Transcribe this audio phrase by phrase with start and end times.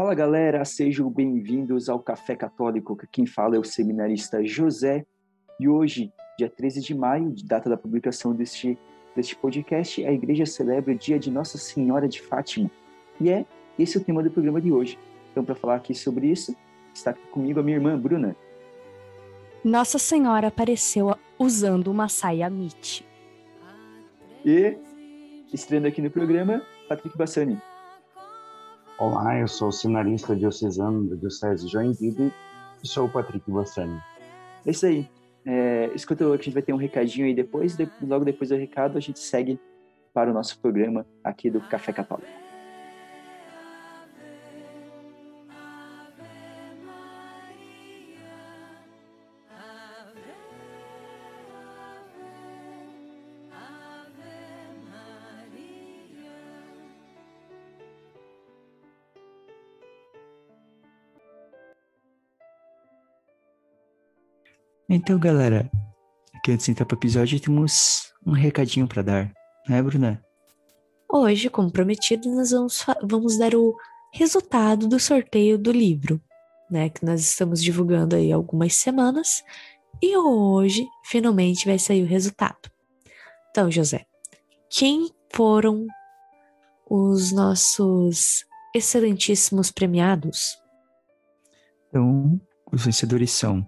[0.00, 2.96] Fala galera, sejam bem-vindos ao Café Católico.
[3.12, 5.04] Quem fala é o seminarista José.
[5.60, 8.78] E hoje, dia 13 de maio, data da publicação deste,
[9.14, 12.70] deste podcast, a igreja celebra o dia de Nossa Senhora de Fátima.
[13.20, 13.44] E é
[13.78, 14.98] esse é o tema do programa de hoje.
[15.32, 16.56] Então, para falar aqui sobre isso,
[16.94, 18.34] está aqui comigo a minha irmã Bruna.
[19.62, 23.06] Nossa Senhora apareceu usando uma saia mit.
[24.46, 24.78] E,
[25.52, 27.60] estreando aqui no programa, Patrick Bassani.
[29.00, 32.30] Olá, eu sou o cenarista diocesano da Diocese de Joinville
[32.84, 33.98] e sou o Patrick Bassani.
[34.66, 35.08] É isso aí.
[35.46, 39.00] É, escuta, a gente vai ter um recadinho aí depois, logo depois do recado a
[39.00, 39.58] gente segue
[40.12, 42.28] para o nosso programa aqui do Café Católico.
[64.92, 65.70] Então, galera,
[66.34, 69.32] aqui antes de entrar para o episódio, temos um recadinho para dar,
[69.68, 70.20] né, Bruna?
[71.08, 73.76] Hoje, como prometido, nós vamos, vamos dar o
[74.12, 76.20] resultado do sorteio do livro,
[76.68, 79.44] né, que nós estamos divulgando aí algumas semanas,
[80.02, 82.68] e hoje, finalmente, vai sair o resultado.
[83.52, 84.04] Então, José,
[84.68, 85.86] quem foram
[86.90, 90.58] os nossos excelentíssimos premiados?
[91.88, 92.40] Então,
[92.72, 93.64] os vencedores são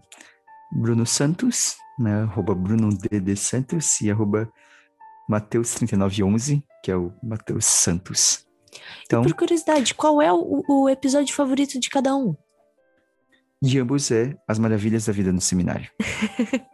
[0.72, 2.22] Bruno Santos, né?
[2.22, 4.50] Arroba Bruno DD Santos e arroba
[5.30, 8.46] Mateus3911, que é o Mateus Santos.
[9.04, 12.34] Então, e por curiosidade, qual é o, o, episódio favorito de cada um?
[13.60, 15.90] De ambos é As Maravilhas da Vida no Seminário.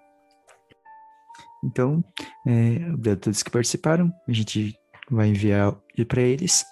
[1.65, 2.03] então,
[2.47, 4.13] é, obrigado a todos que participaram.
[4.29, 4.79] A gente
[5.11, 5.75] vai enviar
[6.07, 6.65] para eles.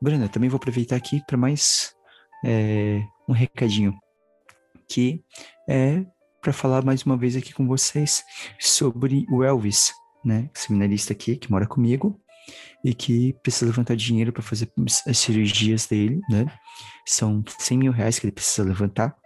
[0.00, 1.94] Bruna, também vou aproveitar aqui para mais
[2.44, 3.94] é, um recadinho,
[4.88, 5.22] que
[5.68, 6.04] é
[6.42, 8.24] para falar mais uma vez aqui com vocês
[8.58, 9.94] sobre o Elvis,
[10.24, 10.50] né?
[10.52, 12.20] Seminarista aqui que mora comigo
[12.84, 14.70] e que precisa levantar dinheiro para fazer
[15.06, 16.46] as cirurgias dele, né?
[17.06, 19.16] São 100 mil reais que ele precisa levantar,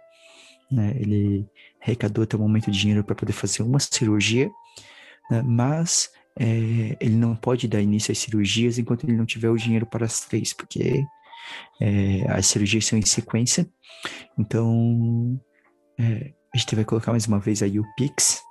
[0.71, 0.95] né?
[0.99, 1.43] Ele
[1.81, 4.51] arrecadou até o momento dinheiro para poder fazer uma cirurgia,
[5.31, 5.41] né?
[5.41, 9.87] mas é, ele não pode dar início às cirurgias enquanto ele não tiver o dinheiro
[9.87, 11.03] para as três, porque
[11.81, 13.67] é, as cirurgias são em sequência.
[14.37, 15.39] Então,
[15.99, 18.41] é, a gente vai colocar mais uma vez aí o Pix,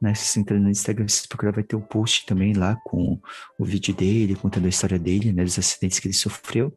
[0.00, 0.14] né?
[0.14, 3.20] Se você entrar no Instagram, se procurar, vai ter um post também lá com
[3.58, 5.42] o vídeo dele, contando a história dele, né?
[5.42, 6.72] Dos acidentes que ele sofreu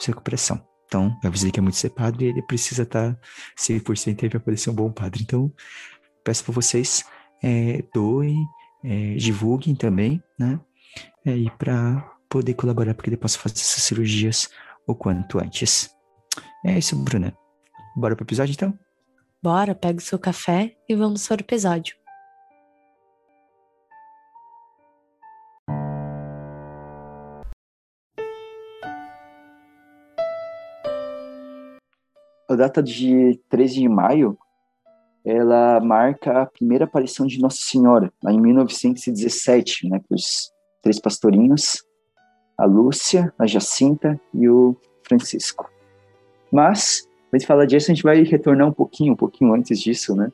[0.00, 0.66] sua recuperação.
[0.86, 3.18] Então, eu avisei que é muito ser padre e ele precisa estar
[3.58, 5.22] 100% aí para poder ser um bom padre.
[5.22, 5.52] Então,
[6.24, 7.04] peço para vocês,
[7.42, 8.42] é, doem,
[8.82, 10.58] é, divulguem também, né?
[11.26, 14.48] É, e para poder colaborar para que ele possa fazer essas cirurgias
[14.86, 15.90] o quanto antes.
[16.64, 17.36] É isso, Bruna.
[17.94, 18.85] Bora para o episódio, então?
[19.46, 21.94] Bora, pega o seu café e vamos para o episódio.
[32.50, 34.36] A data de 13 de maio,
[35.24, 40.52] ela marca a primeira aparição de Nossa Senhora, lá em 1917, né, para os
[40.82, 41.84] três pastorinhos,
[42.58, 45.70] a Lúcia, a Jacinta e o Francisco.
[46.50, 50.14] Mas a gente fala disso, a gente vai retornar um pouquinho, um pouquinho antes disso,
[50.14, 50.32] né?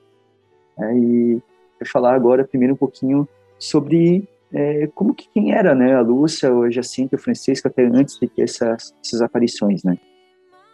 [0.78, 1.42] É, e
[1.84, 5.94] falar agora primeiro um pouquinho sobre é, como que quem era, né?
[5.94, 9.98] A Lúcia, o Jacinto, o Francisco, até antes de ter essas, essas aparições, né?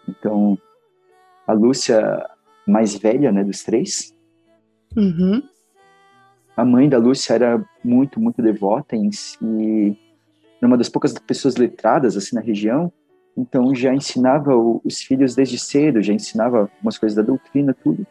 [0.08, 0.58] Então,
[1.46, 2.26] a Lúcia
[2.66, 4.14] mais velha, né, dos três.
[4.96, 5.42] Uhum.
[6.56, 9.96] A mãe da Lúcia era muito, muito devota em si,
[10.60, 12.92] era uma das poucas pessoas letradas, assim, na região,
[13.38, 18.04] então já ensinava os filhos desde cedo, já ensinava algumas coisas da doutrina, tudo.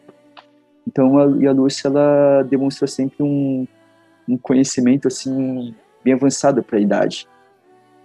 [0.86, 3.66] Então a, e a Lúcia ela demonstra sempre um,
[4.26, 7.28] um conhecimento assim bem avançado para a idade.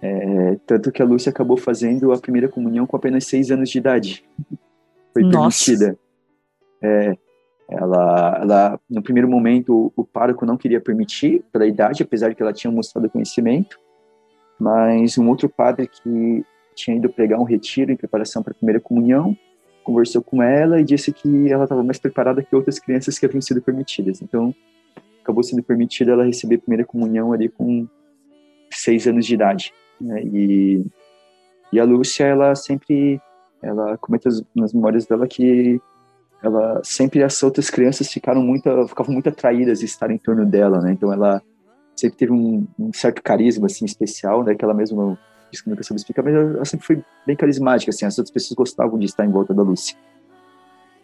[0.02, 3.78] É, tanto que a Lúcia acabou fazendo a primeira comunhão com apenas seis anos de
[3.78, 4.22] idade.
[5.14, 5.64] Foi Nossa.
[5.64, 5.98] permitida.
[6.82, 7.16] É,
[7.70, 12.34] ela, ela, no primeiro momento, o, o pároco não queria permitir pela idade, apesar de
[12.34, 13.78] que ela tinha mostrado conhecimento.
[14.60, 18.80] Mas um outro padre que tinha ido pregar um retiro em preparação para a primeira
[18.80, 19.36] comunhão,
[19.82, 23.40] conversou com ela e disse que ela estava mais preparada que outras crianças que haviam
[23.40, 24.22] sido permitidas.
[24.22, 24.54] Então,
[25.22, 27.86] acabou sendo permitida ela receber a primeira comunhão ali com
[28.70, 29.72] seis anos de idade.
[30.00, 30.22] Né?
[30.24, 30.84] E,
[31.72, 33.20] e a Lúcia, ela sempre,
[33.62, 35.80] ela comenta nas memórias dela que
[36.42, 40.78] ela sempre as outras crianças ficaram muito, ficavam muito atraídas de estar em torno dela,
[40.82, 40.92] né?
[40.92, 41.40] Então ela
[41.96, 44.54] sempre teve um, um certo carisma assim especial, né?
[44.54, 45.18] Que ela mesma
[45.52, 48.56] isso que nunca soube explicar, mas ela sempre foi bem carismática, assim, as outras pessoas
[48.56, 49.96] gostavam de estar em volta da Lúcia.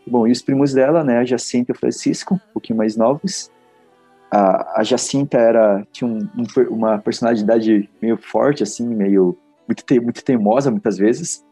[0.07, 3.51] Bom, e os primos dela, né, a Jacinta e o Francisco, um pouquinho mais novos.
[4.31, 10.01] A, a Jacinta era, tinha um, um, uma personalidade meio forte, assim, meio, muito, te,
[10.01, 11.45] muito teimosa, muitas vezes.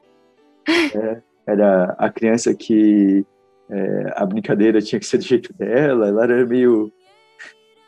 [0.68, 3.24] É, era a criança que
[3.70, 6.92] é, a brincadeira tinha que ser do jeito dela, ela era meio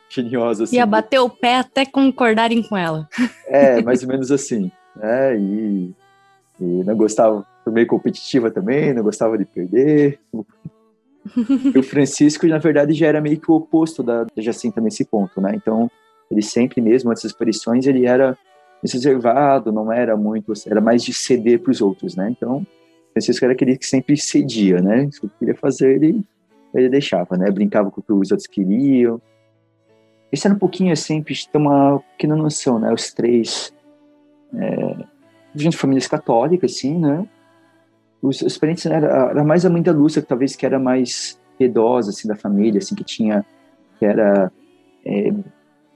[0.09, 0.65] geniosa.
[0.65, 0.75] Assim.
[0.75, 3.07] Ia bater o pé até concordarem com ela.
[3.47, 4.71] É, mais ou menos assim.
[4.95, 5.37] Né?
[5.37, 5.95] E,
[6.59, 10.19] e não gostava, foi meio competitiva também, não gostava de perder.
[11.73, 15.05] e o Francisco, na verdade, já era meio que o oposto da, da Jacinta nesse
[15.05, 15.53] ponto, né?
[15.55, 15.89] Então,
[16.29, 18.37] ele sempre mesmo, antes das aparições, ele era
[18.83, 22.29] reservado, não era muito, era mais de ceder para os outros, né?
[22.29, 22.65] Então,
[23.13, 25.07] Francisco era aquele que sempre cedia, né?
[25.11, 26.23] Se queria fazer, ele,
[26.73, 27.51] ele deixava, né?
[27.51, 29.21] Brincava com o que os outros queriam.
[30.31, 32.91] Esse era um pouquinho assim, para ter uma pequena noção, né?
[32.91, 33.73] Os três,
[34.55, 35.05] é,
[35.53, 37.27] de famílias católicas, assim, né?
[38.21, 41.39] Os, os parentes era, era mais a mãe da Lúcia, que talvez que era mais
[41.57, 43.45] piedosa, assim, da família, assim, que tinha,
[43.97, 44.51] que era,
[45.05, 45.33] é,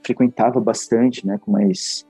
[0.04, 1.38] frequentava bastante, né?
[1.38, 2.06] Com mais,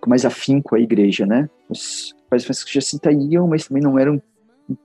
[0.00, 1.48] com mais afinco a igreja, né?
[1.68, 2.98] Os, pais Francisco já se
[3.30, 4.20] iam, mas também não eram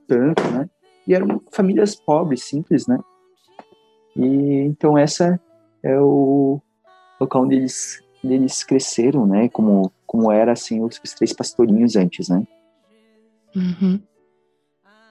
[0.08, 0.70] tanto, né?
[1.08, 3.00] E eram famílias pobres, simples, né?
[4.16, 5.40] E então essa
[5.82, 6.62] é o
[7.20, 9.50] local onde eles, onde eles cresceram, né?
[9.50, 12.46] Como como era assim os, os três pastorinhos antes, né?
[13.56, 13.98] Uhum.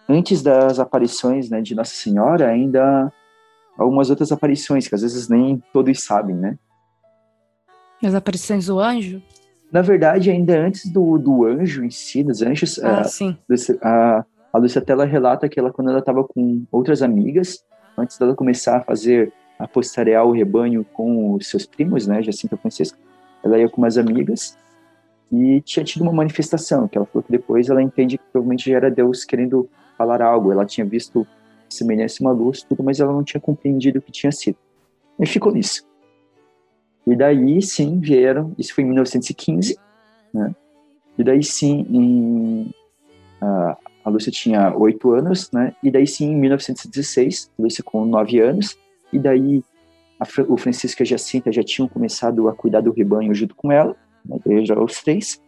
[0.06, 3.10] Antes das aparições, né, de Nossa Senhora, ainda
[3.78, 6.58] algumas outras aparições que às vezes nem todos sabem, né?
[8.04, 9.22] As aparições do anjo?
[9.72, 14.58] Na verdade, ainda antes do, do anjo em si, dos anjos, ah, a, a, a
[14.58, 17.64] Lúcia Tela relata que ela, quando ela estava com outras amigas,
[17.96, 22.58] antes dela começar a fazer, a postarear o rebanho com os seus primos, né, Jacinta
[22.58, 22.98] Francisca,
[23.42, 24.58] ela ia com umas amigas
[25.32, 28.76] e tinha tido uma manifestação, que ela falou que depois ela entende que provavelmente já
[28.76, 31.26] era Deus querendo falar algo, ela tinha visto
[31.68, 34.56] semelhança uma luz, tudo, mas ela não tinha compreendido o que tinha sido.
[35.18, 35.86] E ficou nisso.
[37.06, 39.78] E daí sim vieram, isso foi em 1915,
[40.34, 40.54] né?
[41.16, 42.74] E daí sim, em,
[43.40, 45.74] a, a Lúcia tinha oito anos, né?
[45.82, 48.76] E daí sim, em 1916, a Lúcia com nove anos,
[49.12, 49.62] e daí
[50.18, 53.70] a, o Francisco e a Jacinta já tinham começado a cuidar do rebanho junto com
[53.70, 55.40] ela, daí já os três,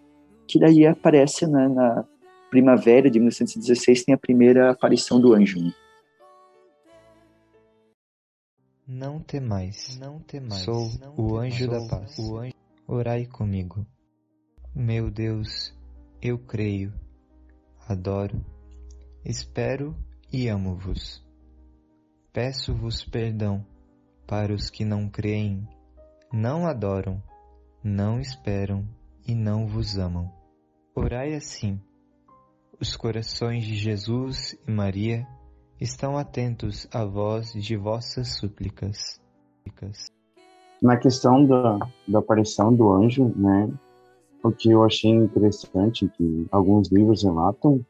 [0.47, 2.05] que daí aparece né, na
[2.51, 5.59] primavera de 1916 tem a primeira aparição do anjo.
[5.59, 5.73] Né?
[8.87, 10.63] Não temais, não temais.
[10.63, 12.19] Sou não o anjo da paz.
[12.19, 12.53] O anjo...
[12.87, 13.87] Orai comigo.
[14.75, 15.75] Meu Deus,
[16.21, 16.93] eu creio,
[17.89, 18.45] adoro,
[19.25, 19.97] espero
[20.33, 21.25] e amo-vos.
[22.33, 23.65] Peço-vos perdão
[24.27, 25.67] para os que não creem,
[26.33, 27.23] não adoram,
[27.83, 28.85] não esperam
[29.27, 30.31] e não vos amam.
[30.95, 31.81] Orai assim.
[32.81, 35.27] Os corações de Jesus e Maria
[35.81, 39.21] estão atentos à voz de vossas súplicas.
[40.81, 43.73] Na questão da, da aparição do anjo, né,
[44.43, 47.85] o que eu achei interessante que alguns livros relatam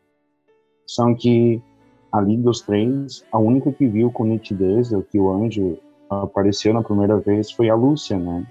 [0.86, 1.62] são que
[2.10, 5.78] ali dos três, a única que viu com nitidez que o anjo
[6.10, 8.46] apareceu na primeira vez foi a Lúcia, né?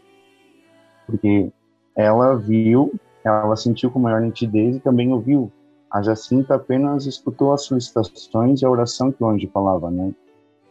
[1.12, 1.52] Porque
[1.96, 2.92] ela viu,
[3.24, 5.52] ela sentiu com maior nitidez e também ouviu
[5.92, 10.14] a Jacinta apenas escutou as solicitações e a oração que o anjo falava, né?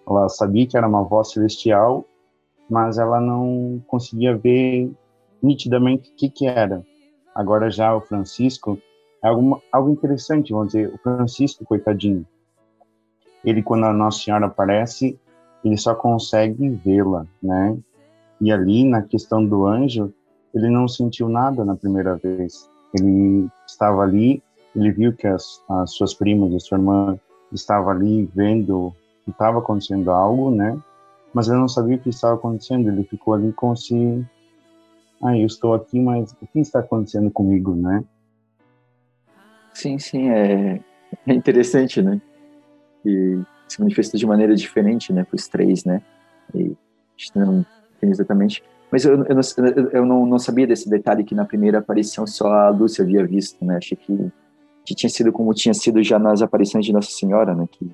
[0.08, 2.06] Ela sabia que era uma voz celestial,
[2.70, 4.90] mas ela não conseguia ver
[5.42, 6.82] nitidamente o que que era.
[7.34, 8.78] Agora já o Francisco
[9.22, 12.26] é algo, algo interessante, vamos dizer, o Francisco, coitadinho,
[13.44, 15.20] ele quando a Nossa Senhora aparece,
[15.62, 17.76] ele só consegue vê-la, né?
[18.40, 20.14] E ali na questão do anjo,
[20.54, 22.68] ele não sentiu nada na primeira vez.
[22.98, 24.42] Ele estava ali
[24.74, 27.18] ele viu que as, as suas primas, a sua irmã
[27.52, 30.78] estava ali vendo que estava acontecendo algo, né?
[31.34, 32.88] Mas ele não sabia o que estava acontecendo.
[32.88, 34.24] Ele ficou ali como se,
[35.22, 38.04] ah, eu estou aqui, mas o que está acontecendo comigo, né?
[39.74, 40.80] Sim, sim, é,
[41.26, 42.20] é interessante, né?
[43.04, 46.02] E se manifesta de maneira diferente, né, para os três, né?
[46.54, 46.76] E
[47.34, 47.64] não
[48.02, 48.62] exatamente.
[48.90, 52.52] Mas eu, eu, não, eu não, não sabia desse detalhe que na primeira aparição só
[52.52, 53.76] a Lúcia havia visto, né?
[53.76, 54.32] Achei que
[54.84, 57.68] que tinha sido como tinha sido já nas aparições de Nossa Senhora, né?
[57.70, 57.90] Que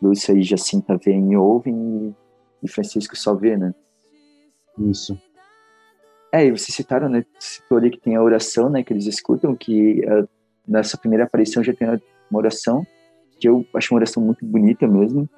[0.00, 2.14] Lúcia e Jacinta veem e ouvem
[2.62, 3.74] e, Francisco só vê, né?
[4.78, 5.20] Isso.
[6.32, 7.24] É, e vocês citaram, né?
[7.38, 8.82] Citou ali que tem a oração, né?
[8.82, 10.28] Que eles escutam, que uh,
[10.66, 12.86] nessa primeira aparição já tem uma oração,
[13.38, 15.28] que eu acho uma oração muito bonita mesmo,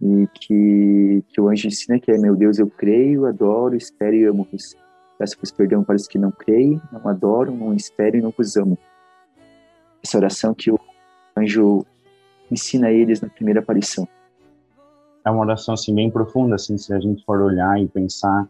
[0.00, 4.24] e que, que o anjo ensina que é, meu Deus, eu creio, adoro, espero e
[4.24, 4.74] amo-vos.
[5.18, 8.78] Peço-vos perdão para os que não creem, não adoram, não esperam e não vos amo
[10.06, 10.78] essa oração que o
[11.36, 11.84] anjo
[12.50, 14.06] ensina a eles na primeira aparição.
[15.24, 18.48] É uma oração assim bem profunda, assim, se a gente for olhar e pensar,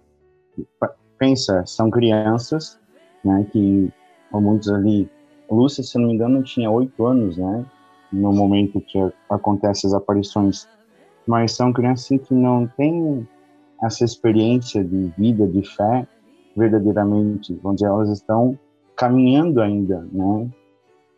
[1.19, 2.79] pensa, são crianças,
[3.25, 3.91] né, que
[4.33, 5.09] muitos ali,
[5.51, 7.65] Lúcia, se não me engano, tinha oito anos, né,
[8.13, 8.99] no momento que
[9.31, 10.69] acontecem as aparições,
[11.27, 13.27] mas são crianças que não têm
[13.83, 16.07] essa experiência de vida, de fé,
[16.57, 18.59] verdadeiramente, onde elas estão
[18.97, 20.49] caminhando ainda, né?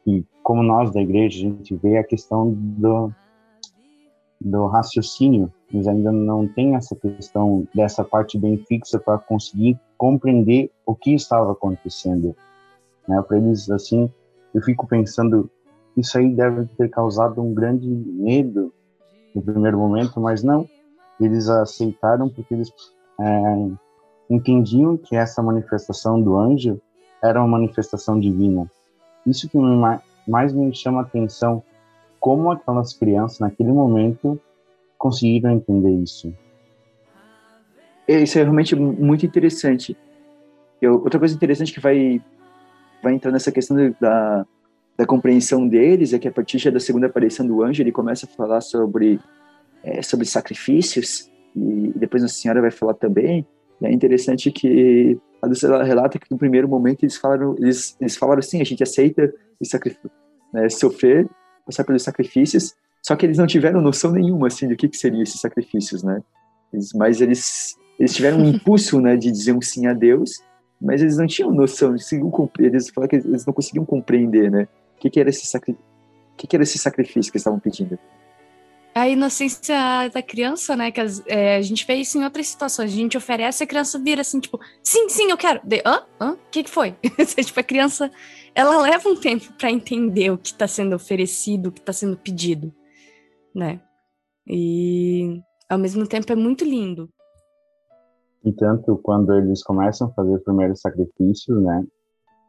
[0.06, 3.12] E como nós da igreja, a gente vê a questão do,
[4.40, 10.70] do raciocínio, eles ainda não tem essa questão dessa parte bem fixa para conseguir compreender
[10.86, 12.34] o que estava acontecendo.
[13.06, 13.20] Né?
[13.22, 14.10] Para eles, assim,
[14.54, 15.50] eu fico pensando,
[15.96, 18.72] isso aí deve ter causado um grande medo
[19.34, 20.68] no primeiro momento, mas não,
[21.20, 22.72] eles aceitaram porque eles
[23.20, 23.68] é,
[24.30, 26.80] entendiam que essa manifestação do anjo
[27.22, 28.70] era uma manifestação divina.
[29.26, 29.58] Isso que
[30.26, 31.62] mais me chama a atenção,
[32.20, 34.40] como aquelas crianças naquele momento
[34.96, 36.32] conseguiram entender isso.
[38.06, 39.96] É, isso é realmente muito interessante.
[40.80, 42.22] Eu, outra coisa interessante que vai
[43.02, 44.46] vai entrar nessa questão da,
[44.98, 48.28] da compreensão deles é que a partir da segunda aparição do anjo ele começa a
[48.28, 49.20] falar sobre
[49.84, 53.46] é, sobre sacrifícios e depois a senhora vai falar também.
[53.80, 58.40] É interessante que a Dulce relata que no primeiro momento eles falaram, eles, eles falaram
[58.40, 59.32] assim, a gente aceita
[60.52, 61.28] né, sofrer,
[61.64, 65.22] passar pelos sacrifícios, só que eles não tiveram noção nenhuma assim do que, que seriam
[65.22, 66.20] esses sacrifícios, né?
[66.72, 70.42] Eles, mas eles eles tiveram um impulso, né, de dizer um sim a Deus,
[70.80, 72.10] mas eles não tinham noção, eles,
[72.58, 74.66] eles falaram que eles não conseguiam compreender, né?
[74.98, 75.78] O que, que era esse sacri,
[76.36, 77.98] que, que era esse sacrifício que eles estavam pedindo?
[78.98, 79.76] a inocência
[80.12, 80.90] da criança, né?
[80.90, 82.92] Que as, é, a gente vê isso em outras situações.
[82.92, 85.60] A gente oferece, a criança vira assim, tipo, sim, sim, eu quero.
[85.64, 86.02] De, Hã?
[86.20, 86.32] Hã?
[86.32, 86.96] O que, que foi?
[87.44, 88.10] tipo, a criança,
[88.54, 92.16] ela leva um tempo para entender o que está sendo oferecido, o que está sendo
[92.16, 92.74] pedido,
[93.54, 93.80] né?
[94.46, 97.08] E ao mesmo tempo é muito lindo.
[98.44, 101.84] E tanto quando eles começam a fazer o primeiro sacrifício, né?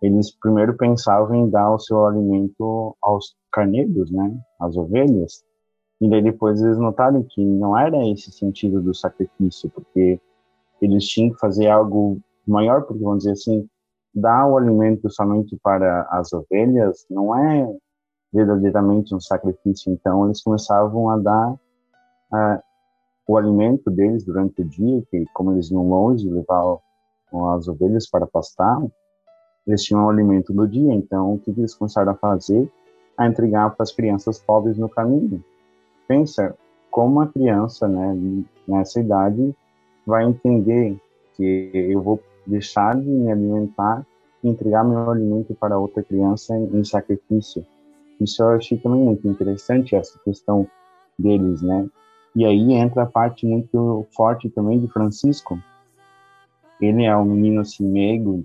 [0.01, 4.38] Eles primeiro pensavam em dar o seu alimento aos carneiros, né?
[4.60, 5.44] Às ovelhas
[6.01, 10.20] e daí depois eles notaram que não era esse sentido do sacrifício, porque
[10.82, 13.68] eles tinham que fazer algo maior, porque vamos dizer assim,
[14.15, 17.68] dar o alimento somente para as ovelhas não é
[18.32, 19.91] verdadeiramente um sacrifício.
[19.91, 22.63] Então eles começavam a dar uh,
[23.27, 26.77] o alimento deles durante o dia, que como eles iam longe levar
[27.58, 28.82] as ovelhas para pastar,
[29.69, 30.93] eles tinham alimento do dia.
[30.93, 32.69] Então o que eles começaram a fazer?
[33.17, 35.43] A entregar para as crianças pobres no caminho
[36.09, 36.55] pensa
[36.89, 39.55] como a criança, né, nessa idade,
[40.05, 40.97] vai entender
[41.35, 44.03] que eu vou deixar de me alimentar
[44.43, 47.63] e entregar meu alimento para outra criança em, sacrifício.
[48.19, 50.67] Isso eu achei também muito interessante, essa questão
[51.17, 51.88] deles, né?
[52.35, 55.59] E aí entra a parte muito forte também de Francisco.
[56.81, 58.43] Ele é um menino assim, meigo,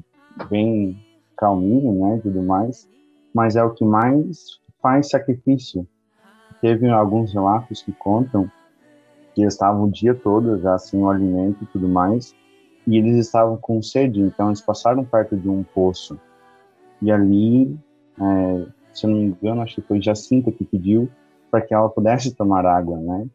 [0.51, 1.01] bem
[1.37, 2.89] calminho, né, tudo mais,
[3.35, 5.87] mas é o que mais faz sacrifício
[6.65, 8.51] teve alguns relatos que contam
[9.35, 12.35] que estavam o dia todo já sem o alimento e tudo mais,
[12.87, 16.19] e eles estavam com sede, então eles passaram perto de um poço.
[17.03, 17.79] E ali,
[18.19, 21.07] é, se eu não me engano, acho que foi Jacinta que pediu
[21.51, 23.27] para que ela pudesse tomar água, né?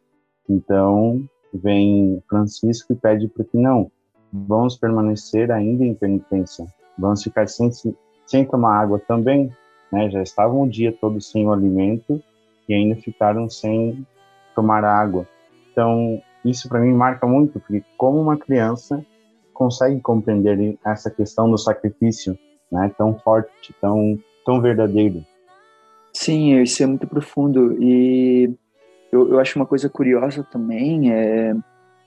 [0.48, 1.22] Então,
[1.54, 3.92] vem Francisco e pede para que não,
[4.32, 6.66] vamos permanecer ainda em penitência,
[7.00, 7.70] vamos ficar sem,
[8.26, 9.50] sem tomar água também,
[9.90, 10.10] né?
[10.10, 12.22] Já estavam o dia todo sem o alimento
[12.68, 14.06] e ainda ficaram sem
[14.54, 15.26] tomar água.
[15.72, 19.04] Então, isso para mim marca muito, porque como uma criança
[19.52, 22.38] consegue compreender essa questão do sacrifício,
[22.70, 25.24] né, tão forte, tão tão verdadeiro.
[26.12, 28.52] Sim, isso é muito profundo e
[29.12, 31.54] eu, eu acho uma coisa curiosa também é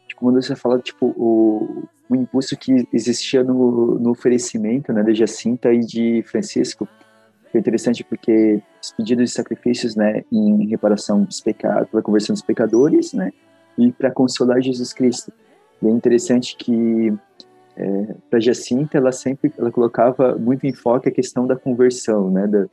[0.08, 5.16] tipo, quando você fala tipo o, o impulso que existia no, no oferecimento né, de
[5.16, 6.88] Jacinta e de Francisco
[7.54, 12.42] foi interessante porque os pedidos de sacrifícios, né, em reparação dos pecados, pela conversão dos
[12.42, 13.32] pecadores, né,
[13.78, 15.32] e para consolar Jesus Cristo.
[15.80, 17.14] E é interessante que
[17.78, 22.48] é, para Jacinta ela sempre ela colocava muito em foco a questão da conversão, né,
[22.48, 22.66] da,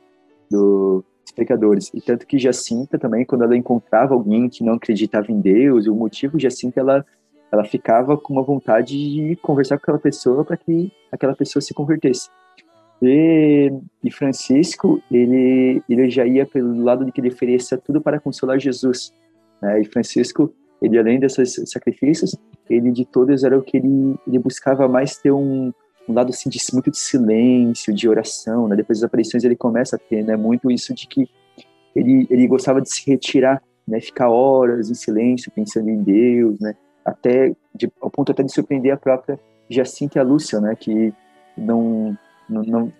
[0.49, 1.91] do, dos pecadores.
[1.93, 5.93] E tanto que Jacinta também, quando ela encontrava alguém que não acreditava em Deus, o
[5.93, 7.05] motivo Jacinta ela
[7.51, 11.73] ela ficava com uma vontade de conversar com aquela pessoa para que aquela pessoa se
[11.73, 12.29] convertesse.
[13.01, 13.71] E,
[14.03, 18.59] e, Francisco, ele, ele já ia pelo lado de que ele oferecia tudo para consolar
[18.59, 19.11] Jesus.
[19.61, 19.81] Né?
[19.81, 22.35] E Francisco, ele além desses sacrifícios,
[22.69, 25.73] ele de todos era o que ele, ele buscava mais ter um,
[26.07, 28.75] um lado assim de muito de silêncio, de oração, né?
[28.75, 31.27] Depois das aparições ele começa a ter, né, muito isso de que
[31.95, 36.75] ele ele gostava de se retirar, né, ficar horas em silêncio pensando em Deus, né?
[37.03, 39.39] Até de, ao ponto até de surpreender a própria
[39.69, 41.13] Jacinta e a Lúcia, né, que
[41.57, 42.17] não,
[42.49, 42.93] não, não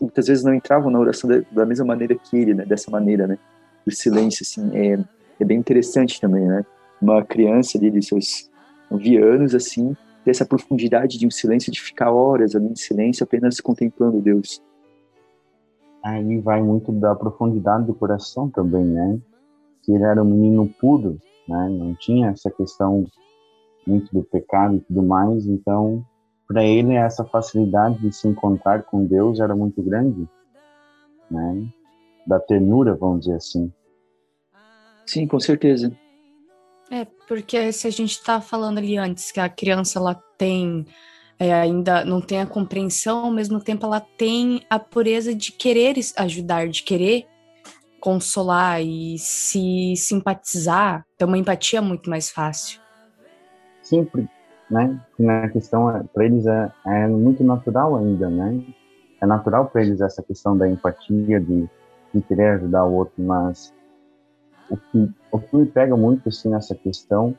[0.00, 3.26] muitas vezes não entravam na oração da, da, mesma maneira que ele, né, dessa maneira,
[3.26, 3.38] né,
[3.84, 4.98] do silêncio, assim, é,
[5.40, 6.64] é bem interessante também, né,
[7.00, 8.50] uma criança ali de seus
[8.90, 13.60] 9 anos, assim, dessa profundidade de um silêncio, de ficar horas ali em silêncio, apenas
[13.60, 14.62] contemplando Deus.
[16.04, 19.18] Aí vai muito da profundidade do coração também, né?
[19.82, 21.18] Que ele era um menino puro,
[21.48, 21.68] né?
[21.68, 23.04] Não tinha essa questão
[23.86, 26.04] muito do pecado e tudo mais, então
[26.46, 30.28] para ele essa facilidade de se encontrar com Deus era muito grande,
[31.30, 31.66] né?
[32.26, 33.72] Da ternura, vamos dizer assim.
[35.06, 35.92] Sim, com certeza.
[36.90, 40.84] É, porque se a gente está falando ali antes que a criança ela tem
[41.38, 45.96] é, ainda não tem a compreensão, ao mesmo tempo ela tem a pureza de querer
[46.18, 47.26] ajudar, de querer
[47.98, 52.81] consolar e se simpatizar, ter uma empatia muito mais fácil.
[53.92, 54.26] Sempre,
[54.70, 54.98] né?
[55.18, 58.64] Na questão é, para eles é, é muito natural ainda, né?
[59.20, 61.68] É natural para eles essa questão da empatia, de,
[62.14, 63.70] de querer ajudar o outro, mas
[64.70, 67.36] o que, o que me pega muito assim nessa questão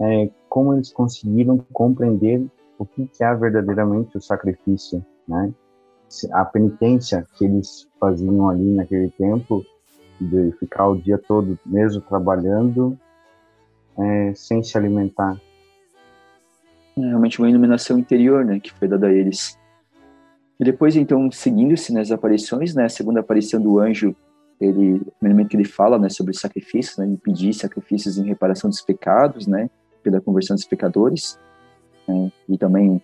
[0.00, 2.44] é como eles conseguiram compreender
[2.76, 5.54] o que, que é verdadeiramente o sacrifício, né?
[6.32, 9.64] A penitência que eles faziam ali naquele tempo
[10.20, 12.98] de ficar o dia todo mesmo trabalhando
[13.96, 15.40] é, sem se alimentar.
[16.96, 19.58] É realmente uma iluminação interior, né, que foi dada a eles.
[20.60, 24.14] E depois, então, seguindo-se nas aparições, né, a segunda aparição do anjo
[24.60, 28.70] ele, no momento que ele fala, né, sobre sacrifícios, né, ele pedir sacrifícios em reparação
[28.70, 29.68] dos pecados, né,
[30.02, 31.38] pela conversão dos pecadores,
[32.06, 33.02] né, e também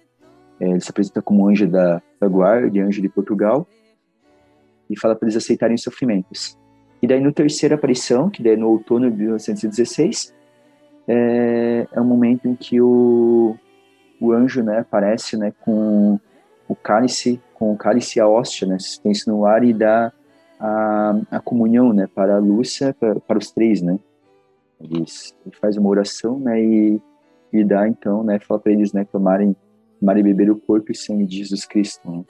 [0.60, 3.66] é, ele se apresenta como anjo da, da guarda, anjo de Portugal,
[4.88, 6.56] e fala para eles aceitarem os sofrimentos.
[7.02, 10.34] E daí, no terceira aparição, que daí é no outono de 1916,
[11.06, 13.56] é, é o momento em que o,
[14.20, 16.18] o anjo, né, aparece, né, com
[16.68, 20.12] o cálice, com o cálice e a hóstia, né, suspenso no ar e dá
[20.60, 23.98] a, a comunhão, né, para a Lúcia, para, para os três, né.
[24.80, 27.00] Ele, ele faz uma oração, né, e,
[27.52, 29.56] e dá então, né, fala para eles, né, tomarem,
[29.98, 32.10] tomarem beber o corpo e sangue de Jesus Cristo.
[32.10, 32.24] Né.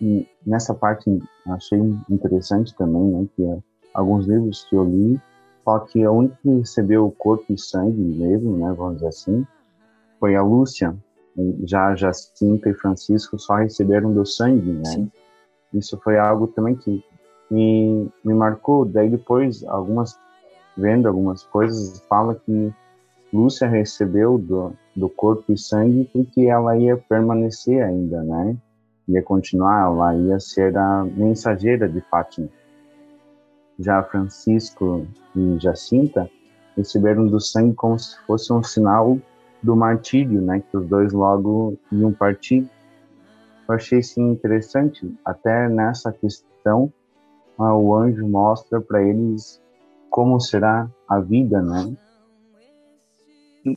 [0.00, 1.10] E nessa parte
[1.48, 1.78] achei
[2.10, 3.58] interessante também, né, que é,
[3.92, 5.20] alguns livros que eu li
[5.64, 9.46] falam que a única que recebeu o corpo e sangue mesmo, né, vamos dizer assim,
[10.24, 10.96] foi a Lúcia.
[11.64, 14.84] Já Jacinta e Francisco só receberam do sangue, né?
[14.84, 15.10] Sim.
[15.74, 17.04] Isso foi algo também que
[17.50, 18.86] me, me marcou.
[18.86, 20.18] Daí depois, algumas
[20.78, 22.72] vendo algumas coisas, fala que
[23.30, 28.56] Lúcia recebeu do, do corpo e sangue porque ela ia permanecer ainda, né?
[29.06, 32.48] Ia continuar, ela ia ser a mensageira de Fátima.
[33.78, 35.06] Já Francisco
[35.36, 36.30] e Jacinta
[36.74, 39.18] receberam do sangue como se fosse um sinal
[39.64, 40.62] do martírio, né?
[40.70, 42.68] Que os dois logo iam partir
[43.68, 46.92] eu achei sim interessante, até nessa questão,
[47.58, 49.60] ah, o anjo mostra para eles
[50.10, 51.96] como será a vida, né?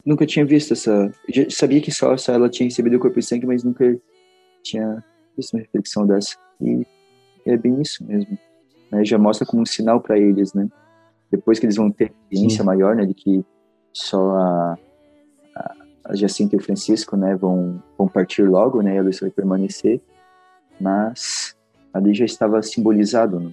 [0.05, 1.11] Nunca tinha visto essa.
[1.29, 3.97] Já sabia que só, só ela tinha recebido o corpo e sangue, mas nunca
[4.61, 5.01] tinha
[5.37, 6.35] visto uma reflexão dessa.
[6.59, 6.85] E
[7.45, 8.37] é bem isso mesmo.
[8.91, 9.05] Né?
[9.05, 10.67] Já mostra como um sinal para eles, né?
[11.31, 13.05] Depois que eles vão ter experiência maior, né?
[13.05, 13.45] De que
[13.93, 14.77] só a,
[16.07, 20.01] a Jacinta e o Francisco, né, vão, vão partir logo, né, a Lúcia vai permanecer,
[20.79, 21.55] mas
[21.93, 23.51] ali já estava simbolizado, né?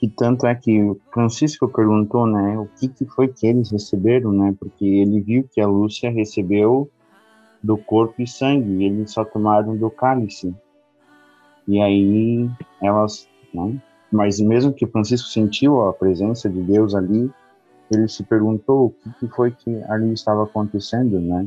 [0.00, 4.32] E tanto é que o Francisco perguntou, né, o que, que foi que eles receberam,
[4.32, 6.88] né, porque ele viu que a Lúcia recebeu
[7.62, 10.54] do corpo e sangue, e eles só tomaram do cálice.
[11.66, 17.30] E aí elas, né, mas mesmo que Francisco sentiu a presença de Deus ali,
[17.94, 21.46] ele se perguntou o que, que foi que ali estava acontecendo, né?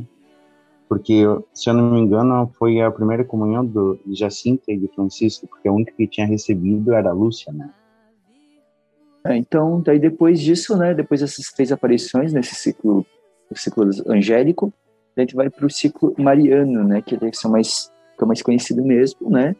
[0.88, 5.46] Porque, se eu não me engano, foi a primeira comunhão do, Jacinta e de Francisco,
[5.48, 7.70] porque a única que tinha recebido era a Lúcia, né?
[9.24, 13.04] É, então, daí depois disso, né, depois dessas três aparições nesse ciclo,
[13.50, 14.72] o ciclo angélico,
[15.16, 18.84] a gente vai para o ciclo mariano, né, que ser mais, que é mais conhecido
[18.84, 19.56] mesmo, né,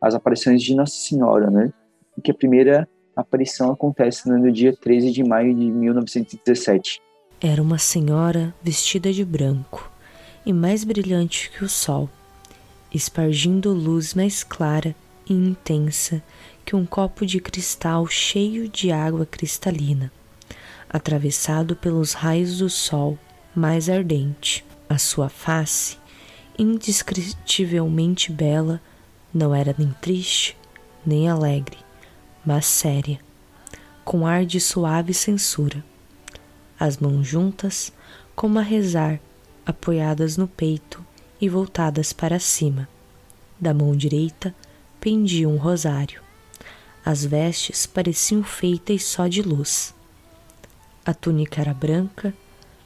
[0.00, 1.70] as aparições de Nossa Senhora, né,
[2.24, 7.00] que a primeira a aparição acontece no dia 13 de maio de 1917.
[7.40, 9.90] Era uma senhora vestida de branco
[10.44, 12.08] e mais brilhante que o sol,
[12.92, 14.94] espargindo luz mais clara
[15.28, 16.22] e intensa
[16.64, 20.12] que um copo de cristal cheio de água cristalina,
[20.88, 23.18] atravessado pelos raios do sol
[23.54, 24.64] mais ardente.
[24.88, 25.96] A sua face,
[26.58, 28.80] indescritivelmente bela,
[29.32, 30.56] não era nem triste,
[31.06, 31.78] nem alegre,
[32.44, 33.18] mas séria,
[34.04, 35.84] com ar de suave censura.
[36.78, 37.92] As mãos juntas,
[38.34, 39.20] como a rezar,
[39.64, 41.04] apoiadas no peito
[41.40, 42.88] e voltadas para cima.
[43.60, 44.54] Da mão direita
[45.00, 46.22] pendia um rosário.
[47.04, 49.94] As vestes pareciam feitas só de luz.
[51.04, 52.34] A túnica era branca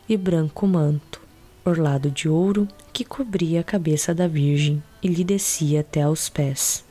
[0.09, 1.21] e branco manto,
[1.65, 6.84] orlado de ouro que cobria a cabeça da Virgem e lhe descia até aos pés.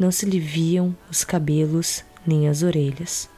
[0.00, 3.28] Não se lhe viam os cabelos nem as orelhas.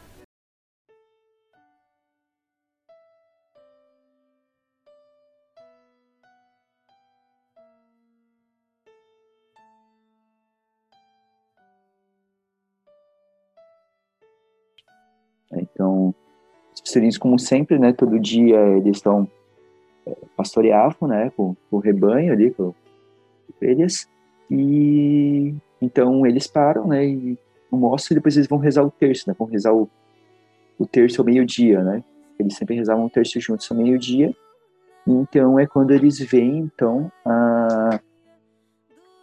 [15.52, 16.14] Então,
[16.72, 19.28] os pastorinhos, como sempre, né, todo dia eles estão
[20.06, 22.72] é, pastoreavam, né, com, com, o rebanho ali, com,
[23.52, 24.08] ovelhas,
[24.48, 27.38] e então eles param, né, e
[27.70, 29.90] almoçam e depois eles vão rezar o terço, né, vão rezar o,
[30.78, 32.04] o terço ao meio-dia, né,
[32.38, 34.34] eles sempre rezavam o terço juntos ao meio-dia,
[35.06, 38.00] então é quando eles veem, então, a,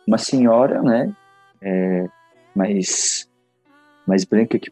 [0.05, 1.15] uma senhora, né,
[1.61, 2.09] é,
[2.53, 3.29] mais,
[4.05, 4.71] mais branca que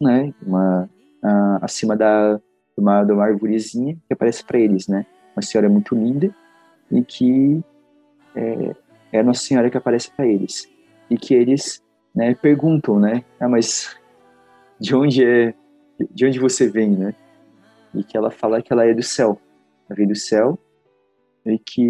[0.00, 0.90] né, uma,
[1.22, 2.42] a, acima da, de
[2.76, 6.34] uma, de uma arvorezinha que aparece para eles, né, uma senhora muito linda
[6.90, 7.62] e que
[8.34, 8.74] é,
[9.12, 10.73] é a Nossa Senhora que aparece para eles
[11.14, 11.82] e que eles
[12.14, 13.96] né, perguntam, né, ah, mas
[14.80, 15.54] de onde é,
[16.10, 17.14] de onde você vem, né?
[17.94, 19.40] E que ela fala que ela é do céu,
[19.88, 20.58] ela vem do céu
[21.46, 21.82] e que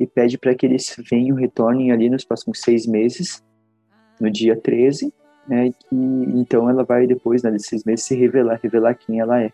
[0.00, 3.44] e pede para que eles venham, retornem ali nos próximos seis meses,
[4.20, 5.12] no dia 13,
[5.48, 5.72] né?
[5.90, 5.96] E
[6.40, 9.52] então ela vai depois, né, desses meses, se revelar, revelar quem ela é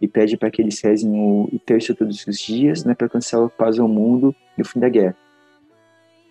[0.00, 3.42] e pede para que eles rezem o, o terço todos os dias, né, para alcançar
[3.42, 5.16] a paz ao mundo e o fim da guerra.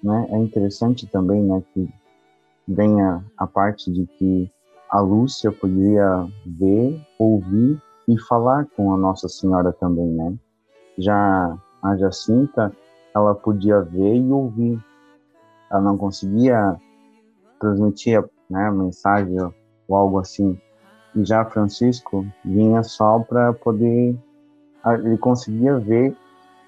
[0.03, 0.27] Né?
[0.29, 1.89] É interessante também, né, que
[2.67, 4.51] venha a parte de que
[4.89, 10.33] a Lúcia podia ver, ouvir e falar com a Nossa Senhora também, né?
[10.97, 12.71] Já a Jacinta,
[13.13, 14.81] ela podia ver e ouvir.
[15.69, 16.79] Ela não conseguia
[17.59, 19.37] transmitir né, a mensagem
[19.87, 20.59] ou algo assim,
[21.15, 24.17] e já Francisco vinha só para poder
[25.03, 26.15] ele conseguia ver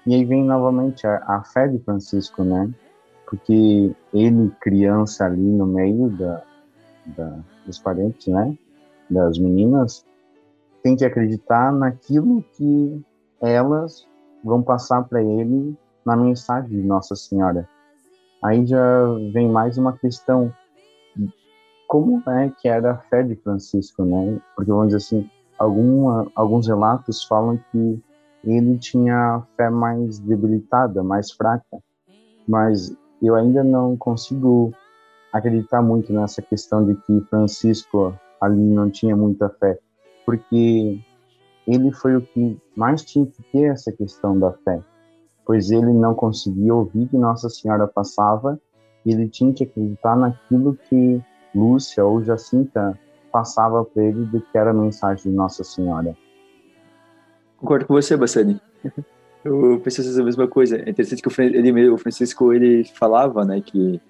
[0.06, 2.70] e aí vem novamente a, a, fé de Francisco, né?
[3.30, 6.42] Porque ele criança ali no meio da,
[7.16, 8.58] da dos parentes, né?
[9.08, 10.04] Das meninas
[10.82, 13.00] tem que acreditar naquilo que
[13.40, 14.06] elas
[14.42, 17.68] vão passar para ele na mensagem de Nossa Senhora.
[18.42, 20.52] Aí já vem mais uma questão
[21.86, 24.40] como é que era a fé de Francisco, né?
[24.54, 28.02] Porque vamos dizer assim, alguma, alguns relatos falam que
[28.44, 31.78] ele tinha a fé mais debilitada, mais fraca,
[32.46, 34.72] mas eu ainda não consigo
[35.32, 39.78] acreditar muito nessa questão de que Francisco ali não tinha muita fé,
[40.24, 40.98] porque
[41.66, 44.80] ele foi o que mais tinha que ter essa questão da fé,
[45.44, 48.58] pois ele não conseguia ouvir que Nossa Senhora passava,
[49.04, 51.22] ele tinha que acreditar naquilo que
[51.54, 52.98] Lúcia ou Jacinta
[53.30, 56.16] passava para ele do que era a mensagem de Nossa Senhora.
[57.56, 58.60] Concordo com você, Bassani.
[59.44, 60.76] Eu pensei a mesma coisa.
[60.76, 64.00] É interessante que o, ele, o Francisco ele falava, né, que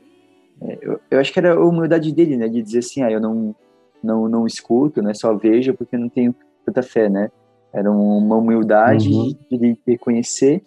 [0.61, 3.21] é, eu, eu, acho que era a humildade dele, né, de dizer assim, ah, eu
[3.21, 3.55] não
[4.03, 7.31] não não escuto, né, só vejo porque não tenho tanta fé, né.
[7.73, 9.33] Era uma humildade uhum.
[9.51, 10.63] de, de reconhecer.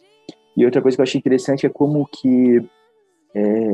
[0.56, 2.63] E outra coisa que eu achei interessante é como que
[3.36, 3.67] é,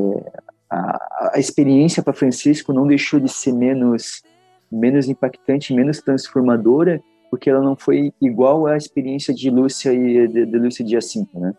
[0.68, 4.22] a, a experiência para Francisco não deixou de ser menos
[4.70, 10.46] menos impactante, menos transformadora, porque ela não foi igual à experiência de Lúcia e de,
[10.46, 11.54] de Lúcia de Jacinta, né?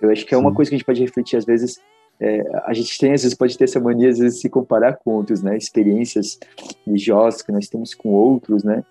[0.00, 1.78] Eu acho que é uma coisa que a gente pode refletir às vezes.
[2.20, 5.10] É, a gente tem às vezes pode ter essa mania às vezes se comparar com
[5.10, 5.56] outros, né?
[5.56, 6.38] Experiências
[6.86, 8.84] religiosas que nós temos com outros, né?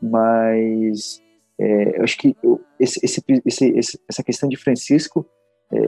[0.00, 1.22] Mas
[1.58, 2.36] é, eu acho que
[2.80, 5.26] esse, esse, esse, essa questão de Francisco
[5.72, 5.78] é,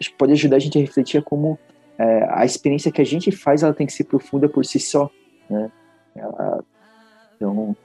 [0.00, 1.58] acho que pode ajudar a gente a refletir como
[1.98, 5.10] é, a experiência que a gente faz ela tem que ser profunda por si só,
[5.50, 5.70] né?
[6.16, 6.64] Ela,
[7.36, 7.76] então,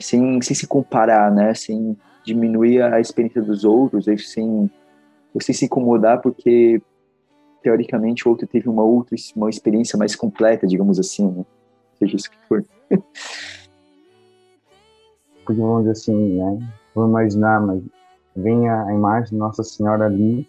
[0.00, 1.54] sem, sem se comparar, né?
[1.54, 4.70] Sem diminuir a experiência dos outros, sem,
[5.40, 6.80] sem se incomodar porque
[7.62, 11.44] teoricamente o outro teve uma outra uma experiência mais completa, digamos assim, né?
[11.98, 12.64] Seja isso que for.
[15.48, 16.58] Dizer assim, né?
[16.94, 17.82] Vamos imaginar, mas
[18.34, 20.48] vem a, a imagem de Nossa Senhora ali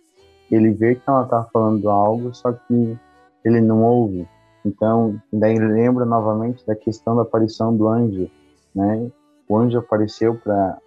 [0.55, 2.97] ele vê que ela está falando algo, só que
[3.43, 4.27] ele não ouve.
[4.65, 8.29] Então, daí ele lembra novamente da questão da aparição do anjo,
[8.73, 9.11] né?
[9.47, 10.79] O anjo apareceu para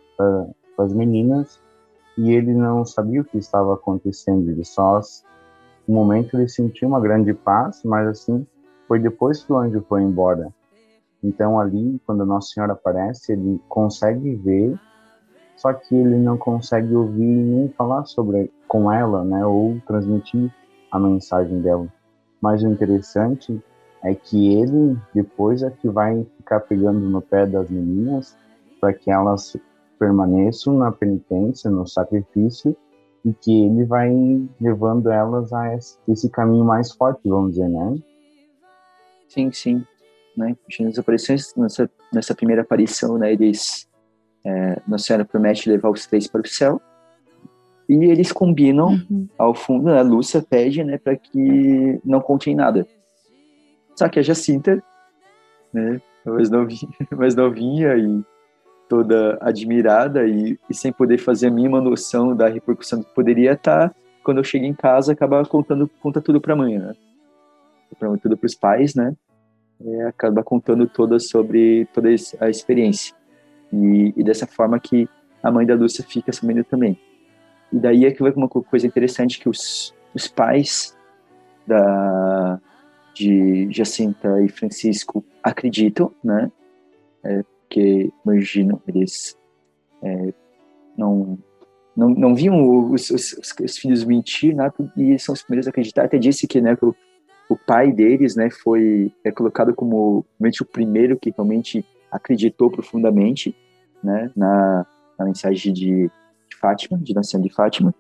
[0.79, 1.61] as meninas
[2.17, 4.51] e ele não sabia o que estava acontecendo.
[4.51, 5.01] Ele só,
[5.87, 8.47] no momento, ele sentiu uma grande paz, mas assim,
[8.89, 10.53] foi depois que o anjo foi embora.
[11.23, 14.79] Então, ali, quando Nossa Senhora aparece, ele consegue ver,
[15.57, 20.53] só que ele não consegue ouvir nem falar sobre com ela, né, ou transmitir
[20.91, 21.87] a mensagem dela.
[22.41, 23.63] Mas o interessante
[24.03, 28.37] é que ele depois é que vai ficar pegando no pé das meninas
[28.81, 29.57] para que elas
[29.99, 32.77] permaneçam na penitência, no sacrifício,
[33.25, 34.11] e que ele vai
[34.61, 37.97] levando elas a esse caminho mais forte, vamos dizer, né?
[39.29, 39.85] Sim, sim.
[40.37, 40.57] Né?
[40.81, 43.89] Nas aparições, nessa, nessa primeira aparição, né, eles,
[44.45, 46.81] é, Nossa Senhora promete levar os três para o céu,
[47.89, 49.29] e eles combinam uhum.
[49.39, 52.87] ao fundo, né, a Lúcia pede, né, para que não contem nada.
[53.97, 54.83] Só que a Jacinta,
[55.73, 58.23] né, mais novinha, mais novinha e
[58.89, 63.95] toda admirada e, e, sem poder fazer a mínima noção da repercussão que poderia estar,
[64.25, 66.95] quando eu chego em casa, acaba contando conta tudo para a mãe, né?
[68.23, 69.15] Tudo para os pais, né?
[69.85, 72.09] É, acaba contando toda sobre toda
[72.41, 73.15] a experiência.
[73.73, 75.09] E, e, dessa forma que
[75.43, 76.99] a mãe da Lúcia fica sabendo também.
[77.73, 80.97] E daí é que vai uma coisa interessante que os, os pais
[81.67, 82.61] da
[83.17, 86.53] de Jacinta e Francisco acreditam, né?
[87.25, 89.37] É, porque imagino eles
[90.03, 90.33] é,
[90.97, 91.39] não,
[91.97, 94.71] não não viam os, os, os, filhos mentir, né?
[94.97, 96.05] E são os primeiros a acreditar.
[96.05, 96.77] Até disse que, né?
[96.77, 96.95] Que o,
[97.49, 98.49] o pai deles, né?
[98.51, 103.55] Foi é colocado como realmente o primeiro que realmente acreditou profundamente,
[104.03, 104.31] né?
[104.37, 104.87] Na,
[105.19, 106.11] na mensagem de,
[106.49, 107.95] de Fátima, de Nação de Fátima.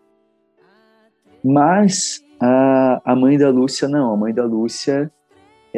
[1.42, 5.11] Mas a, a mãe da Lúcia não, a mãe da Lúcia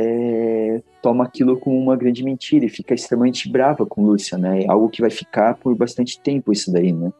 [0.00, 4.62] é, toma aquilo como uma grande mentira e fica extremamente brava com Lúcia, né?
[4.62, 7.12] É algo que vai ficar por bastante tempo isso daí, né?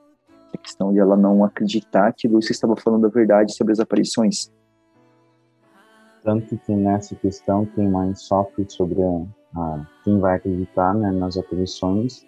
[0.54, 4.52] A questão de ela não acreditar que Lúcia estava falando a verdade sobre as aparições.
[6.22, 9.22] Tanto que nessa questão quem mais sofre sobre a,
[9.56, 12.24] a quem vai acreditar né, nas aparições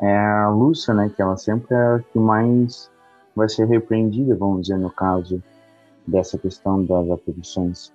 [0.00, 1.12] é a Lúcia, né?
[1.14, 2.90] Que ela sempre é a que mais
[3.36, 5.40] vai ser repreendida, vamos dizer, no caso
[6.06, 7.92] dessa questão das aparições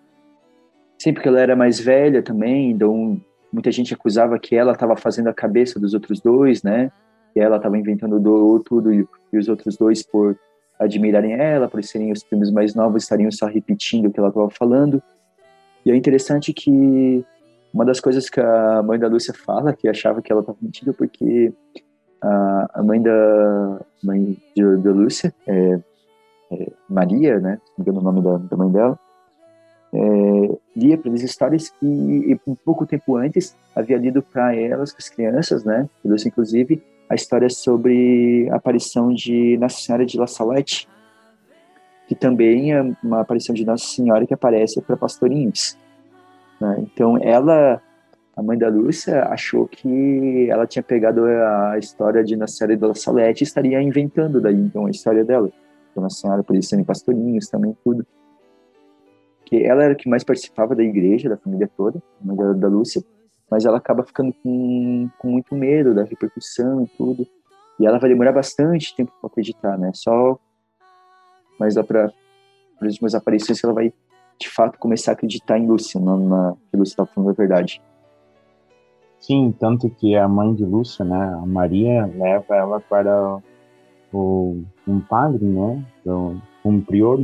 [1.02, 3.20] sempre que ela era mais velha também, então
[3.52, 6.92] muita gente acusava que ela estava fazendo a cabeça dos outros dois, né?
[7.34, 10.38] Que ela estava inventando do, tudo e, e, os outros dois, por
[10.80, 14.50] admirarem ela, por serem os filmes mais novos, estariam só repetindo o que ela estava
[14.52, 15.02] falando.
[15.84, 17.26] E é interessante que
[17.74, 20.94] uma das coisas que a mãe da Lúcia fala, que achava que ela estava mentindo,
[20.94, 21.52] porque
[22.22, 25.80] a, a mãe da mãe de, de Lúcia, é,
[26.52, 27.60] é Maria, né?
[27.76, 29.00] Não me engano o nome da, da mãe dela,
[29.94, 35.00] é, lia para eles histórias que um pouco tempo antes havia lido para elas, para
[35.00, 40.28] as crianças, né, Lúcia inclusive, a história sobre a aparição de Nossa Senhora de La
[40.28, 40.88] Salette,
[42.08, 45.78] que também é uma aparição de Nossa Senhora que aparece para pastorinhos.
[46.60, 46.78] Né?
[46.80, 47.82] Então ela,
[48.36, 52.86] a mãe da Lúcia, achou que ela tinha pegado a história de Nossa Senhora de
[52.86, 55.52] La Salette e estaria inventando daí então a história dela.
[55.92, 58.06] Então, Nossa Senhora podia ser em pastorinhos também, tudo
[59.52, 63.04] porque ela era que mais participava da igreja, da família toda, da, da Lúcia,
[63.50, 67.28] mas ela acaba ficando com, com muito medo da repercussão e tudo.
[67.78, 69.92] E ela vai demorar bastante tempo para acreditar, né?
[69.94, 70.40] Só
[71.60, 72.06] mas dá para
[72.80, 73.94] as últimas aparições ela vai
[74.40, 77.82] de fato começar a acreditar em Lúcia, não na que Lúcia estava falando a verdade.
[79.20, 83.38] Sim, tanto que a mãe de Lúcia, né, a Maria, leva ela para
[84.14, 85.86] o, um padre, né,
[86.66, 87.20] um prior,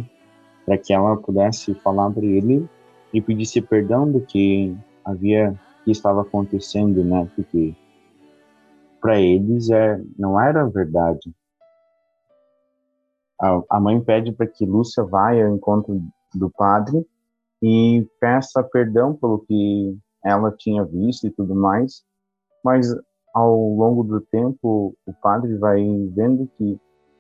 [0.68, 2.70] para que ela pudesse falar para ele
[3.14, 7.26] e pedisse perdão do que havia que estava acontecendo, né?
[7.34, 7.74] Porque
[9.00, 11.34] para eles é não era verdade.
[13.42, 16.02] A, a mãe pede para que Lúcia vá ao encontro
[16.36, 17.08] do padre
[17.64, 22.04] e peça perdão pelo que ela tinha visto e tudo mais,
[22.62, 22.94] mas
[23.34, 25.82] ao longo do tempo o padre vai
[26.14, 26.78] vendo que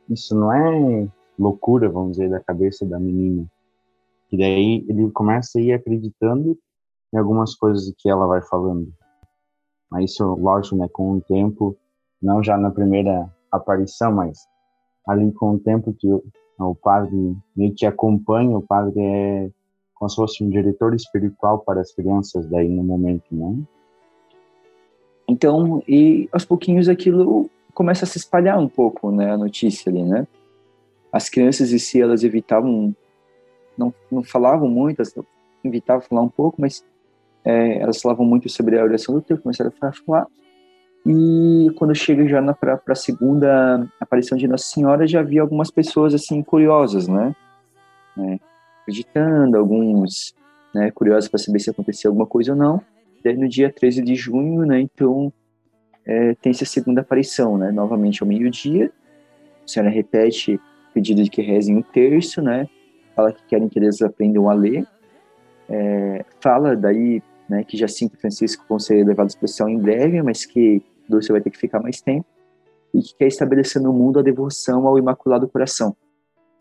[0.09, 1.07] isso não é
[1.37, 3.45] loucura, vamos dizer, da cabeça da menina.
[4.31, 6.57] E daí ele começa a ir acreditando
[7.13, 8.91] em algumas coisas que ela vai falando.
[9.89, 11.77] Mas isso, lógico, né, com o tempo,
[12.21, 14.39] não já na primeira aparição, mas
[15.07, 16.23] ali com o tempo que o,
[16.59, 19.49] o padre meio que acompanha, o padre é
[19.95, 23.57] como se fosse um diretor espiritual para as crianças daí no momento, né?
[25.27, 30.03] Então, e aos pouquinhos aquilo começa a se espalhar um pouco, né, a notícia ali,
[30.03, 30.27] né?
[31.11, 32.95] As crianças em si, elas evitavam,
[33.77, 35.13] não, não falavam muito, elas
[35.63, 36.83] evitavam falar um pouco, mas
[37.43, 40.27] é, elas falavam muito sobre a oração do tempo, começaram a falar.
[41.05, 46.13] E quando chega já para a segunda aparição de Nossa Senhora, já havia algumas pessoas
[46.13, 47.33] assim curiosas, né?
[48.15, 48.39] né?
[48.81, 50.35] Acreditando, alguns
[50.75, 52.81] né, curiosos para saber se acontecia alguma coisa ou não.
[53.23, 55.31] Daí no dia 13 de junho, né, então
[56.05, 57.71] é, tem essa segunda aparição, né?
[57.71, 58.91] Novamente ao meio-dia.
[59.63, 60.59] A senhora repete
[60.97, 62.67] pedido de que rezem o terço, né?
[63.15, 64.83] Fala que querem que eles aprendam a ler.
[65.69, 69.77] É, fala daí né, que Jacinto e Francisco vão ser levados para o céu em
[69.77, 72.25] breve, mas que Dulce vai ter que ficar mais tempo,
[72.91, 75.95] e que quer estabelecer no mundo a devoção ao Imaculado Coração.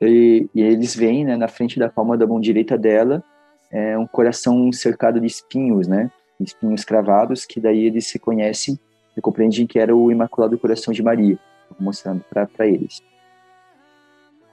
[0.03, 3.25] E, e eles veem né, na frente da palma da mão direita dela
[3.73, 8.79] é, um coração cercado de espinhos, né, espinhos cravados, que daí eles se conhecem
[9.17, 11.39] e compreendem que era o Imaculado Coração de Maria,
[11.81, 13.03] mostrando para eles.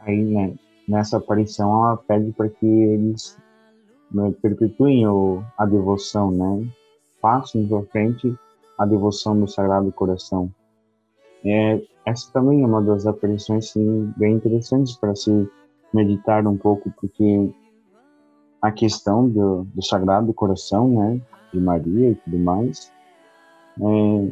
[0.06, 0.54] Aí, né,
[0.88, 3.38] nessa aparição, ela pede para que eles
[4.12, 6.68] né, perpetuem o, a devoção, né?
[7.22, 8.36] Passem para frente
[8.78, 10.52] a devoção do Sagrado Coração.
[11.46, 15.50] É, essa também é uma das aparições sim, bem interessantes para se
[15.94, 17.50] meditar um pouco, porque
[18.62, 21.22] a questão do, do Sagrado Coração, né,
[21.54, 22.92] de Maria e tudo mais,
[23.80, 24.30] é,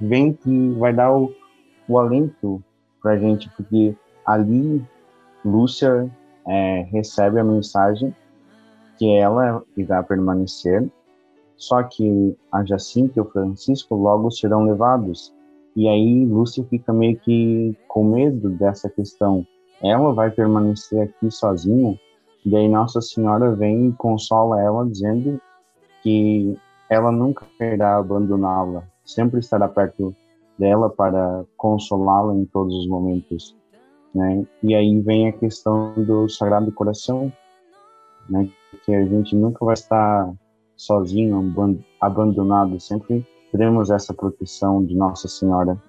[0.00, 1.32] vem que vai dar o,
[1.88, 2.62] o alento
[3.02, 4.84] para a gente, porque ali
[5.44, 6.10] Lúcia
[6.46, 8.14] é, recebe a mensagem
[8.98, 10.90] que ela irá permanecer,
[11.56, 15.34] só que a Jacinta e o Francisco logo serão levados.
[15.76, 19.46] E aí Lúcia fica meio que com medo dessa questão.
[19.82, 21.98] Ela vai permanecer aqui sozinha?
[22.44, 25.40] E daí Nossa Senhora vem e consola ela, dizendo
[26.02, 26.56] que
[26.88, 30.14] ela nunca irá abandoná-la, sempre estará perto
[30.58, 33.56] dela para consolá-la em todos os momentos
[34.14, 34.44] né?
[34.62, 37.32] E aí vem a questão do Sagrado Coração,
[38.28, 38.48] né?
[38.84, 40.32] Que a gente nunca vai estar
[40.76, 41.54] sozinho,
[42.00, 45.80] abandonado, sempre teremos essa proteção de Nossa Senhora.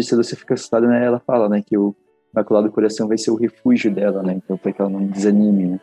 [0.00, 1.04] Se você fica assustado, né?
[1.04, 1.94] Ela fala, né, que o
[2.32, 4.34] Imaculado Coração vai ser o refúgio dela, né?
[4.34, 5.80] Então, para que ela não desanime, né?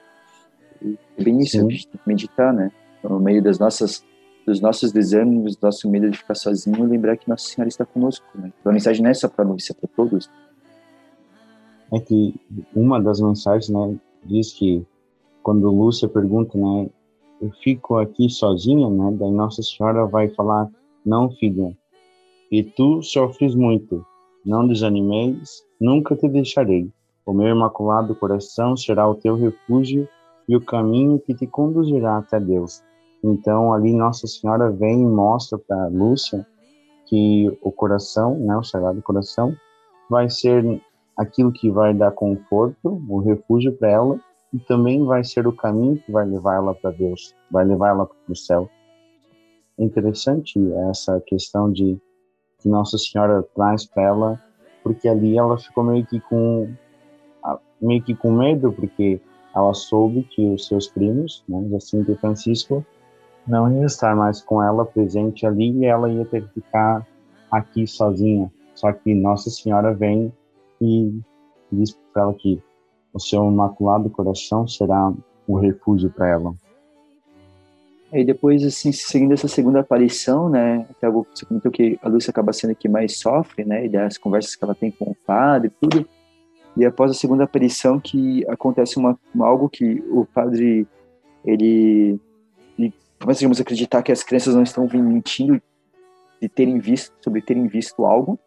[0.82, 1.58] E bem isso,
[2.06, 2.72] meditar, né?
[3.04, 4.04] No meio das nossas
[4.46, 8.26] dos nossos desânimos, do nosso medo de ficar sozinho, lembrar que Nossa Senhora está conosco,
[8.36, 8.52] né?
[8.60, 10.30] Então, a mensagem não é só para nós, é para todos
[11.94, 12.34] é que
[12.76, 14.84] uma das mensagens, né, diz que
[15.44, 16.90] quando Lúcia pergunta, né,
[17.40, 20.70] eu fico aqui sozinha, né, daí Nossa Senhora vai falar,
[21.06, 21.78] não, filha,
[22.52, 24.04] e tu sofres muito,
[24.44, 26.90] não desanimeis, nunca te deixarei.
[27.26, 30.08] O meu imaculado coração será o teu refúgio
[30.48, 32.84] e o caminho que te conduzirá até Deus.
[33.24, 36.46] Então, ali Nossa Senhora vem e mostra para Lúcia
[37.06, 39.56] que o coração, né, o Sagrado Coração,
[40.10, 40.82] vai ser
[41.16, 44.20] aquilo que vai dar conforto, o refúgio para ela,
[44.52, 48.06] e também vai ser o caminho que vai levar ela para Deus, vai levar ela
[48.06, 48.70] para o céu.
[49.78, 50.60] É interessante
[50.90, 52.00] essa questão de
[52.60, 54.42] que Nossa Senhora traz para ela,
[54.84, 56.70] porque ali ela ficou meio que com
[57.82, 59.20] meio que com medo, porque
[59.54, 62.86] ela soube que os seus primos, né, Jacinto e Francisco,
[63.48, 67.06] não iam estar mais com ela presente ali e ela ia ter que ficar
[67.52, 68.52] aqui sozinha.
[68.76, 70.32] Só que Nossa Senhora vem
[70.82, 71.20] e
[71.72, 72.62] diz para ela que
[73.14, 75.14] o seu imaculado coração será
[75.48, 76.56] o refúgio para ela.
[78.12, 82.54] E depois, assim, seguindo essa segunda aparição, né, até você comentou que a Lúcia acaba
[82.54, 85.72] sendo que mais sofre, né, e das conversas que ela tem com o padre e
[85.72, 86.08] tudo,
[86.78, 90.88] e após a segunda aparição que acontece uma, uma algo que o padre,
[91.44, 92.20] ele,
[93.24, 95.62] ele começa, digamos, a acreditar que as crianças não estão mentindo
[96.42, 98.38] de terem visto, sobre terem visto algo,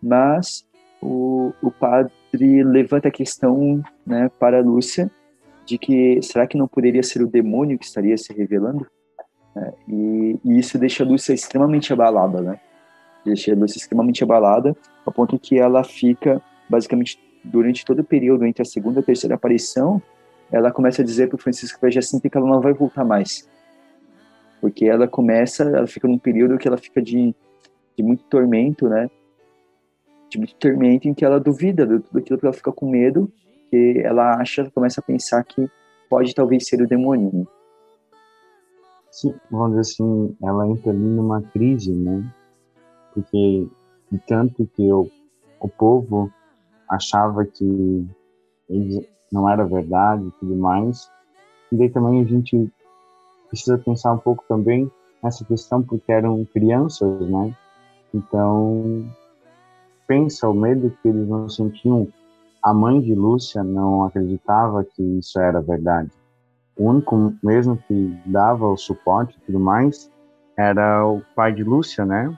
[0.00, 0.64] mas
[1.02, 5.10] o, o padre levanta a questão né, para a Lúcia
[5.64, 8.86] de que será que não poderia ser o demônio que estaria se revelando?
[9.56, 12.60] É, e, e, isso deixa a Lúcia extremamente abalada, né?
[13.24, 18.44] Deixa a Lúcia extremamente abalada, ao ponto que ela fica, basicamente, durante todo o período
[18.44, 20.00] entre a segunda e a terceira aparição,
[20.52, 23.04] ela começa a dizer para o Francisco que já sente que ela não vai voltar
[23.04, 23.48] mais.
[24.60, 27.34] Porque ela começa, ela fica num período que ela fica de,
[27.96, 29.08] de muito tormento, né?
[30.28, 33.30] de muito tormento em que ela duvida de tudo aquilo que ela fica com medo,
[33.70, 35.68] que ela acha, começa a pensar que
[36.08, 37.30] pode talvez ser o demônio.
[37.32, 37.44] Né?
[39.10, 42.24] Sim, vamos dizer assim, ela entra ali numa crise, né?
[43.14, 43.66] Porque
[44.26, 45.08] tanto que o,
[45.60, 46.30] o povo
[46.88, 48.06] achava que
[49.32, 51.10] não era verdade e tudo mais.
[51.72, 52.70] E daí também a gente
[53.48, 54.90] precisa pensar um pouco também
[55.22, 57.54] nessa questão, porque eram crianças, né?
[58.14, 59.04] Então,
[60.06, 62.08] pensa o medo que eles não sentiam.
[62.62, 66.10] A mãe de Lúcia não acreditava que isso era verdade.
[66.76, 70.10] O único mesmo que dava o suporte e tudo mais
[70.56, 72.36] era o pai de Lúcia, né?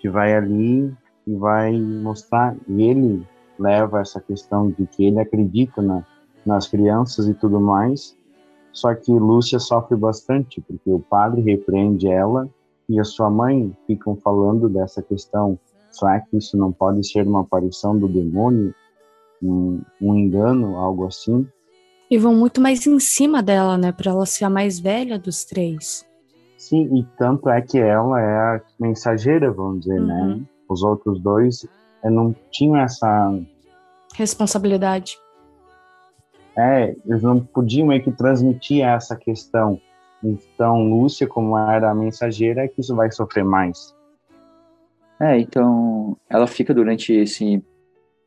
[0.00, 0.94] Que vai ali
[1.26, 3.26] e vai mostrar, e ele
[3.58, 6.04] leva essa questão de que ele acredita na,
[6.44, 8.15] nas crianças e tudo mais,
[8.76, 12.46] só que Lúcia sofre bastante, porque o padre repreende ela
[12.86, 15.58] e a sua mãe ficam falando dessa questão,
[15.90, 18.74] será que isso não pode ser uma aparição do demônio,
[19.42, 21.48] um, um engano, algo assim?
[22.10, 25.42] E vão muito mais em cima dela, né, para ela ser a mais velha dos
[25.46, 26.06] três.
[26.58, 30.20] Sim, e tanto é que ela é a mensageira, vamos dizer, né?
[30.20, 30.36] uhum.
[30.36, 30.42] né?
[30.68, 31.66] Os outros dois
[32.04, 33.32] eh, não tinham essa
[34.14, 35.16] responsabilidade.
[36.56, 39.80] É, eles não podiam meio que transmitir essa questão.
[40.24, 43.94] Então, Lúcia, como era a mensageira, é que isso vai sofrer mais.
[45.20, 47.62] É, então, ela fica durante esse,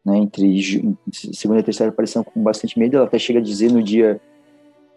[0.05, 3.82] né, entre segunda e terceira aparição com bastante medo, ela até chega a dizer no
[3.82, 4.19] dia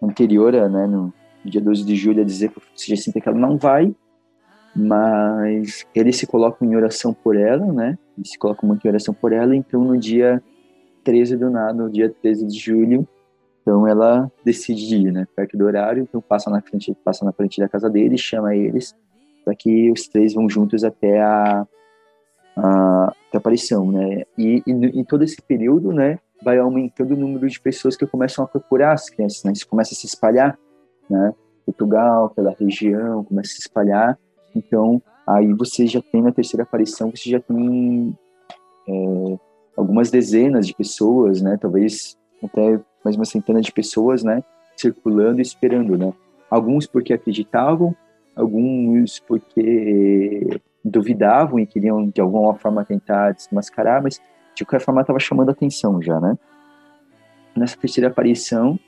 [0.03, 1.13] anterior, né, no
[1.45, 3.95] dia 12 de julho, a dizer que o que ela não vai,
[4.75, 9.13] mas ele se coloca em oração por ela, né, ele se coloca muito em oração
[9.13, 10.43] por ela, então no dia
[11.05, 13.07] 13 do nada, no dia 13 de julho,
[13.63, 17.61] então ela decide ir, né, perto do horário, então passa na frente, passa na frente
[17.61, 18.95] da casa dele, chama eles
[19.45, 21.67] para que os três vão juntos até a,
[22.57, 24.23] a, a aparição, né?
[24.39, 28.49] E em todo esse período, né, vai aumentando o número de pessoas que começam a
[28.49, 29.53] procurar as crianças, né?
[29.53, 30.59] Isso começa a se espalhar,
[31.09, 31.35] né?
[31.65, 34.19] Portugal, pela região, começa a se espalhar.
[34.55, 38.17] Então, aí você já tem na terceira aparição, você já tem
[38.89, 39.39] é,
[39.77, 41.57] algumas dezenas de pessoas, né?
[41.61, 44.43] Talvez até mais uma centena de pessoas, né?
[44.77, 46.13] Circulando e esperando, né?
[46.51, 47.95] Alguns porque acreditavam,
[48.35, 54.21] alguns porque duvidavam e queriam de alguma forma tentar desmascarar, mas
[54.55, 56.37] de qualquer forma estava chamando atenção já, né?
[57.57, 58.79] Nessa terceira aparição,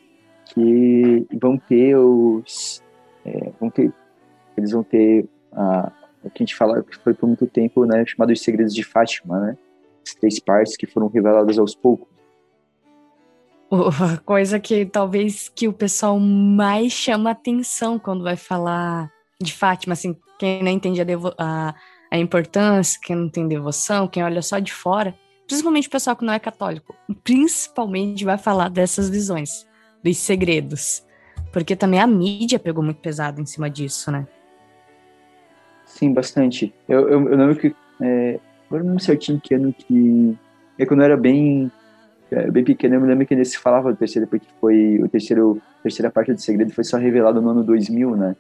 [0.47, 2.83] que vão ter os.
[3.25, 3.93] É, vão ter,
[4.57, 5.91] eles vão ter a,
[6.23, 8.05] o que a gente fala que foi por muito tempo, né?
[8.07, 9.59] Chamado Os Segredos de Fátima, né?
[10.07, 12.09] As três partes que foram reveladas aos poucos.
[13.71, 19.11] A coisa que talvez que o pessoal mais chama atenção quando vai falar
[19.41, 21.05] de Fátima, assim, quem não entende a,
[21.39, 21.75] a,
[22.13, 25.15] a, importância, quem não tem devoção, quem olha só de fora,
[25.47, 29.67] principalmente o pessoal que não é católico, principalmente vai falar dessas visões,
[30.03, 31.05] dos segredos.
[31.53, 34.27] Porque também a mídia pegou muito pesado em cima disso, né?
[35.87, 36.75] Sim, bastante.
[36.89, 37.75] Eu, eu, eu lembro que.
[38.01, 40.37] É, agora não certinho que ano que.
[40.77, 41.71] É quando eu era bem.
[42.35, 45.01] É, bem pequeno, eu me lembro que se falava do terceiro, porque foi.
[45.01, 48.35] O terceiro, a terceira parte do segredo foi só revelado no ano 2000, né?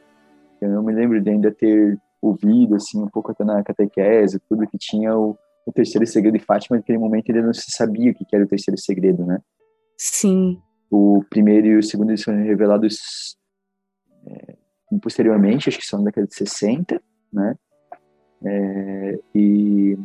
[0.60, 4.66] Eu não me lembro de ainda ter ouvido, assim, um pouco até na catequese, tudo
[4.66, 8.14] que tinha o, o terceiro segredo de Fátima, naquele momento ele não se sabia o
[8.14, 9.38] que era o terceiro segredo, né?
[9.96, 10.60] Sim.
[10.90, 13.36] O primeiro e o segundo eles foram revelados
[14.26, 14.56] é,
[15.00, 17.00] posteriormente, acho que são na década de 60,
[17.32, 17.54] né?
[18.44, 19.96] É, e,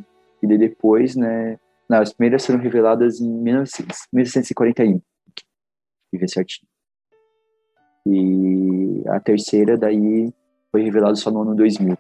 [0.44, 1.58] e depois, né?
[1.90, 5.02] Não, as primeiras foram reveladas em 1941,
[6.14, 6.70] e ver certinho.
[8.06, 10.32] E a terceira daí
[10.72, 11.98] foi revelado só no ano 2000.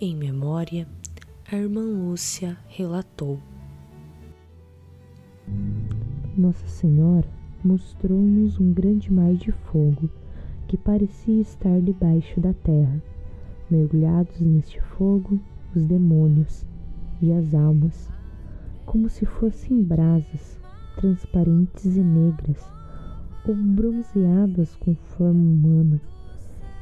[0.00, 0.88] Em memória,
[1.50, 3.38] a irmã Lúcia relatou.
[6.36, 7.28] Nossa Senhora
[7.62, 10.10] mostrou-nos um grande mar de fogo
[10.72, 12.98] que parecia estar debaixo da terra.
[13.70, 15.38] Mergulhados neste fogo,
[15.76, 16.64] os demônios
[17.20, 18.10] e as almas,
[18.86, 20.58] como se fossem brasas
[20.96, 22.72] transparentes e negras,
[23.46, 26.00] ou bronzeadas com forma humana,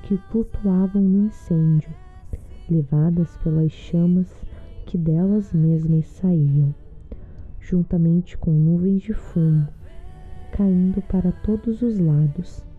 [0.05, 1.91] que flutuavam no incêndio,
[2.69, 4.33] levadas pelas chamas
[4.87, 6.73] que delas mesmas saíam,
[7.59, 9.67] juntamente com nuvens de fumo,
[10.53, 12.70] caindo para todos os lados,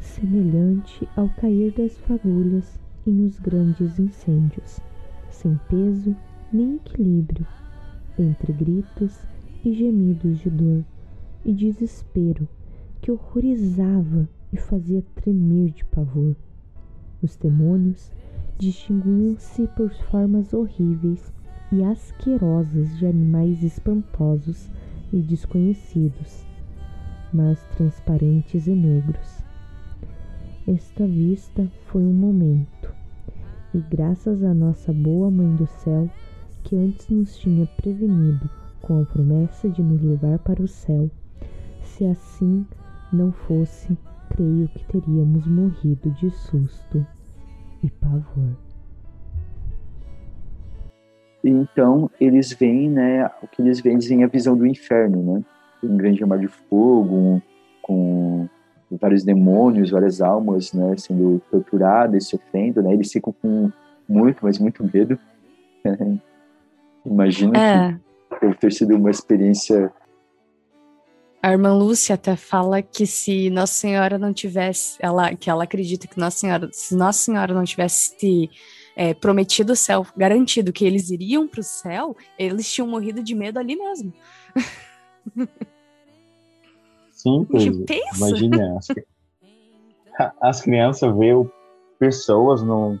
[0.00, 4.80] semelhante ao cair das fagulhas em os grandes incêndios,
[5.30, 6.14] sem peso
[6.52, 7.46] nem equilíbrio,
[8.18, 9.18] entre gritos
[9.64, 10.84] e gemidos de dor
[11.44, 12.48] e desespero
[13.00, 16.34] que horrorizava e fazia tremer de pavor.
[17.22, 18.10] Os demônios
[18.58, 21.32] distinguiam-se por formas horríveis
[21.70, 24.68] e asquerosas de animais espantosos
[25.12, 26.46] e desconhecidos,
[27.32, 29.47] mas transparentes e negros.
[30.68, 32.94] Esta vista foi um momento,
[33.74, 36.10] e graças à nossa boa Mãe do Céu,
[36.62, 38.50] que antes nos tinha prevenido
[38.82, 41.10] com a promessa de nos levar para o céu.
[41.82, 42.66] Se assim
[43.10, 43.96] não fosse,
[44.28, 47.06] creio que teríamos morrido de susto
[47.82, 48.54] e pavor.
[51.42, 53.24] Então eles veem, né?
[53.42, 55.44] O que eles veem, eles veem a visão do inferno, né?
[55.82, 57.40] um grande mar de fogo,
[57.80, 58.46] com
[58.90, 63.70] vários demônios, várias almas, né, sendo torturadas, sofrendo, né, eles ficam com
[64.08, 65.18] muito, mas muito medo.
[67.04, 67.98] Imagino é.
[68.30, 69.92] que deve ter sido uma experiência
[71.40, 76.08] a irmã Lúcia até fala que se Nossa Senhora não tivesse, ela, que ela acredita
[76.08, 78.50] que Nossa Senhora, se Nossa Senhora não tivesse
[78.96, 83.34] é, prometido o céu, garantido que eles iriam para o céu, eles tinham morrido de
[83.36, 84.12] medo ali mesmo.
[87.18, 87.46] Sim,
[88.16, 91.50] imagina, as, as crianças veem
[91.98, 92.96] pessoas no,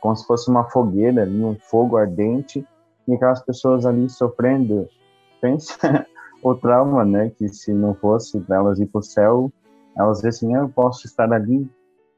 [0.00, 2.66] como se fosse uma fogueira ali, um fogo ardente,
[3.06, 4.88] e aquelas pessoas ali sofrendo.
[5.40, 6.06] Pensa
[6.42, 7.30] o trauma, né?
[7.38, 9.52] Que se não fosse para elas ir para o céu,
[9.96, 11.66] elas dizem assim, ah, eu posso estar ali.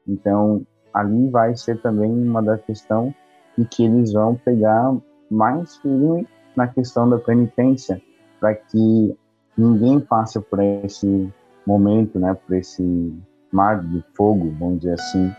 [0.07, 3.13] Então, ali vai ser também uma da questão
[3.57, 4.95] e que eles vão pegar
[5.29, 6.25] mais firme
[6.55, 8.01] na questão da penitência,
[8.39, 9.17] para que
[9.57, 11.31] ninguém passe por esse
[11.65, 12.33] momento, né?
[12.33, 13.13] Por esse
[13.51, 15.31] mar de fogo, vamos dizer assim,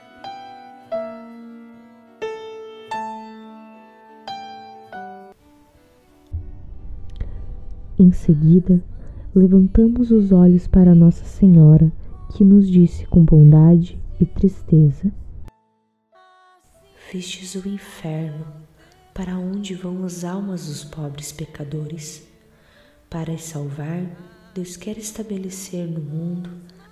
[8.01, 8.81] Em seguida,
[9.35, 11.91] levantamos os olhos para Nossa Senhora,
[12.33, 15.11] que nos disse com bondade e tristeza:
[17.13, 18.47] Vistes o inferno,
[19.13, 22.25] para onde vão as almas dos pobres pecadores.
[23.09, 24.05] Para salvar,
[24.55, 26.51] Deus quer estabelecer no mundo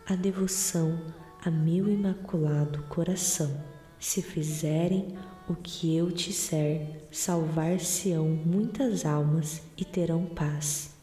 [0.08, 1.00] a devoção
[1.44, 3.62] a meu imaculado coração.
[3.98, 5.16] Se fizerem
[5.48, 10.96] o que eu disser, salvar-se-ão muitas almas e terão paz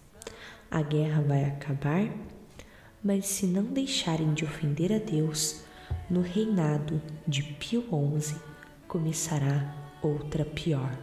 [0.73, 2.09] a guerra vai acabar?
[3.03, 5.63] Mas se não deixarem de ofender a Deus,
[6.09, 7.83] no reinado de Pio
[8.19, 8.35] XI
[8.87, 10.97] começará outra pior.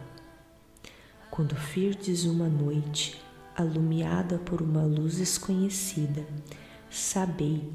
[1.29, 3.20] Quando firdes uma noite,
[3.55, 6.25] alumiada por uma luz desconhecida,
[6.89, 7.69] sabei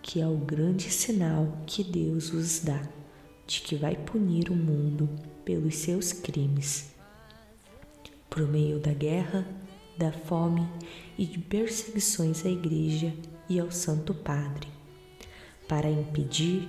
[0.00, 2.80] que é o grande sinal que Deus vos dá
[3.46, 5.08] de que vai punir o mundo
[5.44, 6.92] pelos seus crimes.
[8.30, 9.46] Por meio da guerra,
[9.98, 10.66] da fome
[11.18, 13.12] e de perseguições à Igreja
[13.48, 14.68] e ao Santo Padre.
[15.68, 16.68] Para impedir,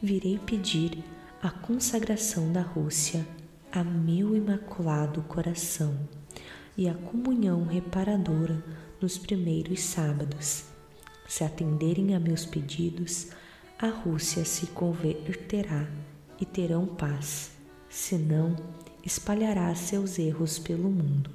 [0.00, 1.02] virei pedir
[1.42, 3.26] a consagração da Rússia
[3.72, 5.98] a meu imaculado coração
[6.76, 8.62] e a comunhão reparadora
[9.00, 10.64] nos primeiros sábados.
[11.28, 13.28] Se atenderem a meus pedidos,
[13.78, 15.88] a Rússia se converterá
[16.40, 17.52] e terão paz,
[17.88, 18.56] senão
[19.04, 21.30] espalhará seus erros pelo mundo,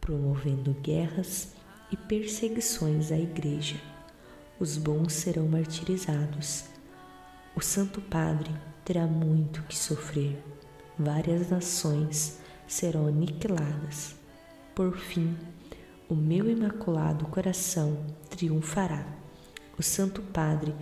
[0.00, 1.54] promovendo guerras
[1.90, 3.80] e perseguições à Igreja.
[4.58, 6.64] Os bons serão martirizados.
[7.56, 8.50] O Santo Padre
[8.84, 10.42] terá muito que sofrer.
[10.98, 14.13] Várias nações serão aniquiladas.
[14.74, 15.36] Por fim,
[16.08, 17.96] o meu imaculado coração
[18.28, 19.06] triunfará.
[19.78, 20.74] O Santo Padre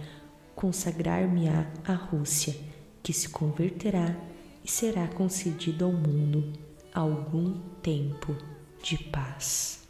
[0.54, 2.54] consagrar-me-á à Rússia,
[3.02, 4.16] que se converterá
[4.64, 6.52] e será concedido ao mundo
[6.94, 8.36] algum tempo
[8.82, 9.82] de paz.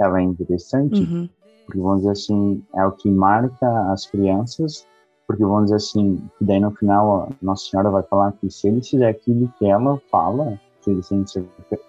[0.00, 1.28] ela é interessante, uhum.
[1.66, 4.86] porque vamos dizer assim, é o que marca as crianças,
[5.30, 8.82] porque vamos dizer assim, daí no final a Nossa Senhora vai falar que se ele
[8.82, 11.44] fizer aquilo que ela fala, que ele tem que ser,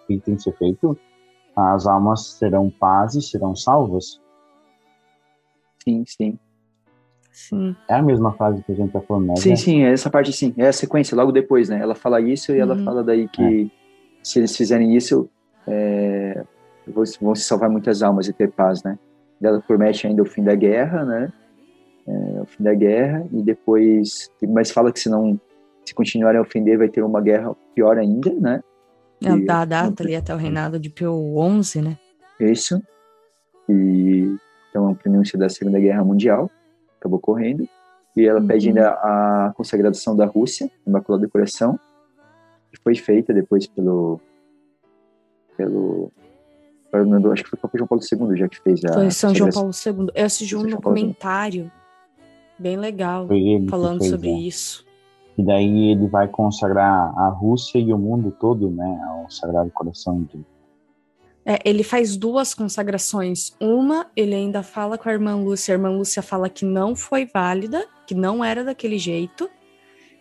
[0.05, 0.95] que tem que ser feito,
[1.55, 4.21] as almas terão paz e serão salvas.
[5.83, 6.37] Sim, sim.
[7.31, 7.75] Sim.
[7.89, 9.35] É a mesma frase que a gente tá falando, né?
[9.37, 10.53] Sim, sim, é essa parte sim.
[10.55, 11.79] É a sequência, logo depois, né?
[11.79, 12.61] Ela fala isso e uhum.
[12.61, 13.69] ela fala daí que é.
[14.21, 15.27] se eles fizerem isso,
[15.67, 16.43] é,
[16.85, 18.99] vão se salvar muitas almas e ter paz, né?
[19.41, 21.33] Ela promete ainda o fim da guerra, né?
[22.07, 25.39] É, o fim da guerra e depois, mas fala que se não
[25.85, 28.63] se continuarem a ofender vai ter uma guerra pior ainda, né?
[29.23, 31.13] É, dá a data ali até o reinado de Pio
[31.63, 31.97] XI, né?
[32.39, 32.81] Isso.
[33.69, 34.35] E
[34.69, 36.49] então é um prenúncio da Segunda Guerra Mundial,
[36.99, 37.67] acabou correndo.
[38.15, 38.47] E ela uhum.
[38.47, 41.79] pede ainda a consagração da Rússia, Imaculada Coração,
[42.71, 44.19] que foi feita depois pelo
[45.55, 46.11] pelo
[47.31, 48.93] acho que foi o Papa João Paulo II já que fez a.
[48.93, 50.07] Foi São João Paulo II.
[50.13, 51.71] Eu assisti um documentário
[52.61, 53.27] bem legal
[53.69, 54.85] falando sobre isso.
[55.37, 60.23] E daí ele vai consagrar a Rússia e o mundo todo, né, ao Sagrado Coração
[60.23, 60.45] de
[61.45, 63.55] é, ele faz duas consagrações.
[63.59, 65.73] Uma, ele ainda fala com a irmã Lúcia.
[65.73, 69.49] A irmã Lúcia fala que não foi válida, que não era daquele jeito.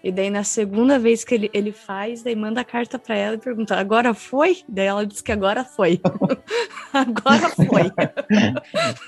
[0.02, 3.34] E daí, na segunda vez que ele, ele faz, daí manda a carta para ela
[3.34, 4.62] e pergunta: agora foi?
[4.66, 6.00] Daí ela diz que agora foi.
[6.92, 7.92] agora foi.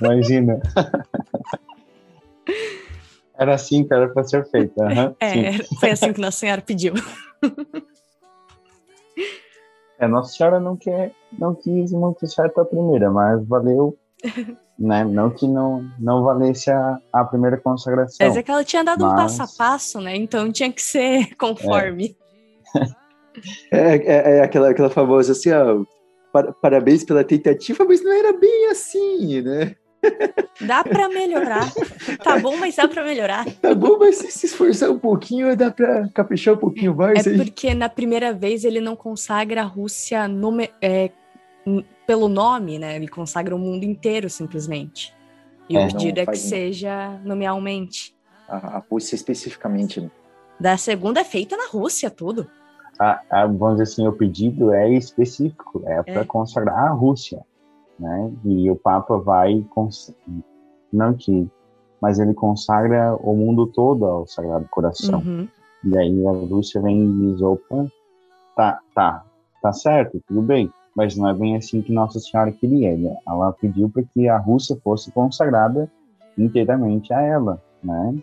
[0.03, 0.61] Imagina.
[3.39, 4.85] Era assim que era para ser feita.
[4.93, 6.95] Uhum, é, foi assim que Nossa Senhora pediu.
[9.99, 13.97] É, Nossa Senhora não quer, não quis muito certo a primeira, mas valeu,
[14.79, 15.05] né?
[15.05, 18.27] Não que não, não valesse a, a primeira consagração.
[18.27, 19.13] Mas é que ela tinha dado mas...
[19.13, 20.17] um passo a passo, né?
[20.17, 22.17] Então tinha que ser conforme.
[23.71, 25.85] É, é, é, é aquela, aquela famosa assim, ó,
[26.61, 29.77] parabéns pela tentativa, mas não era bem assim, né?
[30.61, 31.73] Dá para melhorar.
[32.23, 33.45] Tá bom, mas dá para melhorar.
[33.61, 37.27] Tá bom, mas se se esforçar um pouquinho, dá para caprichar um pouquinho mais.
[37.27, 37.37] É aí.
[37.37, 41.11] porque na primeira vez ele não consagra a Rússia nome, é,
[42.07, 42.97] pelo nome, né?
[42.97, 45.15] Ele consagra o mundo inteiro, simplesmente.
[45.69, 48.15] E é, o pedido é que seja nomealmente.
[48.49, 50.01] A, a Rússia especificamente.
[50.01, 50.11] Né?
[50.59, 52.49] Da segunda é feita na Rússia, tudo.
[52.99, 56.25] A, a, vamos dizer assim, o pedido é específico, é para é.
[56.25, 57.45] consagrar a Rússia
[58.03, 58.33] né?
[58.45, 59.65] E o Papa vai
[60.93, 61.49] não que,
[62.01, 65.21] mas ele consagra o mundo todo ao Sagrado Coração.
[65.21, 65.49] Uhum.
[65.85, 67.87] E aí a Lúcia vem e diz, opa,
[68.57, 69.25] tá, tá,
[69.63, 72.97] tá certo, tudo bem, mas não é bem assim que Nossa Senhora queria.
[72.97, 73.17] Né?
[73.27, 75.91] Ela pediu para que a Rússia fosse consagrada
[76.37, 78.17] inteiramente a ela, né?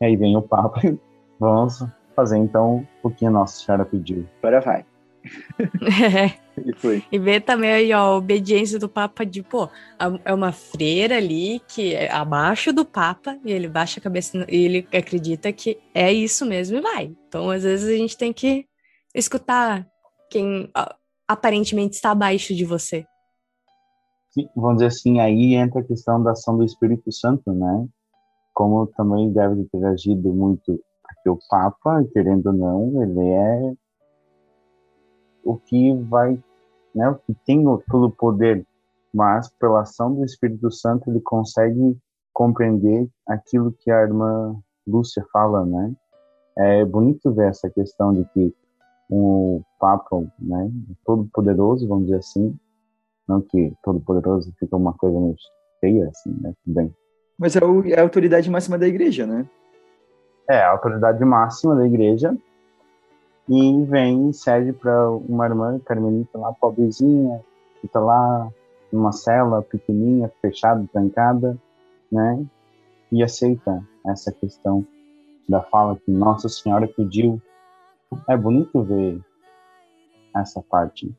[0.00, 0.98] E aí vem o Papa e
[1.38, 1.84] vamos
[2.16, 4.26] fazer então o que a Nossa Senhora pediu.
[4.42, 4.84] Agora vai.
[6.64, 7.04] E.
[7.10, 9.68] E ver também aí, ó, a obediência do Papa de, pô,
[10.24, 14.56] é uma freira ali que é abaixo do Papa e ele baixa a cabeça e
[14.56, 17.16] ele acredita que é isso mesmo e vai.
[17.28, 18.66] Então, às vezes, a gente tem que
[19.14, 19.86] escutar
[20.30, 20.70] quem
[21.26, 23.04] aparentemente está abaixo de você.
[24.30, 27.86] Sim, vamos dizer assim, aí entra a questão da ação do Espírito Santo, né?
[28.54, 33.74] Como também deve ter agido muito, porque o Papa, querendo ou não, ele é
[35.42, 36.38] o que vai,
[36.94, 38.66] né, o que tem todo o poder,
[39.12, 41.96] mas pela ação do Espírito Santo ele consegue
[42.32, 45.92] compreender aquilo que a irmã Lúcia fala, né?
[46.56, 48.54] É bonito ver essa questão de que
[49.08, 50.70] o Papa, né,
[51.04, 52.56] todo poderoso, vamos dizer assim,
[53.26, 55.36] não que todo poderoso fica uma coisa meio
[55.80, 56.54] feia assim, né?
[56.64, 56.94] Bem.
[57.38, 59.48] Mas é, o, é a autoridade máxima da igreja, né?
[60.48, 62.36] É, a autoridade máxima da igreja,
[63.50, 67.44] e vem e para uma irmã carmelita lá, pobrezinha,
[67.80, 68.48] que está lá
[68.92, 71.58] numa cela pequenininha, fechada, trancada,
[72.12, 72.46] né?
[73.10, 74.86] E aceita essa questão
[75.48, 77.42] da fala que Nossa Senhora pediu.
[78.28, 79.20] É bonito ver
[80.36, 81.12] essa parte.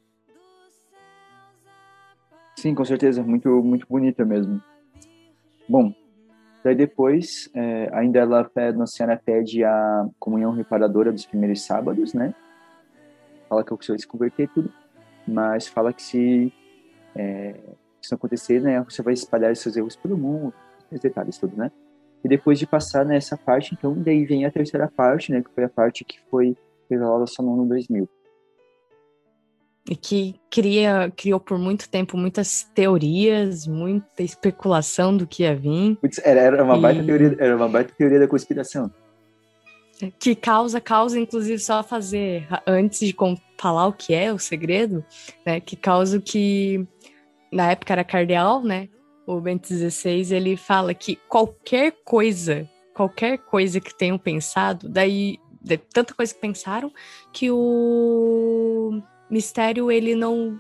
[2.56, 4.62] Sim, com certeza, muito muito bonita mesmo.
[5.68, 5.94] Bom,
[6.64, 12.14] Daí depois, é, ainda ela pede, Nossa Senhora pede a comunhão reparadora dos primeiros sábados,
[12.14, 12.36] né?
[13.50, 14.72] Fala que o senhor se converter tudo,
[15.28, 16.54] mas fala que se
[17.16, 17.56] é,
[18.02, 20.54] isso acontecer, né, você vai espalhar seus erros pelo mundo,
[20.92, 21.72] os detalhes tudo, né?
[22.24, 25.64] E depois de passar nessa parte, então, daí vem a terceira parte, né, que foi
[25.64, 26.56] a parte que foi
[26.90, 28.08] revelada só no ano 2000
[29.90, 35.98] e que cria, criou por muito tempo muitas teorias, muita especulação do que ia vir.
[36.24, 36.82] Era, era, uma, e...
[36.82, 38.92] baita teoria, era uma baita teoria da conspiração.
[40.20, 43.16] Que causa, causa, inclusive, só fazer, antes de
[43.58, 45.06] falar o que é o segredo,
[45.46, 46.88] né, que causa que,
[47.52, 48.90] na época era cardeal, né,
[49.28, 55.78] o Bento XVI, ele fala que qualquer coisa, qualquer coisa que tenham pensado, daí, de
[55.78, 56.92] tanta coisa que pensaram,
[57.32, 60.60] que o mistério ele não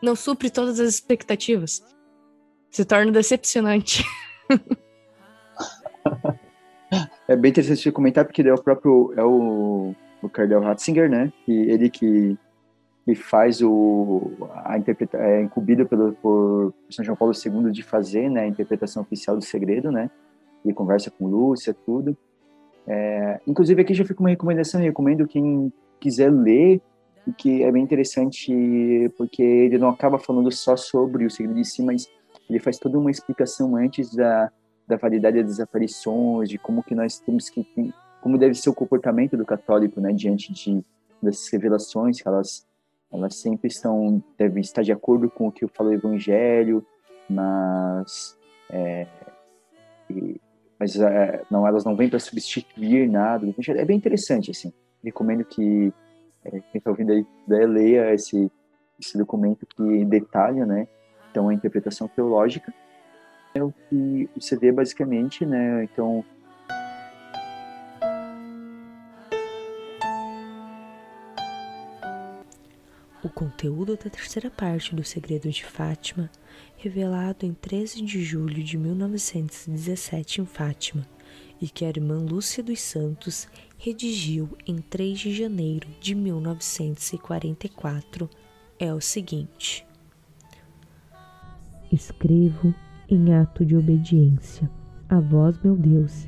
[0.00, 1.82] não supre todas as expectativas.
[2.70, 4.04] Se torna decepcionante.
[7.26, 11.32] é bem interessante você comentar porque é o próprio é o, o Cardel Ratzinger, né?
[11.48, 12.38] E ele que
[13.06, 14.32] e faz o
[14.64, 19.02] a interpreta é incumbido pelo por São João Paulo II de fazer, né, a interpretação
[19.02, 20.10] oficial do segredo, né?
[20.64, 22.16] E conversa com Lúcia, tudo.
[22.86, 26.80] É, inclusive aqui já fica uma recomendação, eu recomendo quem quiser ler
[27.26, 28.52] e que é bem interessante
[29.16, 32.08] porque ele não acaba falando só sobre o segredo de si, mas
[32.48, 34.50] ele faz toda uma explicação antes da,
[34.86, 37.66] da validade das aparições, de como que nós temos que
[38.20, 40.82] como deve ser o comportamento do católico, né, diante de
[41.22, 42.66] dessas revelações, que elas
[43.12, 46.84] elas sempre estão devem estar de acordo com o que fala o Evangelho,
[47.28, 48.36] mas
[48.70, 49.06] é,
[50.10, 50.40] e,
[50.78, 53.46] mas é, não elas não vêm para substituir nada.
[53.68, 54.72] É bem interessante assim.
[55.02, 55.92] Recomendo que
[56.50, 58.50] quem está ouvindo aí puder, leia esse,
[59.00, 60.86] esse documento que detalha, né,
[61.30, 62.72] então a interpretação teológica.
[63.54, 66.24] É o que você vê basicamente, né, então
[73.24, 76.30] o conteúdo da terceira parte do Segredo de Fátima,
[76.76, 81.06] revelado em 13 de julho de 1917 em Fátima,
[81.60, 83.48] e que a irmã Lúcia dos Santos
[83.78, 88.30] redigiu em 3 de janeiro de 1944
[88.78, 89.86] é o seguinte:
[91.90, 92.74] Escrevo
[93.08, 94.70] em ato de obediência.
[95.08, 96.26] A vós, meu Deus,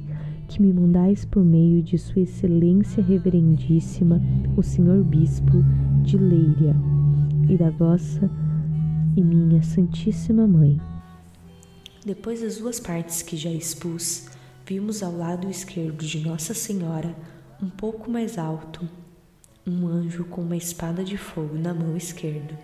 [0.48, 4.20] que me mandais por meio de Sua Excelência Reverendíssima,
[4.56, 5.64] o Senhor Bispo
[6.02, 6.76] de Leiria,
[7.48, 8.30] e da vossa
[9.16, 10.80] e minha Santíssima Mãe.
[12.04, 14.28] Depois das duas partes que já expus,
[14.66, 17.16] vimos ao lado esquerdo de Nossa Senhora,
[17.62, 18.86] um pouco mais alto,
[19.66, 22.58] um anjo com uma espada de fogo na mão esquerda.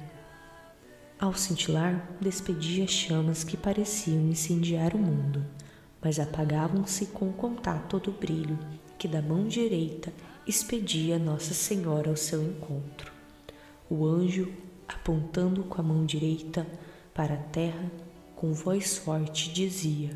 [1.18, 5.42] Ao cintilar, despedia chamas que pareciam incendiar o mundo
[6.02, 8.58] mas apagavam-se com o contato do brilho
[8.98, 10.12] que da mão direita
[10.46, 13.12] expedia Nossa Senhora ao seu encontro.
[13.88, 14.52] O anjo,
[14.88, 16.66] apontando com a mão direita
[17.14, 17.90] para a terra,
[18.34, 20.10] com voz forte dizia: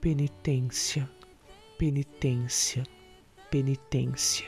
[0.00, 1.06] Penitência,
[1.76, 2.84] penitência,
[3.50, 4.46] penitência.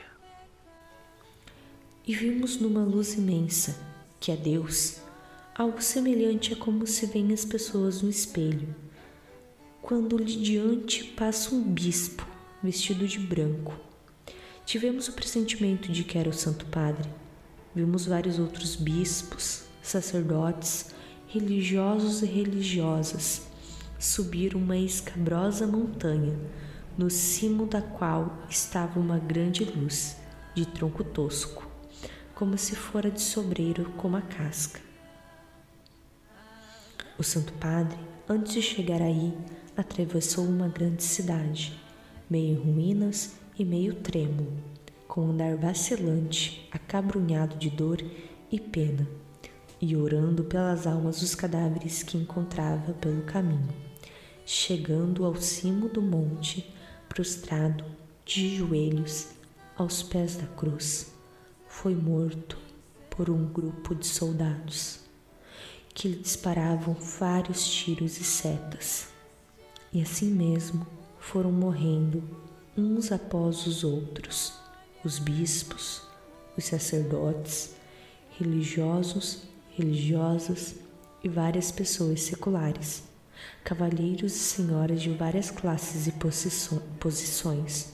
[2.06, 3.78] E vimos numa luz imensa,
[4.18, 5.02] que é Deus,
[5.54, 8.74] algo semelhante a como se veem as pessoas no espelho
[9.82, 12.26] quando lhe diante passa um bispo
[12.62, 13.74] vestido de branco.
[14.64, 17.10] Tivemos o pressentimento de que era o Santo Padre.
[17.74, 20.94] Vimos vários outros bispos, sacerdotes,
[21.28, 23.51] religiosos e religiosas
[24.02, 26.36] subir uma escabrosa montanha,
[26.98, 30.16] no cimo da qual estava uma grande luz,
[30.56, 31.70] de tronco tosco,
[32.34, 34.80] como se fora de sobreiro com uma casca.
[37.16, 37.96] O Santo Padre,
[38.28, 39.32] antes de chegar aí,
[39.76, 41.80] atravessou uma grande cidade,
[42.28, 44.52] meio ruínas e meio trêmulo,
[45.06, 48.04] com andar vacilante, acabrunhado de dor
[48.50, 49.06] e pena,
[49.80, 53.81] e orando pelas almas dos cadáveres que encontrava pelo caminho.
[54.44, 56.68] Chegando ao cimo do monte,
[57.08, 57.84] prostrado,
[58.24, 59.28] de joelhos,
[59.76, 61.12] aos pés da cruz,
[61.68, 62.58] foi morto
[63.10, 65.00] por um grupo de soldados
[65.94, 69.08] que lhe disparavam vários tiros e setas.
[69.92, 70.86] E assim mesmo
[71.18, 72.22] foram morrendo
[72.76, 74.54] uns após os outros,
[75.04, 76.02] os bispos,
[76.56, 77.74] os sacerdotes,
[78.38, 79.42] religiosos,
[79.76, 80.76] religiosas
[81.22, 83.04] e várias pessoas seculares,
[83.64, 86.14] cavalheiros e senhoras de várias classes e
[86.98, 87.92] posições.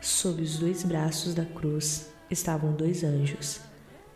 [0.00, 3.60] Sob os dois braços da cruz estavam dois anjos,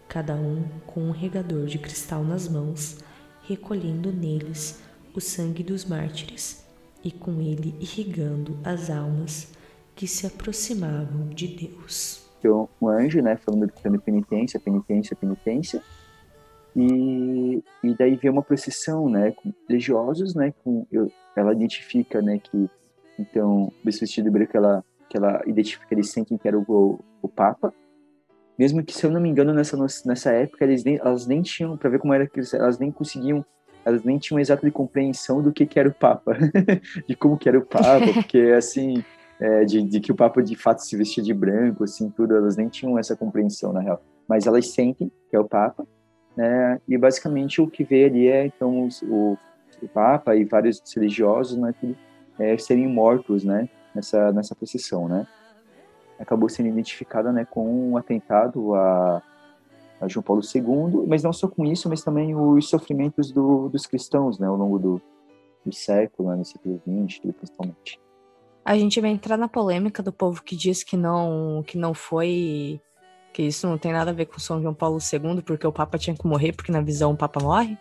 [0.08, 2.98] cada um com um regador de cristal nas mãos,
[3.42, 4.80] recolhendo neles
[5.14, 6.64] o sangue dos mártires
[7.04, 9.52] e com ele irrigando as almas
[9.94, 12.24] que se aproximavam de Deus.
[12.38, 15.82] Então, um anjo, né, falando de penitência, penitência, penitência,
[16.76, 22.38] e, e daí vem uma procissão, né, com religiosos, né, com, eu, ela identifica, né,
[22.38, 22.68] que,
[23.18, 27.28] então, esse vestido branco, ela, que ela identifica, eles sentem que era o, o, o
[27.28, 27.72] Papa,
[28.58, 31.76] mesmo que, se eu não me engano, nessa, nessa época, eles nem, elas nem tinham,
[31.76, 33.44] para ver como era que elas nem conseguiam
[33.84, 36.36] elas nem tinham exata compreensão do que, que era o Papa,
[37.06, 39.04] de como que era o Papa, porque assim,
[39.38, 42.56] é, de, de, que o Papa de fato se vestia de branco, assim, tudo, elas
[42.56, 44.02] nem tinham essa compreensão na real.
[44.26, 45.86] Mas elas sentem que é o Papa,
[46.36, 46.80] né?
[46.88, 49.38] E basicamente o que vê ali é então o,
[49.82, 51.96] o Papa e vários religiosos, né, que,
[52.38, 55.26] é, serem mortos, né, nessa nessa procissão, né?
[56.18, 59.22] Acabou sendo identificada, né, com um atentado a
[60.00, 63.86] a João Paulo II, mas não só com isso, mas também os sofrimentos do, dos
[63.86, 65.02] cristãos, né, ao longo do,
[65.64, 68.00] do século, né, no século XX, principalmente.
[68.64, 72.80] A gente vai entrar na polêmica do povo que diz que não, que não foi,
[73.34, 75.98] que isso não tem nada a ver com São João Paulo II, porque o Papa
[75.98, 77.76] tinha que morrer, porque na visão o Papa morre?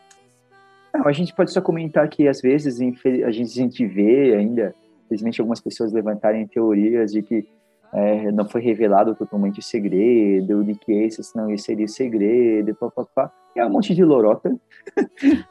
[0.91, 2.79] Não, a gente pode só comentar que às vezes
[3.25, 4.73] a gente, vê ainda,
[5.05, 7.47] infelizmente, algumas pessoas levantarem teorias de que
[7.93, 12.73] é, não foi revelado totalmente o segredo, de que esse não esse seria o segredo,
[12.73, 13.31] papapá.
[13.55, 14.55] É um monte de lorota.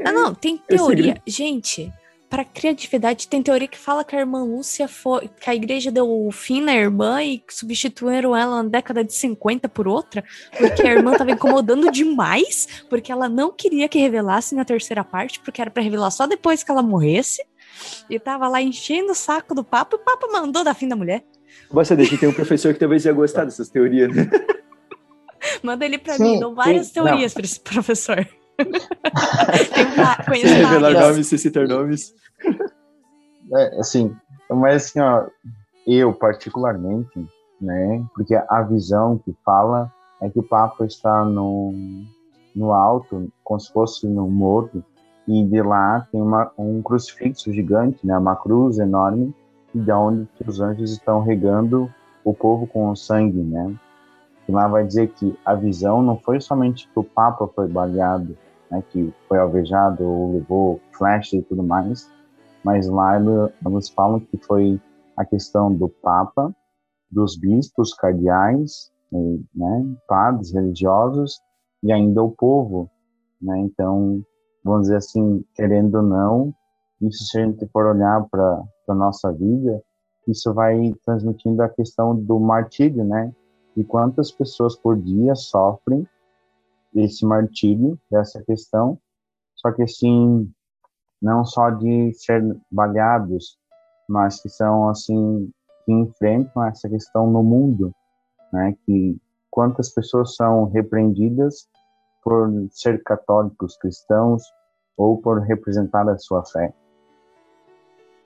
[0.05, 1.15] Ah, não, tem teoria.
[1.25, 1.93] Gente,
[2.33, 5.29] para criatividade, tem teoria que fala que a irmã Lúcia foi.
[5.39, 9.87] que a igreja deu fim na irmã e substituíram ela na década de 50 por
[9.87, 10.25] outra,
[10.57, 15.41] porque a irmã tava incomodando demais, porque ela não queria que revelasse na terceira parte,
[15.41, 17.45] porque era para revelar só depois que ela morresse.
[18.09, 20.97] E tava lá enchendo o saco do papo, e o papo mandou da fim da
[20.97, 21.23] mulher.
[21.71, 24.11] Você deixa, tem um professor que talvez ia gostar dessas teorias.
[24.11, 24.31] Né?
[25.63, 28.27] Manda ele para mim, dou várias sim, teorias para esse professor.
[30.27, 32.15] conheço revelar nomes, sem citar nomes.
[33.53, 34.15] É, assim,
[34.49, 35.27] mas assim, ó,
[35.87, 37.27] eu particularmente,
[37.61, 41.73] né, porque a visão que fala é que o Papa está no,
[42.55, 44.85] no alto, como se fosse no morro,
[45.27, 49.35] e de lá tem uma, um crucifixo gigante, né, uma cruz enorme,
[49.75, 51.93] e de onde os anjos estão regando
[52.25, 53.75] o povo com o sangue, né?
[54.49, 58.37] lá vai dizer que a visão não foi somente que o Papa foi baleado,
[58.73, 62.11] né, que foi alvejado ou levou flash e tudo mais,
[62.65, 63.21] mas lá
[63.67, 64.81] eles falam que foi
[65.17, 66.55] a questão do Papa,
[67.11, 68.91] dos bispos, cardeais,
[69.55, 71.39] né, padres religiosos
[71.83, 72.91] e ainda o povo,
[73.41, 73.59] né?
[73.59, 74.23] Então,
[74.65, 76.55] vamos dizer assim, querendo ou não,
[77.03, 79.83] isso se a gente for olhar para a nossa vida,
[80.27, 83.33] isso vai transmitindo a questão do martírio, né?
[83.77, 86.07] E quantas pessoas por dia sofrem
[86.95, 88.99] esse martírio, dessa questão,
[89.55, 90.51] só que assim,
[91.21, 93.57] não só de ser baleados,
[94.09, 95.51] mas que são assim,
[95.85, 97.93] que enfrentam essa questão no mundo,
[98.53, 98.77] né?
[98.85, 99.17] Que
[99.51, 101.69] quantas pessoas são repreendidas
[102.23, 104.43] por ser católicos, cristãos
[104.97, 106.73] ou por representar a sua fé.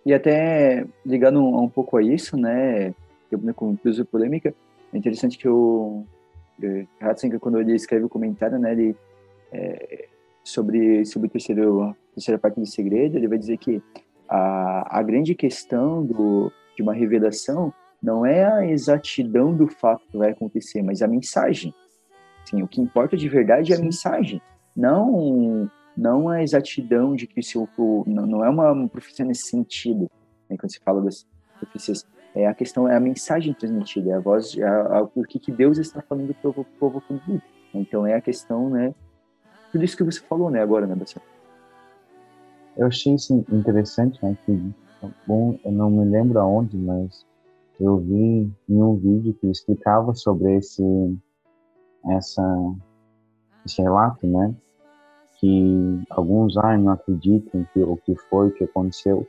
[0.04, 2.94] E até ligando um, pouco a isso, né,
[3.30, 4.54] eu com inclusive polêmica,
[4.92, 6.04] é interessante que o
[7.00, 8.96] Ratzinger, quando ele escreve o comentário, né, ele,
[9.52, 10.08] é,
[10.44, 13.82] sobre, sobre o terceiro, a terceira parte do segredo, ele vai dizer que
[14.28, 20.16] a, a grande questão do, de uma revelação não é a exatidão do fato que
[20.16, 21.74] vai acontecer, mas a mensagem.
[22.44, 24.40] Sim, o que importa de verdade é a mensagem,
[24.74, 27.66] não não a exatidão de que se o,
[28.06, 30.10] não, não é uma profecia nesse sentido,
[30.48, 31.26] né, quando se fala das
[31.58, 32.06] profecias.
[32.36, 35.78] É a questão é a mensagem transmitida, é a voz, a, o que, que Deus
[35.78, 38.94] está falando para o povo todo Então é a questão, né?
[39.72, 41.22] Tudo isso que você falou, né, agora, né, Bacia?
[42.76, 44.74] Eu achei isso interessante, né, que
[45.26, 47.24] bom, eu não me lembro aonde, mas
[47.80, 50.82] eu vi em um vídeo que explicava sobre esse
[52.06, 52.42] essa
[53.64, 54.54] esse relato, né?
[55.40, 59.26] Que alguns ai não acreditam que o que foi que aconteceu,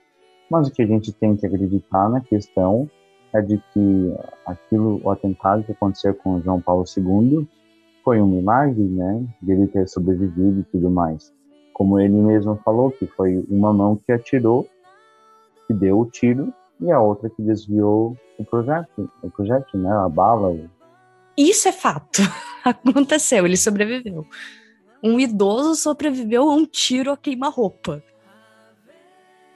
[0.52, 2.90] mas o que a gente tem que acreditar na questão
[3.34, 4.16] é de que
[4.46, 7.48] aquilo, o atentado que aconteceu com João Paulo II
[8.04, 9.26] foi um milagre, né?
[9.42, 11.34] Dele ter sobrevivido e tudo mais.
[11.74, 14.68] Como ele mesmo falou, que foi uma mão que atirou,
[15.68, 19.92] que deu o tiro, e a outra que desviou o projeto, o projeto, né?
[19.92, 20.56] A bala,
[21.38, 22.22] isso é fato.
[22.66, 24.26] Aconteceu, ele sobreviveu.
[25.04, 28.04] Um idoso sobreviveu a um tiro a queima-roupa.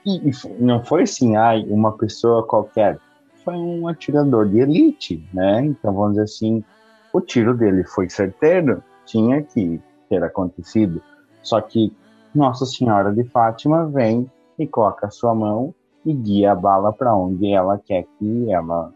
[0.06, 2.98] E, não foi assim, ai, uma pessoa qualquer.
[3.44, 5.64] Foi um atirador de elite, né?
[5.64, 6.64] Então, vamos dizer assim,
[7.12, 11.02] o tiro dele foi certeiro, tinha que ter acontecido.
[11.42, 11.92] Só que
[12.34, 15.74] Nossa Senhora de Fátima vem e coloca a sua mão
[16.04, 18.92] e guia a bala para onde ela quer que ela,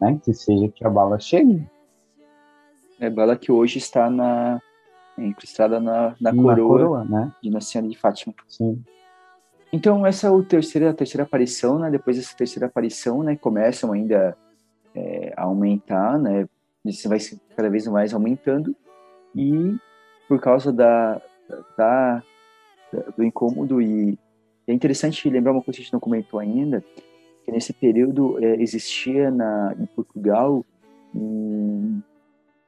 [0.00, 1.66] né, que seja que a bala chegue.
[2.98, 4.60] É bala que hoje está na
[5.18, 7.32] incrustada na, na, na coroa, coroa né?
[7.42, 8.34] de Nossa Senhora de Fátima.
[8.48, 8.82] Sim.
[9.76, 11.90] Então essa é a terceira, a terceira aparição, né?
[11.90, 13.36] Depois dessa terceira aparição, né?
[13.36, 14.34] Começam ainda
[14.94, 16.48] é, a aumentar, né?
[16.82, 17.18] Isso vai
[17.54, 18.74] cada vez mais aumentando
[19.34, 19.76] e
[20.26, 21.20] por causa da,
[21.76, 22.22] da,
[22.90, 24.18] da do incômodo e
[24.66, 26.82] é interessante lembrar uma coisa que a gente não comentou ainda,
[27.44, 30.64] que nesse período é, existia na, em Portugal
[31.14, 32.00] um,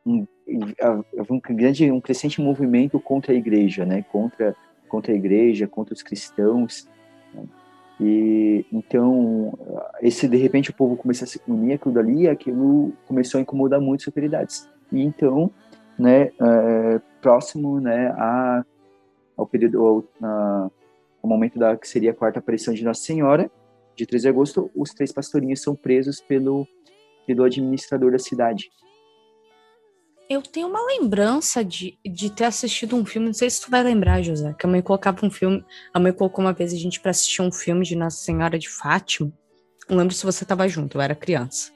[0.04, 4.04] um, um, grande, um crescente movimento contra a igreja, né?
[4.12, 4.54] Contra,
[4.90, 6.86] contra a igreja, contra os cristãos.
[8.00, 9.52] E então,
[10.00, 13.80] esse de repente o povo começou a se unir aquilo dali, aquilo começou a incomodar
[13.80, 14.68] muito as autoridades.
[14.92, 15.50] E então,
[15.98, 18.64] né, é, próximo, né, a,
[19.36, 20.70] ao período, ao, a,
[21.22, 23.50] ao momento da que seria a quarta aparição de Nossa Senhora,
[23.96, 26.66] de 13 de agosto, os três pastorinhos são presos pelo
[27.28, 28.70] pelo administrador da cidade.
[30.28, 33.82] Eu tenho uma lembrança de, de ter assistido um filme, não sei se tu vai
[33.82, 37.00] lembrar, José, que a mãe colocava um filme, a mãe colocou uma vez a gente
[37.00, 39.32] para assistir um filme de Nossa Senhora de Fátima.
[39.88, 41.72] Não lembro se você tava junto, eu era criança.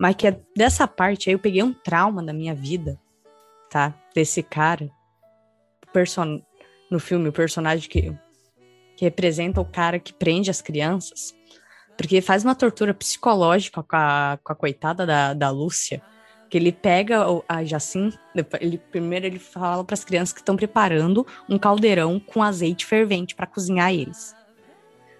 [0.00, 2.98] Mas que é dessa parte aí eu peguei um trauma da minha vida,
[3.70, 3.94] tá?
[4.12, 4.90] Desse cara.
[5.92, 6.42] Person...
[6.90, 8.12] No filme, o personagem que,
[8.96, 11.34] que representa o cara que prende as crianças.
[11.96, 16.02] Porque faz uma tortura psicológica com a, com a coitada da, da Lúcia
[16.52, 18.20] que ele pega a Jacinta,
[18.60, 23.34] ele primeiro ele fala para as crianças que estão preparando um caldeirão com azeite fervente
[23.34, 24.36] para cozinhar eles.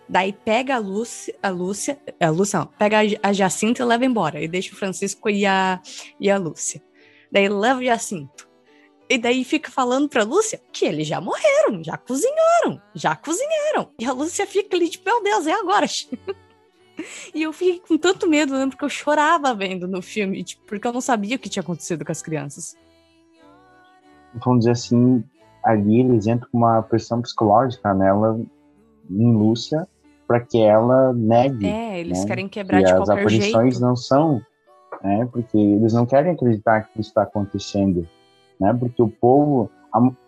[0.07, 4.43] Daí pega a Lúcia, a Lúcia, a Lúcia não, pega a Jacinta e leva embora.
[4.43, 5.81] E deixa o Francisco e a,
[6.21, 6.83] e a Lúcia.
[7.33, 8.47] Daí leva o Jacinto.
[9.09, 13.91] E daí fica falando pra Lúcia que eles já morreram, já cozinharam, já cozinharam.
[13.99, 15.87] E a Lúcia fica ali, tipo, meu Deus, é agora.
[17.35, 20.87] E eu fiquei com tanto medo, lembro que eu chorava vendo no filme, tipo, porque
[20.87, 22.77] eu não sabia o que tinha acontecido com as crianças.
[24.45, 25.25] Vamos dizer assim,
[25.65, 28.41] ali eles entram com uma pressão psicológica nela,
[29.11, 29.87] em Lúcia,
[30.27, 31.67] para que ela negue.
[31.67, 32.27] É, eles né?
[32.27, 33.43] querem quebrar de qualquer jeito.
[33.45, 34.43] As aparições não são
[35.03, 35.29] né?
[35.31, 38.09] Porque eles não querem acreditar que isso está acontecendo,
[38.59, 38.73] né?
[38.73, 39.71] Porque o povo,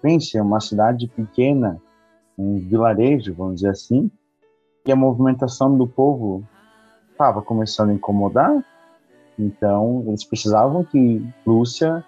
[0.03, 1.81] pense, é uma cidade pequena,
[2.37, 4.11] um vilarejo, vamos dizer assim,
[4.85, 6.47] e a movimentação do povo
[7.15, 8.63] estava começando a incomodar,
[9.39, 12.05] então eles precisavam que Lúcia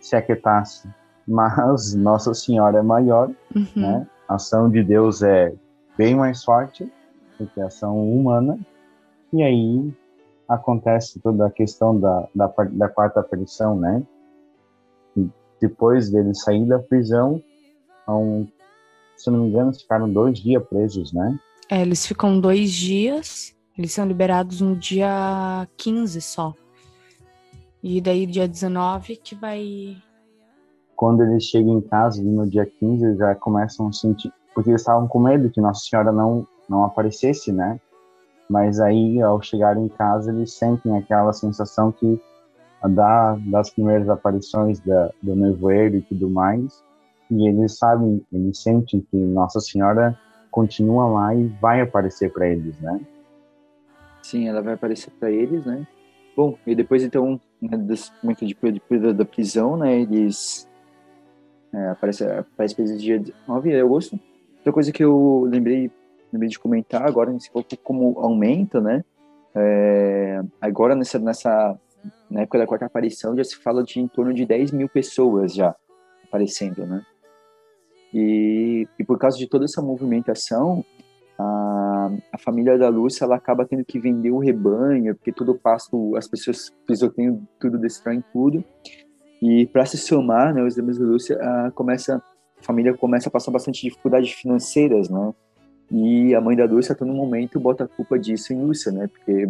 [0.00, 0.88] se aquietasse.
[1.26, 3.66] Mas Nossa Senhora é maior, uhum.
[3.74, 4.06] né?
[4.28, 5.52] A ação de Deus é
[5.98, 6.90] bem mais forte
[7.38, 8.58] do que a ação humana,
[9.32, 9.92] e aí
[10.48, 14.02] acontece toda a questão da, da, da quarta aparição, né?
[15.16, 15.28] E
[15.60, 17.42] depois dele sair da prisão,
[18.08, 18.46] um,
[19.16, 21.38] se não me engano, ficaram dois dias presos, né?
[21.68, 26.52] É, eles ficam dois dias, eles são liberados no dia 15 só.
[27.82, 29.96] E daí, dia 19, que vai.
[30.94, 34.30] Quando eles chegam em casa, no dia 15, eles já começam a sentir.
[34.54, 37.80] Porque eles estavam com medo que Nossa Senhora não, não aparecesse, né?
[38.50, 42.20] Mas aí, ao chegar em casa, eles sentem aquela sensação que
[42.86, 46.82] da, das primeiras aparições da, do nevoeiro e tudo mais,
[47.30, 50.18] e eles sabem, eles sentem que Nossa Senhora
[50.50, 53.00] continua lá e vai aparecer para eles, né?
[54.30, 55.84] Sim, ela vai aparecer para eles, né?
[56.36, 60.68] Bom, e depois então, né, desse momento de, de, da prisão, né, eles
[61.74, 64.20] é, aparece, aparece eles dia 9 de agosto.
[64.58, 65.90] Outra coisa que eu lembrei,
[66.32, 69.04] lembrei de comentar agora, nesse pouco como aumenta, né?
[69.52, 71.76] É, agora nessa, nessa
[72.30, 75.52] na época da quarta aparição já se fala de em torno de 10 mil pessoas
[75.52, 75.74] já
[76.22, 77.04] aparecendo, né?
[78.14, 80.84] E, e por causa de toda essa movimentação,
[81.36, 81.79] a,
[82.32, 86.16] a família da Lúcia ela acaba tendo que vender o rebanho, porque todo o pasto,
[86.16, 88.64] as pessoas pisoteiam tudo, destroem tudo.
[89.42, 92.22] E para se somar, né, os irmãos da Lúcia, a, começa,
[92.60, 95.32] a família começa a passar bastante dificuldades financeiras, né?
[95.90, 99.08] E a mãe da Lúcia, todo momento, bota a culpa disso em Lúcia, né?
[99.08, 99.48] Porque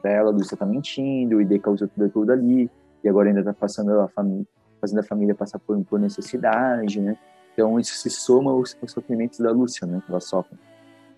[0.00, 2.70] pra ela, a Lúcia tá mentindo, e causou tudo ali,
[3.02, 4.46] e agora ainda tá passando a família,
[4.80, 7.16] fazendo a família passar por, por necessidade, né?
[7.52, 10.00] Então isso se soma aos, aos sofrimentos da Lúcia, né?
[10.04, 10.56] Que ela sofre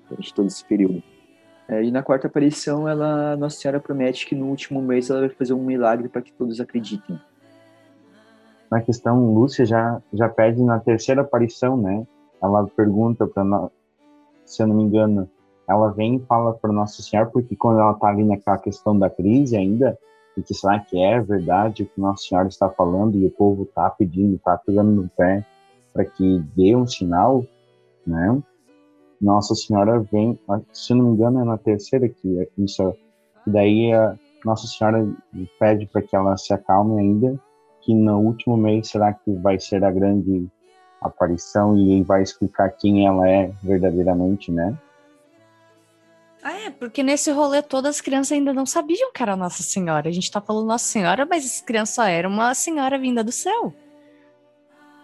[0.08, 1.02] durante todo esse período.
[1.68, 5.28] É, e na quarta aparição, ela, Nossa Senhora promete que no último mês ela vai
[5.30, 7.18] fazer um milagre para que todos acreditem.
[8.70, 12.06] Na questão, Lúcia já, já pede na terceira aparição, né?
[12.42, 13.70] Ela pergunta para nós,
[14.44, 15.28] se eu não me engano,
[15.68, 19.08] ela vem e fala para Nossa Senhora, porque quando ela está ali naquela questão da
[19.08, 19.96] crise ainda,
[20.36, 23.62] e que será que é verdade o que Nossa Senhora está falando e o povo
[23.64, 25.44] está pedindo, está pegando no pé
[25.92, 27.44] para que dê um sinal,
[28.06, 28.42] né?
[29.22, 30.36] Nossa Senhora vem,
[30.72, 32.92] se não me engano, é na terceira que é isso,
[33.46, 35.08] e daí a Nossa Senhora
[35.60, 37.40] pede para que ela se acalme ainda,
[37.82, 40.48] que no último mês será que vai ser a grande
[41.00, 44.76] aparição e vai explicar quem ela é verdadeiramente, né?
[46.42, 50.08] Ah, é, porque nesse rolê todas as crianças ainda não sabiam que era Nossa Senhora.
[50.08, 53.30] A gente tá falando Nossa Senhora, mas as crianças só eram uma senhora vinda do
[53.30, 53.72] céu.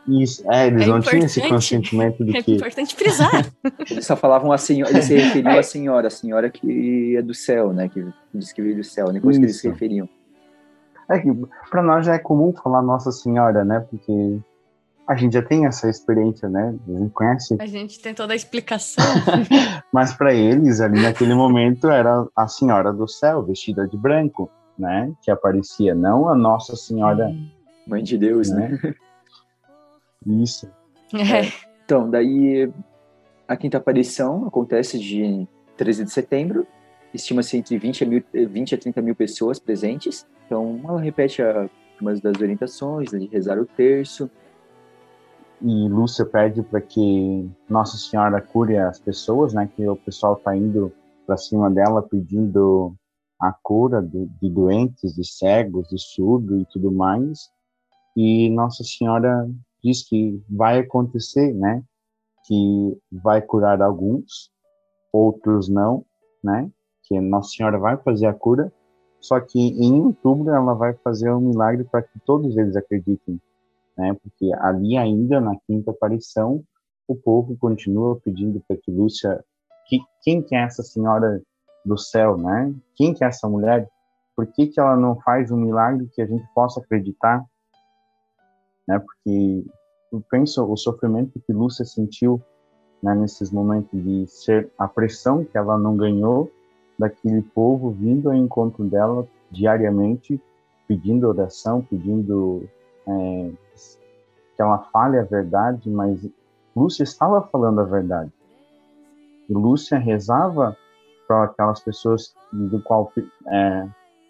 [0.09, 2.53] Isso, é, eles é não tinham esse consentimento de é que...
[2.53, 3.47] É importante frisar.
[3.91, 7.35] eles só falavam a senhora, eles se referiam à senhora, a senhora que é do
[7.35, 10.09] céu, né, que diz que veio do céu, depois que eles se referiam.
[11.11, 11.29] É que
[11.71, 14.39] para nós já é comum falar Nossa Senhora, né, porque
[15.07, 17.57] a gente já tem essa experiência, né, a gente conhece.
[17.59, 19.05] A gente tem toda a explicação.
[19.93, 25.13] Mas para eles, ali naquele momento, era a Senhora do Céu, vestida de branco, né,
[25.23, 27.31] que aparecia, não a Nossa Senhora...
[27.87, 28.79] Mãe de Deus, né?
[28.83, 28.95] né?
[30.27, 30.71] Isso.
[31.15, 31.47] É.
[31.47, 31.53] é.
[31.85, 32.71] Então, daí
[33.47, 35.47] a quinta aparição acontece de
[35.77, 36.67] 13 de setembro.
[37.15, 40.27] Estima-se entre 20 a, mil, 20 a 30 mil pessoas presentes.
[40.45, 44.31] Então, ela repete algumas das orientações, né, de rezar o terço.
[45.61, 49.69] E Lúcia pede para que Nossa Senhora cure as pessoas, né?
[49.75, 50.93] Que o pessoal está indo
[51.27, 52.95] para cima dela pedindo
[53.41, 57.51] a cura de, de doentes, de cegos, de surdo e tudo mais.
[58.17, 59.49] E Nossa Senhora
[59.83, 61.83] diz que vai acontecer, né?
[62.47, 64.51] Que vai curar alguns,
[65.13, 66.05] outros não,
[66.43, 66.71] né?
[67.05, 68.73] Que Nossa Senhora vai fazer a cura,
[69.21, 73.41] só que em outubro ela vai fazer um milagre para que todos eles acreditem,
[73.97, 74.17] né?
[74.23, 76.63] Porque ali ainda na quinta aparição
[77.07, 79.43] o povo continua pedindo para que Lúcia,
[79.87, 81.43] que, quem que é essa senhora
[81.85, 82.75] do céu, né?
[82.95, 83.89] Quem que é essa mulher?
[84.37, 87.45] Por que que ela não faz um milagre que a gente possa acreditar?
[88.89, 88.99] Né?
[88.99, 89.67] Porque
[90.11, 92.43] eu penso o sofrimento que Lúcia sentiu
[93.03, 96.51] né, nesses momentos de ser a pressão que ela não ganhou
[96.99, 100.41] daquele povo vindo ao encontro dela diariamente,
[100.89, 102.69] pedindo oração, pedindo
[103.07, 103.51] é,
[104.57, 106.27] que ela fale a verdade, mas
[106.75, 108.33] Lúcia estava falando a verdade.
[109.49, 110.77] E Lúcia rezava
[111.27, 113.13] para aquelas pessoas do qual
[113.47, 113.89] é,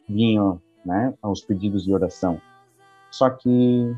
[0.08, 1.14] vinham né,
[1.46, 2.40] pedidos de oração.
[3.10, 3.96] Só que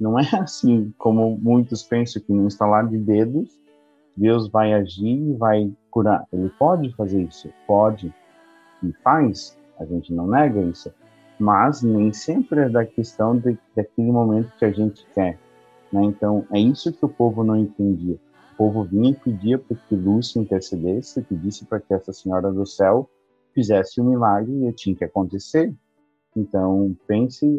[0.00, 3.60] não é assim como muitos pensam que no instalar de dedos
[4.16, 6.26] Deus vai agir e vai curar.
[6.32, 8.12] Ele pode fazer isso, pode
[8.82, 9.56] e faz.
[9.78, 10.92] A gente não nega isso,
[11.38, 15.38] mas nem sempre é da questão de, daquele momento que a gente quer.
[15.92, 16.02] Né?
[16.04, 18.18] Então é isso que o povo não entendia.
[18.52, 22.66] O povo vinha e pedia para que Lúcia intercedesse, pedisse para que essa Senhora do
[22.66, 23.08] Céu
[23.54, 25.74] fizesse o um milagre e tinha que acontecer.
[26.36, 27.58] Então pense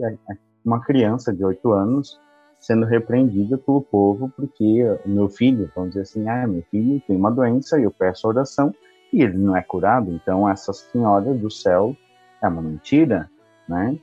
[0.63, 2.19] uma criança de oito anos
[2.61, 7.17] sendo repreendida pelo povo porque o meu filho, vamos dizer assim, ah, meu filho tem
[7.17, 8.73] uma doença e eu peço oração
[9.11, 10.11] e ele não é curado.
[10.11, 11.97] Então essa senhora do céu
[12.41, 13.29] é uma mentira,
[13.67, 13.97] né?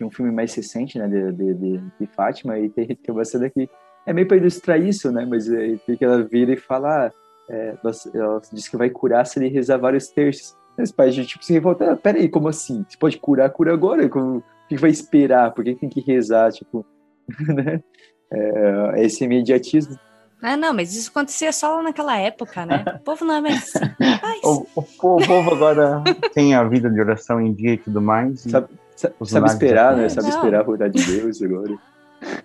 [0.00, 3.50] Um filme mais recente, né, de, de, de, de Fátima e tem, tem uma cena
[3.50, 3.68] que
[4.06, 5.26] é meio para ilustrar isso, né?
[5.28, 7.12] Mas é, porque ela vira e fala, ah,
[7.50, 7.76] é,
[8.14, 10.56] ela diz que vai curar se ele rezar vários terços.
[10.78, 12.84] Os pais tipo se revoltam, ah, peraí, como assim?
[12.88, 14.08] Você pode curar, cura agora?
[14.08, 15.52] Como, o que vai esperar?
[15.52, 16.52] Por que tem que rezar?
[16.52, 16.86] Tipo,
[17.48, 17.82] né?
[18.30, 19.98] É, esse imediatismo.
[20.40, 22.84] Ah, não, mas isso acontecia só naquela época, né?
[22.96, 23.84] O povo não é mais assim.
[24.44, 24.80] o, o,
[25.16, 26.02] o, povo agora
[26.32, 28.46] tem a vida de oração em dia e tudo mais.
[28.46, 30.08] E sabe, sabe, sabe esperar, né?
[30.08, 30.36] Sabe não.
[30.36, 31.76] esperar a vontade de Deus agora.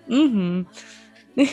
[0.08, 0.66] Uhum.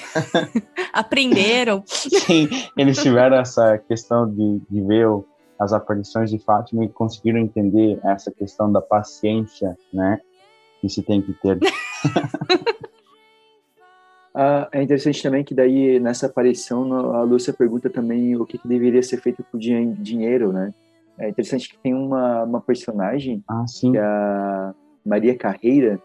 [0.93, 1.83] Aprenderam.
[1.85, 5.07] Sim, eles tiveram essa questão de, de ver
[5.59, 10.19] as aparições de Fátima e conseguiram entender essa questão da paciência, né?
[10.79, 11.59] Que se tem que ter.
[14.33, 18.67] Ah, é interessante também que daí nessa aparição a Lúcia pergunta também o que, que
[18.67, 20.73] deveria ser feito com o dinheiro, né?
[21.17, 24.73] É interessante que tem uma, uma personagem, ah, que é a
[25.05, 26.01] Maria Carreira,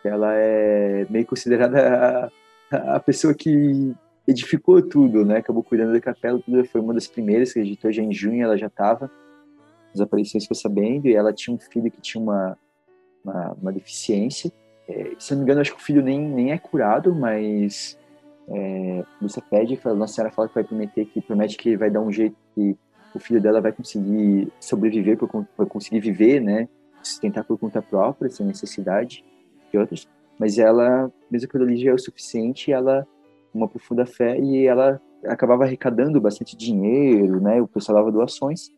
[0.00, 2.30] que ela é meio considerada
[2.70, 3.92] a, a, pessoa que
[4.26, 5.38] edificou tudo, né?
[5.38, 8.56] Acabou cuidando da capela, tudo, foi uma das primeiras que editou já em junho, ela
[8.56, 9.10] já estava
[9.94, 12.56] as aparições ficou sabendo, e ela tinha um filho que tinha uma,
[13.24, 14.52] uma, uma deficiência,
[14.90, 17.96] é, se não me engano, acho que o filho nem, nem é curado, mas
[18.48, 22.00] é, você pede, a Nossa Senhora fala que vai prometer que promete que vai dar
[22.00, 22.76] um jeito que
[23.14, 25.18] o filho dela vai conseguir sobreviver,
[25.56, 26.68] vai conseguir viver, né?
[27.02, 29.24] Sustentar por conta própria, sem necessidade
[29.72, 30.08] de outros.
[30.38, 33.06] Mas ela, mesmo que ali já é o suficiente, ela
[33.52, 37.60] uma profunda fé e ela acabava arrecadando bastante dinheiro, né?
[37.60, 38.70] O pessoal dava doações.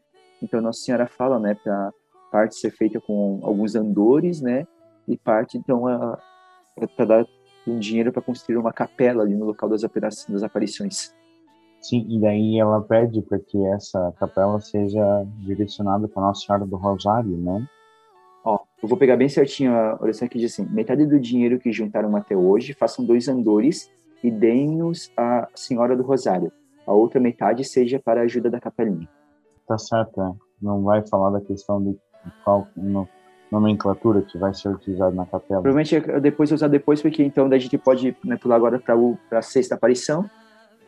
[0.42, 1.92] Então Nossa Senhora fala, né, para
[2.30, 4.66] parte ser feita com alguns andores, né?
[5.06, 5.84] E parte então
[6.96, 7.26] para dar
[7.66, 11.14] um dinheiro para construir uma capela ali no local das, das aparições.
[11.80, 16.76] Sim, e daí ela pede para que essa capela seja direcionada para Nossa Senhora do
[16.76, 17.66] Rosário, né?
[18.44, 21.72] Ó, eu vou pegar bem certinho a oração que diz assim: metade do dinheiro que
[21.72, 23.90] juntaram até hoje, façam dois andores
[24.22, 26.52] e deem-nos à Senhora do Rosário.
[26.86, 29.08] A outra metade seja para a ajuda da capelinha.
[29.66, 30.32] Tá certo, é.
[30.60, 31.96] Não vai falar da questão de
[32.44, 33.08] qual, no
[33.52, 35.60] nomenclatura que vai ser utilizada na capela?
[35.60, 39.74] Provavelmente depois usar depois, porque então a gente pode né, pular agora para a sexta
[39.74, 40.28] aparição,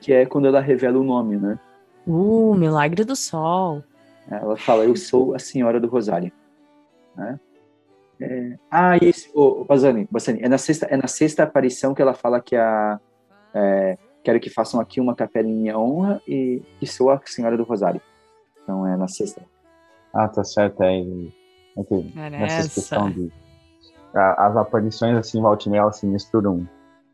[0.00, 1.58] que é quando ela revela o nome, né?
[2.06, 3.84] Uh, Milagre do Sol.
[4.30, 6.32] Ela fala, eu sou a Senhora do Rosário.
[7.14, 7.38] Né?
[8.20, 8.56] É...
[8.70, 12.40] Ah, isso, oh, Bazani, Bazani, é na sexta, é na sexta aparição que ela fala
[12.40, 12.98] que a
[13.54, 17.56] é, quero que façam aqui uma capela em minha honra e que sou a Senhora
[17.56, 18.00] do Rosário.
[18.62, 19.42] Então é na sexta.
[20.12, 20.82] Ah, tá certo.
[20.82, 21.04] É,
[22.14, 23.33] Nessa questão de.
[24.14, 26.68] A, as aparições, assim, Valtimela se misturam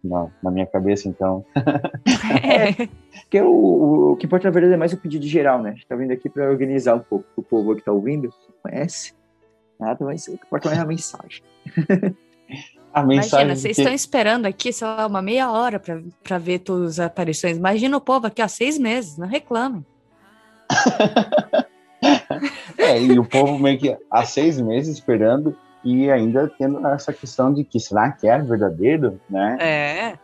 [0.04, 1.44] na, na minha cabeça, então.
[2.42, 2.86] é,
[3.22, 5.70] porque o, o, que importa, na verdade, é mais o pedido geral, né?
[5.70, 8.32] A gente tá vindo aqui para organizar um pouco o povo que tá ouvindo,
[8.62, 9.14] conhece,
[9.78, 11.42] nada, mas o que importa é a mensagem.
[12.92, 13.82] a mensagem Imagina, vocês que...
[13.82, 17.56] estão esperando aqui, sei lá, uma meia hora para ver todas as aparições.
[17.56, 19.84] Imagina o povo aqui há seis meses, não reclamem.
[22.78, 27.52] é, e o povo meio que há seis meses esperando e ainda tendo essa questão
[27.52, 29.56] de que será que é verdadeiro, né?
[29.60, 30.18] É.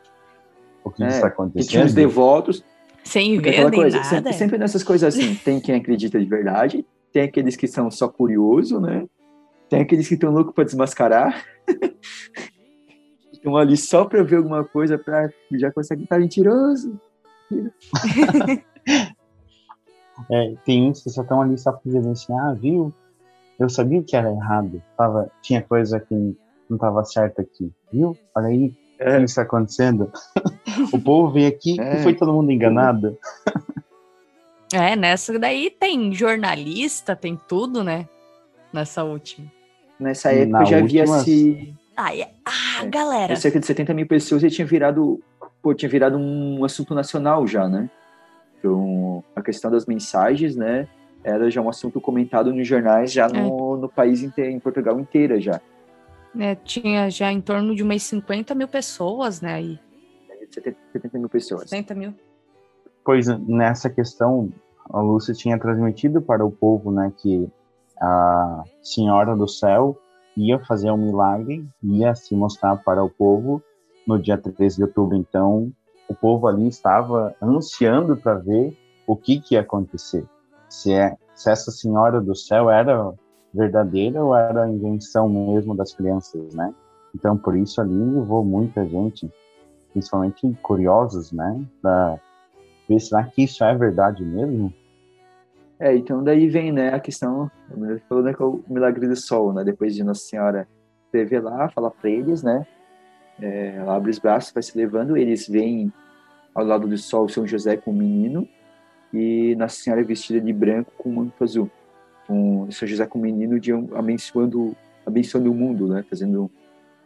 [0.84, 1.70] O que é, está acontecendo?
[1.70, 2.64] tinha os devotos.
[3.02, 4.08] Sem ver nem coisa, nada.
[4.08, 8.08] Sempre, sempre nessas coisas assim, tem quem acredita de verdade, tem aqueles que são só
[8.08, 9.06] curioso, né?
[9.68, 11.44] Tem aqueles que estão loucos para desmascarar.
[13.32, 17.00] estão ali só para ver alguma coisa, para já conseguir estar mentiroso.
[20.30, 22.92] É, tem uns que só estão ali só para dizer assim, ah, viu?
[23.58, 24.82] Eu sabia que era errado.
[24.96, 27.72] Tava, tinha coisa que não estava certa aqui.
[27.92, 28.16] Viu?
[28.34, 29.16] Olha aí é.
[29.16, 30.10] o que está acontecendo.
[30.92, 32.00] o povo veio aqui é.
[32.00, 33.16] e foi todo mundo enganado.
[34.72, 38.08] é, nessa daí tem jornalista, tem tudo, né?
[38.72, 39.50] Nessa última.
[39.98, 41.74] Nessa época Na já havia se.
[41.96, 42.28] Ah, é...
[42.44, 42.86] ah é.
[42.86, 43.36] galera.
[43.36, 45.20] Cerca de 70 mil pessoas e tinha virado.
[45.62, 47.88] Pô, tinha virado um assunto nacional já, né?
[48.58, 50.88] Então, a questão das mensagens, né,
[51.22, 53.80] era já um assunto comentado nos jornais já no, é.
[53.80, 55.60] no país inteiro, em Portugal inteira já.
[56.38, 59.54] É, tinha já em torno de umas 50 mil pessoas, né?
[59.54, 59.80] Aí.
[60.50, 61.70] 70, 70 mil pessoas.
[61.70, 62.14] 70 mil.
[63.04, 64.52] Pois nessa questão,
[64.90, 67.48] a Lúcia tinha transmitido para o povo, né, que
[68.00, 69.98] a Senhora do Céu
[70.36, 73.62] ia fazer um milagre, ia se mostrar para o povo
[74.06, 75.16] no dia 13 de outubro.
[75.16, 75.72] Então,
[76.08, 78.76] o povo ali estava anunciando para ver
[79.06, 80.24] o que, que ia acontecer.
[80.68, 83.12] Se, é, se essa Senhora do Céu era
[83.52, 86.74] verdadeira ou era invenção mesmo das crianças, né?
[87.14, 89.30] Então, por isso ali levou muita gente,
[89.92, 91.64] principalmente curiosos, né?
[91.80, 92.18] Para
[92.88, 94.72] ver será que isso é verdade mesmo?
[95.78, 97.50] É, então daí vem, né, a questão,
[98.08, 100.66] falou né, o milagre do sol, né, depois de Nossa Senhora
[101.12, 102.66] revelar, falar para eles, né,
[103.40, 105.92] é, ela abre os braços, vai se levando, eles veem
[106.54, 108.48] ao lado do sol São José com o menino
[109.12, 111.70] e Nossa Senhora vestida de branco com manto azul,
[112.26, 116.50] com São José com o menino de, abençoando, abençoando o mundo, né, fazendo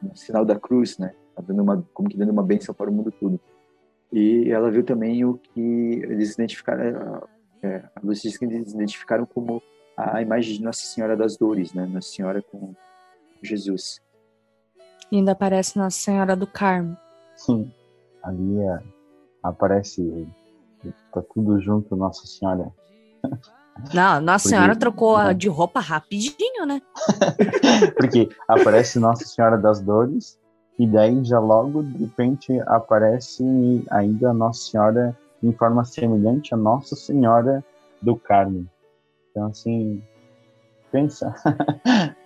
[0.02, 2.92] um sinal da cruz, né, tá dando uma, como que dando uma bênção para o
[2.92, 3.40] mundo todo.
[4.12, 5.60] E ela viu também o que
[6.02, 7.22] eles identificaram
[7.62, 9.62] é, a luz diz que eles identificaram como
[9.96, 11.86] a imagem de Nossa Senhora das Dores, né?
[11.86, 12.74] Nossa Senhora com
[13.42, 14.00] Jesus.
[15.10, 16.96] E ainda aparece Nossa Senhora do Carmo.
[17.36, 17.70] Sim,
[18.22, 18.78] ali é,
[19.42, 20.26] aparece,
[21.12, 22.70] tá tudo junto, Nossa Senhora.
[23.94, 25.34] Não, Nossa Porque, Senhora trocou né?
[25.34, 26.82] de roupa rapidinho, né?
[27.96, 30.38] Porque aparece Nossa Senhora das Dores
[30.78, 33.44] e daí já logo de repente aparece
[33.90, 37.64] ainda Nossa Senhora em forma semelhante a Nossa Senhora
[38.02, 38.66] do Carmo.
[39.30, 40.02] Então, assim,
[40.90, 41.34] pensa.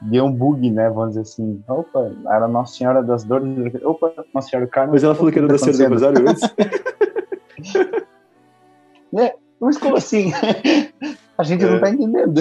[0.00, 0.90] Deu um bug, né?
[0.90, 1.62] Vamos dizer assim.
[1.68, 3.74] Opa, era Nossa Senhora das Dores.
[3.82, 4.92] Opa, Nossa Senhora do Carmo.
[4.92, 6.42] Mas ela falou que era Nossa Senhora do Rosário antes.
[9.18, 10.32] é, mas como assim?
[11.38, 11.70] A gente é.
[11.70, 12.40] não tá entendendo.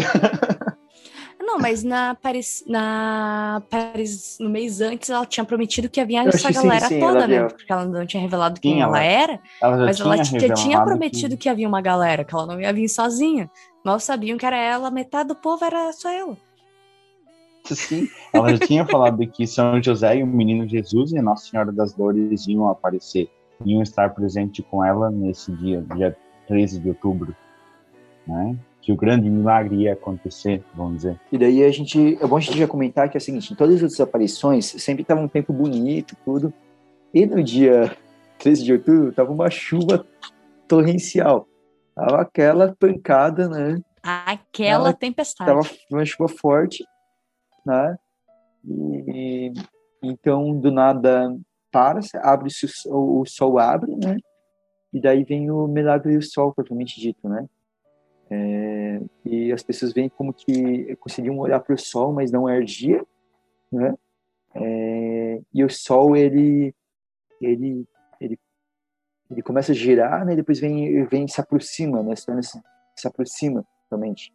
[1.40, 6.52] Não, mas na Paris, na Paris, no mês antes, ela tinha prometido que havia essa
[6.52, 7.44] galera sim, sim, toda, né?
[7.44, 9.40] Porque ela não tinha revelado quem sim, ela, ela, era.
[9.62, 11.44] Ela mas ela já tinha prometido que...
[11.44, 11.50] que...
[11.50, 13.50] havia uma galera, que ela não ia vir sozinha.
[13.86, 16.36] Mal sabiam que era ela, metade do povo era só ela.
[17.74, 21.50] Sim, ela já tinha falado que São José e o menino Jesus e a Nossa
[21.50, 23.30] Senhora das Dores iam aparecer,
[23.66, 26.16] iam estar presente com ela nesse dia, dia
[26.48, 27.36] 13 de outubro,
[28.28, 28.56] né?
[28.86, 31.20] que o grande milagre ia acontecer, vamos dizer.
[31.32, 33.56] E daí a gente, é bom a gente já comentar que é o seguinte, em
[33.56, 36.54] todas as aparições sempre estava um tempo bonito, tudo,
[37.12, 37.98] e no dia
[38.38, 40.06] 13 de outubro tava uma chuva
[40.68, 41.48] torrencial,
[41.96, 43.82] tava aquela pancada, né?
[44.04, 45.50] Aquela tempestade.
[45.50, 46.86] Tava uma chuva forte,
[47.66, 47.98] né?
[48.64, 49.54] E
[50.02, 51.36] então do nada
[51.72, 52.50] para, abre
[52.88, 54.18] o, o sol abre, né?
[54.94, 57.46] E daí vem o milagre do sol propriamente dito, né?
[58.30, 63.06] É, e as pessoas veem como que conseguiam olhar para o sol, mas não ardia,
[63.72, 63.94] né?
[64.56, 66.74] É, e o sol ele
[67.42, 67.86] ele
[68.22, 68.40] ele
[69.30, 70.34] ele começa a girar, né?
[70.34, 72.16] E depois vem vem se aproxima, né?
[72.16, 72.26] Se,
[72.96, 74.34] se, aproxima realmente.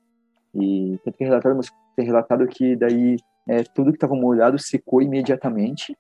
[0.55, 1.71] E tem relatado, mas
[2.01, 3.17] tem relatado que daí
[3.47, 5.97] é, tudo que estava molhado secou imediatamente,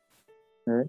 [0.66, 0.86] né?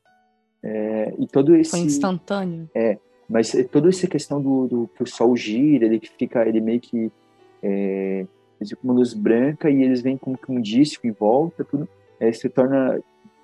[0.64, 2.70] É, e todo esse foi instantâneo.
[2.74, 2.98] É,
[3.28, 6.80] mas é toda essa questão do, do que o sol gira, ele fica, ele meio
[6.80, 7.12] que
[7.64, 8.26] é,
[8.84, 11.90] uma luz branca e eles vêm como que um disco em volta, tudo
[12.20, 13.02] é, se torna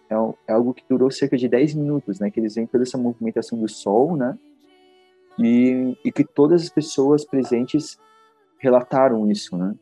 [0.10, 0.14] é,
[0.48, 2.30] é, algo que durou cerca de 10 minutos, né?
[2.30, 4.38] Que eles veem toda essa movimentação do sol, né?
[5.40, 7.98] E, e que todas as pessoas presentes
[8.60, 9.76] relataram isso, né?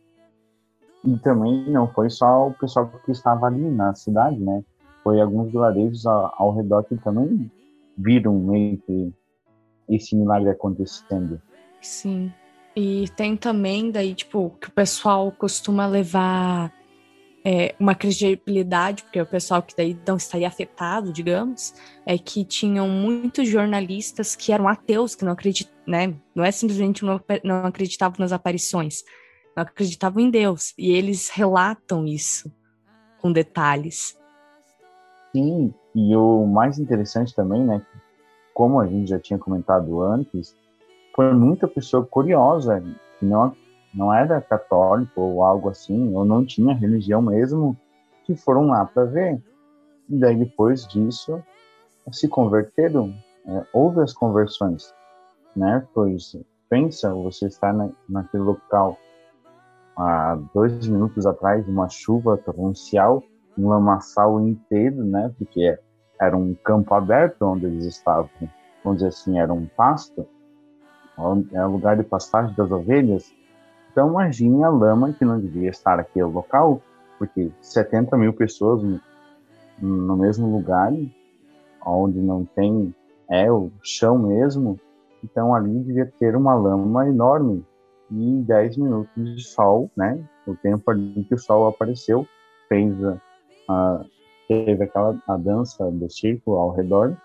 [1.05, 4.63] E também não foi só o pessoal que estava ali na cidade, né?
[5.03, 7.51] Foi alguns vilarejos ao, ao redor que também
[7.97, 9.13] viram meio que
[9.87, 11.39] esse milagre acontecendo.
[11.79, 12.31] Sim.
[12.75, 16.73] E tem também daí, tipo, que o pessoal costuma levar
[17.45, 21.75] é, uma credibilidade, porque o pessoal que daí não estaria afetado, digamos,
[22.05, 26.15] é que tinham muitos jornalistas que eram ateus, que não acreditam, né?
[26.33, 29.03] Não é simplesmente não, não acreditavam nas aparições,
[29.55, 30.73] não acreditavam em Deus.
[30.77, 32.51] E eles relatam isso
[33.19, 34.19] com detalhes.
[35.31, 37.81] Sim, e o mais interessante também, né,
[38.53, 40.55] como a gente já tinha comentado antes,
[41.15, 42.81] foi muita pessoa curiosa,
[43.19, 43.55] que não,
[43.93, 47.75] não era católico ou algo assim, ou não tinha religião mesmo,
[48.25, 49.41] que foram lá para ver.
[50.09, 51.41] E daí, depois disso,
[52.11, 53.13] se converteram.
[53.47, 54.93] É, houve as conversões,
[55.55, 55.85] né?
[55.93, 56.35] Pois,
[56.69, 58.97] pensa, você está na, naquele local
[59.97, 63.23] há dois minutos atrás, uma chuva torrencial,
[63.57, 65.31] um lamaçal inteiro, né?
[65.37, 65.77] Porque
[66.19, 68.29] era um campo aberto onde eles estavam,
[68.83, 70.27] vamos dizer assim, era um pasto,
[71.53, 73.33] é lugar de pastagem das ovelhas,
[73.91, 76.81] Então, imagine a lama que não devia estar aqui no local,
[77.17, 78.83] porque 70 mil pessoas
[79.81, 80.91] no mesmo lugar,
[81.85, 82.93] onde não tem
[83.29, 84.79] é o chão mesmo,
[85.23, 87.65] então ali devia ter uma lama enorme
[88.11, 90.23] e 10 minutos de sol, né?
[90.45, 92.27] O tempo ali que o sol apareceu,
[92.67, 93.17] fez a,
[93.69, 94.05] a
[94.47, 97.17] teve aquela a dança do círculo ao redor,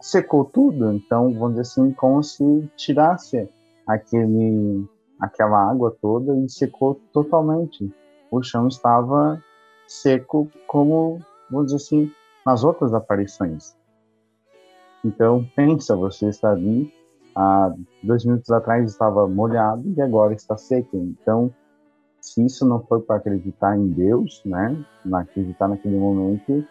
[0.00, 0.92] secou tudo.
[0.92, 3.48] Então, vamos dizer assim, como se tirasse
[3.86, 4.86] aquele
[5.20, 7.92] aquela água toda e secou totalmente.
[8.30, 9.42] O chão estava
[9.86, 11.20] seco como,
[11.50, 12.12] vamos dizer assim,
[12.46, 13.76] nas outras aparições.
[15.04, 16.92] Então, pensa, você está ali,
[17.40, 20.96] há dois minutos atrás estava molhado e agora está seco.
[20.96, 21.52] Então,
[22.20, 24.76] se isso não foi para acreditar em Deus, né,
[25.14, 26.64] acreditar naquele momento,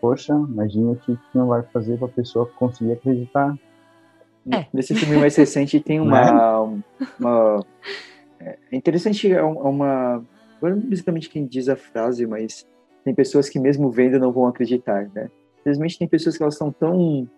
[0.00, 3.56] poxa, imagina o que não vai fazer para a pessoa conseguir acreditar.
[4.50, 4.66] É.
[4.72, 6.82] Nesse filme mais recente tem uma, né?
[7.20, 7.64] uma
[8.40, 10.24] é interessante, é uma,
[10.56, 12.66] agora não basicamente quem diz a frase, mas
[13.04, 15.30] tem pessoas que mesmo vendo não vão acreditar, né?
[15.60, 17.28] Infelizmente tem pessoas que elas estão tão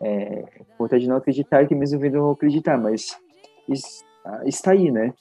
[0.00, 0.44] é,
[0.78, 3.16] vontade de não acreditar que mesmo vendo não vão acreditar, mas
[4.44, 5.12] está aí, né?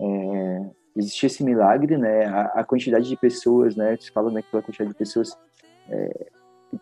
[0.00, 2.26] É, existia esse milagre, né?
[2.26, 3.96] A, a, quantidade de pessoas, né?
[3.98, 5.36] Se fala naquela quantidade de pessoas,
[5.88, 6.26] é,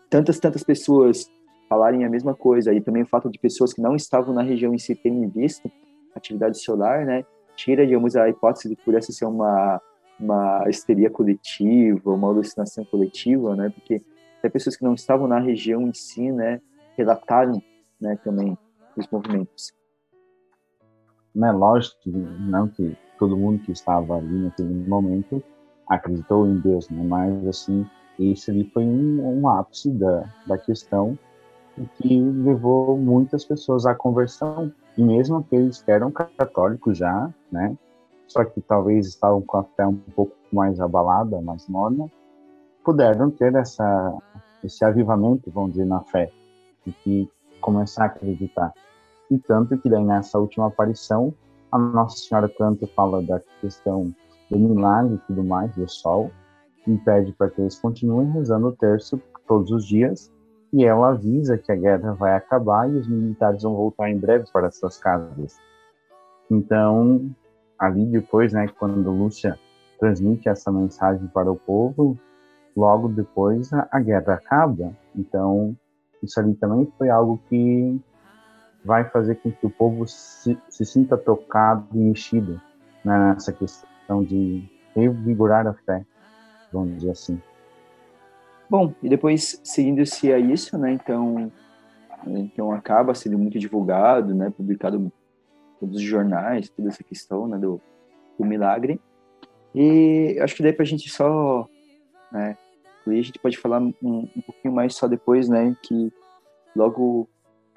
[0.09, 1.29] tantas, tantas pessoas
[1.67, 4.73] falarem a mesma coisa, e também o fato de pessoas que não estavam na região
[4.73, 5.69] em si terem visto
[6.15, 7.23] atividade solar, né?
[7.55, 9.81] Tira, digamos, a hipótese de por essa ser uma,
[10.19, 13.69] uma histeria coletiva, uma alucinação coletiva, né?
[13.69, 14.01] Porque
[14.39, 16.61] até pessoas que não estavam na região em si, né?
[16.99, 17.61] Relataram,
[18.01, 18.17] né?
[18.25, 18.57] Também
[18.97, 19.71] os movimentos.
[21.33, 25.41] Né, lógico que não que todo mundo que estava ali naquele momento
[25.87, 27.01] acreditou em Deus, né?
[27.01, 27.87] Mas assim,
[28.19, 31.17] esse ali foi um, um ápice da, da questão
[31.95, 37.77] que levou muitas pessoas à conversão e mesmo aqueles que eram católicos já, né?
[38.27, 42.11] Só que talvez estavam com a fé um pouco mais abalada, mais morna,
[42.83, 44.13] puderam ter essa
[44.61, 46.29] esse avivamento, vamos dizer, na fé
[46.85, 47.29] e que
[47.61, 48.73] começar a acreditar.
[49.29, 51.33] E tanto que daí nessa última aparição
[51.71, 54.13] a Nossa Senhora tanto fala da questão
[54.49, 56.31] do milagre e tudo mais, do sol,
[56.87, 60.31] e pede para que eles continuem rezando o terço todos os dias,
[60.73, 64.45] e ela avisa que a guerra vai acabar e os militares vão voltar em breve
[64.51, 65.57] para suas casas.
[66.49, 67.29] Então,
[67.77, 69.57] ali depois, né, quando Lúcia
[69.99, 72.17] transmite essa mensagem para o povo,
[72.75, 74.91] logo depois a, a guerra acaba.
[75.15, 75.75] Então,
[76.23, 77.99] isso ali também foi algo que
[78.83, 82.61] vai fazer com que o povo se, se sinta tocado e mexido
[83.03, 84.63] né, nessa questão de
[84.95, 86.05] revigorar a fé,
[86.71, 87.41] vamos dizer assim.
[88.69, 91.51] Bom, e depois, seguindo-se a isso, né, então,
[92.25, 95.11] então acaba sendo muito divulgado, né, publicado em
[95.79, 97.81] todos os jornais, toda essa questão né, do,
[98.37, 98.99] do milagre.
[99.73, 101.67] E acho que daí para a gente só,
[102.31, 102.57] né,
[103.17, 106.11] a gente pode falar um, um pouquinho mais só depois, né, que
[106.75, 107.27] logo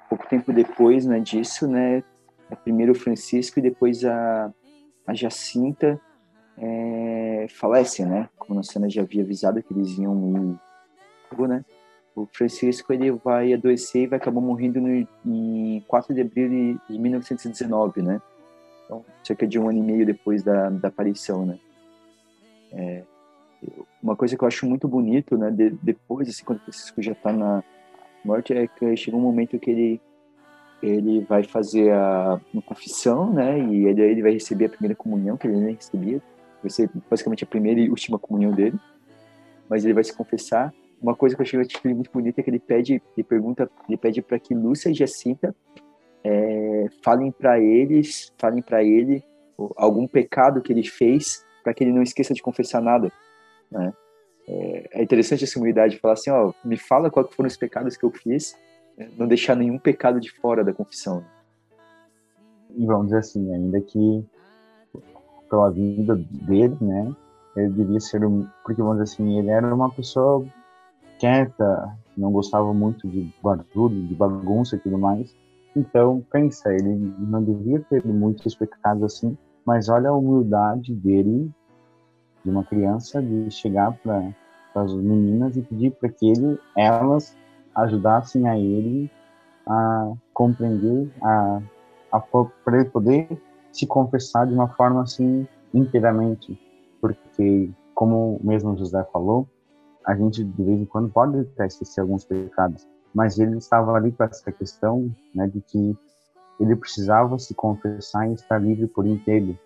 [0.09, 2.03] pouco tempo depois né, disso, né,
[2.49, 4.53] é primeiro o Francisco e depois a,
[5.07, 5.99] a Jacinta
[6.57, 8.29] é, falece, né?
[8.37, 10.59] Como a cena já havia avisado que eles iam
[11.31, 11.65] ir, né?
[12.15, 16.99] O Francisco ele vai adoecer e vai acabar morrendo no, em 4 de abril de
[16.99, 18.21] 1919, né?
[18.85, 21.59] Então, cerca de um ano e meio depois da, da aparição, né?
[22.71, 23.03] É,
[24.01, 25.49] uma coisa que eu acho muito bonito, né?
[25.51, 27.63] De, depois, assim, quando Francisco já está na,
[28.23, 30.01] morte é que chega um momento que ele
[30.81, 33.57] ele vai fazer a confissão, né?
[33.57, 36.21] E ele, ele vai receber a primeira comunhão que ele nem recebia.
[36.61, 38.77] Vai ser basicamente a primeira e última comunhão dele.
[39.69, 40.73] Mas ele vai se confessar.
[41.01, 44.21] Uma coisa que eu achei muito bonita é que ele pede, ele pergunta, ele pede
[44.21, 45.55] para que Lúcia e Jacinta
[46.21, 49.23] é, falem para eles, falem para ele
[49.77, 53.09] algum pecado que ele fez, para que ele não esqueça de confessar nada,
[53.73, 53.93] né?
[54.47, 58.05] É, é interessante essa humildade, falar assim, ó, me fala quais foram os pecados que
[58.05, 58.57] eu fiz,
[58.97, 61.23] né, não deixar nenhum pecado de fora da confissão.
[62.75, 64.25] E vamos dizer assim, ainda que
[65.49, 67.15] pela vida dele, né,
[67.55, 70.45] ele devia ser um, porque vamos dizer assim, ele era uma pessoa
[71.19, 75.35] quieta, não gostava muito de barulho, de bagunça e tudo mais.
[75.75, 81.49] Então, pensa, ele não devia ter muitos pecados assim, mas olha a humildade dele
[82.43, 84.33] de uma criança de chegar para
[84.75, 87.35] as meninas e pedir para que ele, elas
[87.75, 89.09] ajudassem a ele
[89.65, 91.61] a compreender, a,
[92.11, 93.27] a para ele poder
[93.71, 96.59] se confessar de uma forma assim inteiramente,
[96.99, 99.47] porque como mesmo José falou,
[100.05, 104.11] a gente de vez em quando pode até esquecer alguns pecados, mas ele estava ali
[104.11, 105.97] com essa questão, né, de que
[106.59, 109.57] ele precisava se confessar e estar livre por inteiro.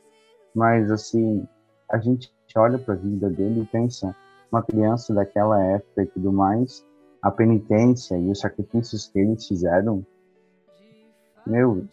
[0.53, 1.47] Mas, assim,
[1.89, 4.15] a gente olha para a vida dele e pensa,
[4.51, 6.85] uma criança daquela época e tudo mais,
[7.21, 10.05] a penitência e os sacrifícios que eles fizeram,
[11.45, 11.85] meu,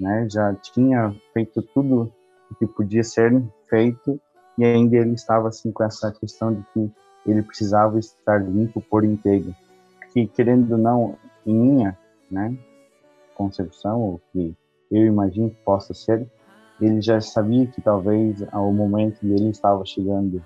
[0.00, 2.12] né, já tinha feito tudo
[2.50, 4.20] o que podia ser feito
[4.58, 6.92] e ainda ele estava assim com essa questão de que
[7.26, 9.54] ele precisava estar limpo por inteiro.
[10.12, 11.16] Que querendo ou não,
[11.46, 11.98] em minha,
[12.30, 12.56] né,
[13.34, 14.54] concepção, ou que
[14.90, 16.26] eu imagino que possa ser,
[16.80, 20.42] ele já sabia que talvez ao momento dele estava chegando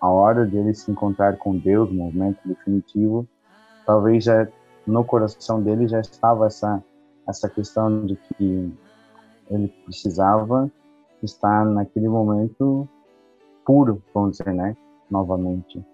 [0.00, 3.26] a hora dele se encontrar com Deus, o momento definitivo,
[3.84, 4.46] talvez já
[4.86, 6.82] no coração dele já estava essa
[7.28, 8.72] essa questão de que
[9.50, 10.70] ele precisava
[11.22, 12.88] estar naquele momento
[13.66, 14.74] puro, vamos dizer, né?
[15.10, 15.84] Novamente.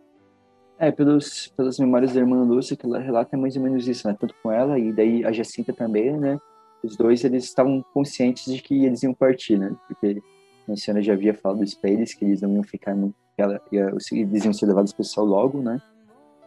[0.78, 4.16] É, pelos, pelas memórias da irmã Lúcia, que ela relata mais ou menos isso, né?
[4.18, 6.38] Tanto com ela e daí a Jacinta também, né?
[6.84, 9.74] Os dois, eles estavam conscientes de que eles iam partir, né?
[9.88, 10.20] Porque
[10.68, 13.14] a senhora já havia falado isso pra eles, que eles não iam ficar muito...
[13.36, 15.80] Ela, eles iam ser levados para o céu logo, né?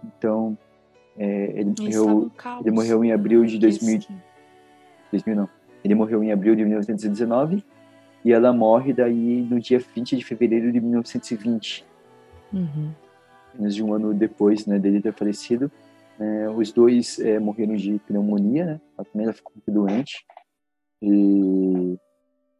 [0.03, 0.57] Então,
[1.18, 2.31] é, ele, morreu,
[2.61, 4.01] ele morreu em abril de 2000,
[5.11, 5.49] 2000 não.
[5.84, 7.64] Ele morreu em abril de 1919
[8.23, 11.85] e ela morre daí no dia 20 de fevereiro de 1920.
[12.53, 12.91] Uhum.
[13.55, 15.72] Menos de um ano depois né, dele ter falecido.
[16.19, 18.81] É, os dois é, morreram de pneumonia, né?
[18.98, 20.26] A primeira ficou muito doente.
[21.02, 21.98] E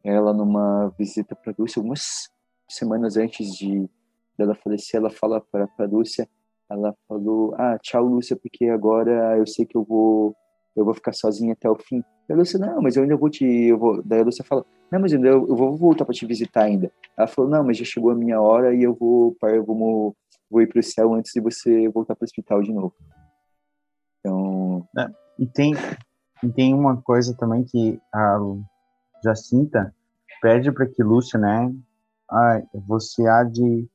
[0.04, 2.30] ela, numa visita para Rússia, algumas
[2.68, 3.88] semanas antes de
[4.36, 6.28] dela falecer, ela fala para a Lúcia,
[6.70, 10.36] ela falou, ah, tchau, Lúcia, porque agora eu sei que eu vou
[10.78, 12.02] eu vou ficar sozinha até o fim.
[12.30, 13.44] A Lúcia, não, mas eu ainda vou te.
[13.44, 14.02] Eu vou...
[14.04, 16.92] Daí a Lúcia fala, não, mas eu, eu vou voltar para te visitar ainda.
[17.16, 20.14] Ela falou, não, mas já chegou a minha hora e eu vou, eu vou,
[20.48, 22.94] vou ir para o céu antes de você voltar para o hospital de novo.
[24.20, 24.86] Então.
[24.96, 25.06] É,
[25.38, 25.74] e, tem,
[26.42, 28.38] e tem uma coisa também que a
[29.24, 29.94] Jacinta
[30.40, 31.74] pede para que Lúcia, né?
[32.86, 33.88] Você há de,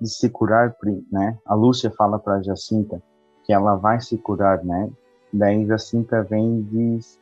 [0.00, 0.74] de se curar,
[1.10, 1.38] né?
[1.46, 3.02] A Lúcia fala para Jacinta
[3.44, 4.90] que ela vai se curar, né?
[5.32, 7.18] Daí Jacinta vem e diz: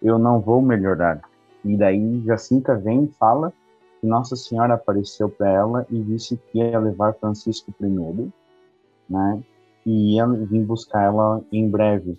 [0.00, 1.20] Eu não vou melhorar.
[1.64, 3.52] E daí Jacinta vem e fala
[4.00, 8.32] que Nossa Senhora apareceu para ela e disse que ia levar Francisco primeiro,
[9.08, 9.42] né?
[9.86, 12.16] E ia vir buscar ela em breve.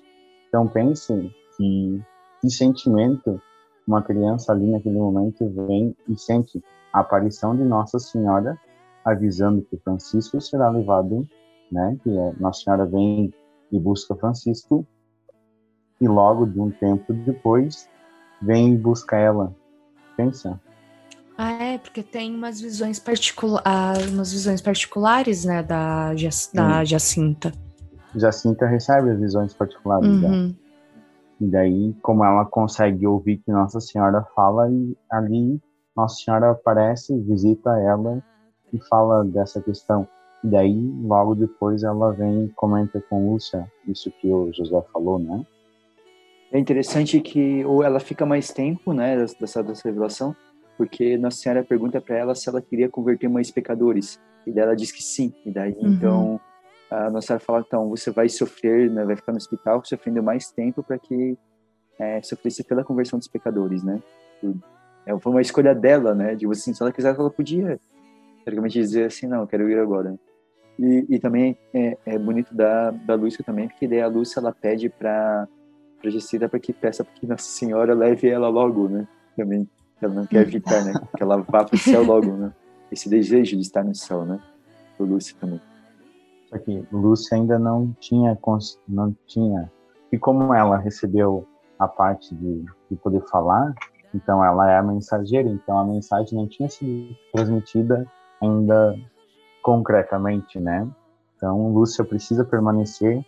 [0.48, 2.02] Então pense que
[2.42, 3.42] que sentimento
[3.86, 6.64] uma criança ali naquele momento vem e sente
[6.94, 8.58] a aparição de Nossa Senhora
[9.04, 11.28] avisando que Francisco será levado,
[11.72, 11.98] né?
[12.04, 13.34] Que é, Nossa Senhora vem
[13.72, 14.86] e busca Francisco
[16.00, 17.90] e logo de um tempo depois
[18.42, 19.56] vem buscar ela.
[20.16, 20.60] Pensa.
[21.70, 26.12] Ah, é, porque tem umas visões particulares, umas visões particulares, né, da,
[26.52, 27.52] da Jacinta.
[28.16, 30.22] Jacinta recebe as visões particulares uhum.
[30.22, 30.56] dela.
[31.40, 35.62] E daí, como ela consegue ouvir que Nossa Senhora fala, e ali
[35.96, 38.20] Nossa Senhora aparece, visita ela
[38.74, 40.08] e fala dessa questão.
[40.44, 45.20] E daí, logo depois, ela vem e comenta com Lúcia, isso que o José falou,
[45.20, 45.46] né?
[46.52, 50.36] É interessante que ou ela fica mais tempo, né, dessa, dessa revelação,
[50.80, 54.18] porque Nossa Senhora pergunta para ela se ela queria converter mais pecadores.
[54.48, 55.34] E daí ela diz que sim.
[55.46, 55.90] E daí, uhum.
[55.90, 56.40] então,
[56.90, 60.50] a Nossa Senhora fala, então, você vai sofrer, né, vai ficar no hospital sofrendo mais
[60.52, 61.38] tempo para que
[62.00, 64.02] é, sofresse pela conversão dos pecadores, né?
[65.06, 66.34] É, foi uma escolha dela, né?
[66.34, 67.78] De assim, se ela quisesse, ela podia,
[68.46, 70.18] teoricamente, dizer assim, não, eu quero ir agora.
[70.80, 74.54] E, e também é, é bonito da, da Lúcia também, porque daí a Lúcia, ela
[74.54, 75.46] pede para
[76.02, 79.06] para Jacira para que peça para que Nossa Senhora leve ela logo, né?
[79.36, 79.68] Também
[80.06, 80.94] ela não quer evitar, né?
[81.16, 82.52] Que ela vá para o céu logo, né?
[82.92, 84.40] Esse desejo de estar no céu, né?
[84.98, 85.62] O Lúcia também.
[86.50, 88.38] Só que Lúcia ainda não tinha,
[88.88, 89.72] não tinha.
[90.12, 91.48] E como ela recebeu
[91.78, 93.74] a parte de, de poder falar,
[94.14, 98.06] então ela é a mensageira, então a mensagem não tinha sido transmitida
[98.42, 98.96] ainda
[99.62, 100.88] concretamente, né?
[101.38, 103.24] Então Lúcia precisa permanecer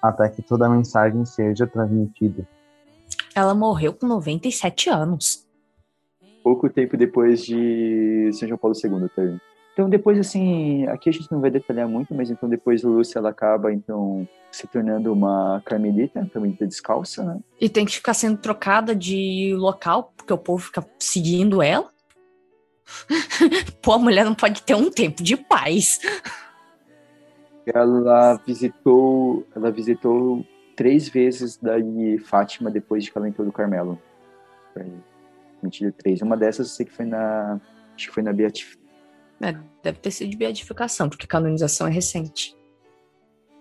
[0.00, 2.46] até que toda a mensagem seja transmitida.
[3.34, 5.41] Ela morreu com 97 anos.
[6.42, 9.22] Pouco tempo depois de São João Paulo II, tá?
[9.72, 13.30] Então depois, assim, aqui a gente não vai detalhar muito, mas então depois Lúcia, ela
[13.30, 17.40] acaba, então, se tornando uma carmelita, carmelita descalça, né?
[17.58, 21.88] E tem que ficar sendo trocada de local, porque o povo fica seguindo ela.
[23.80, 26.00] Pô, a mulher não pode ter um tempo de paz
[27.66, 30.44] ela visitou, ela visitou
[30.74, 33.98] três vezes daí Fátima depois de que ela entrou do Carmelo.
[35.62, 36.20] Mentira, três.
[36.22, 37.60] Uma dessas eu sei que foi na,
[37.94, 38.82] acho que foi na beatificação.
[39.40, 42.56] É, deve ter sido de beatificação, porque canonização é recente.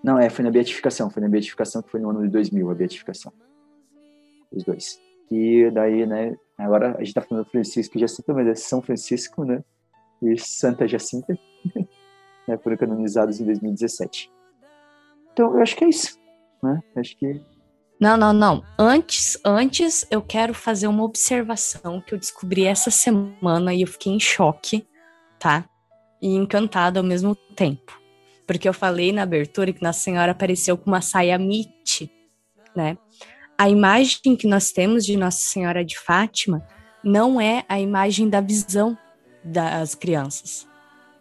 [0.03, 2.75] Não, é, foi na beatificação, foi na beatificação que foi no ano de 2000, a
[2.75, 3.31] beatificação.
[4.51, 4.99] Os dois.
[5.29, 9.43] E daí, né, Agora a gente está falando Francisco e Jacinta, mas é São Francisco,
[9.43, 9.63] né?
[10.21, 11.37] E Santa Jacinta,
[12.47, 12.57] né?
[12.59, 14.31] foram canonizados em 2017.
[15.33, 16.19] Então, eu acho que é isso,
[16.61, 16.83] né?
[16.95, 17.41] Acho que
[18.01, 18.63] não, não, não.
[18.79, 24.11] Antes, antes eu quero fazer uma observação que eu descobri essa semana e eu fiquei
[24.11, 24.87] em choque,
[25.37, 25.63] tá?
[26.19, 28.01] E encantada ao mesmo tempo.
[28.47, 32.11] Porque eu falei na abertura que Nossa Senhora apareceu com uma saia mite,
[32.75, 32.97] né?
[33.55, 36.65] A imagem que nós temos de Nossa Senhora de Fátima
[37.03, 38.97] não é a imagem da visão
[39.43, 40.67] das crianças.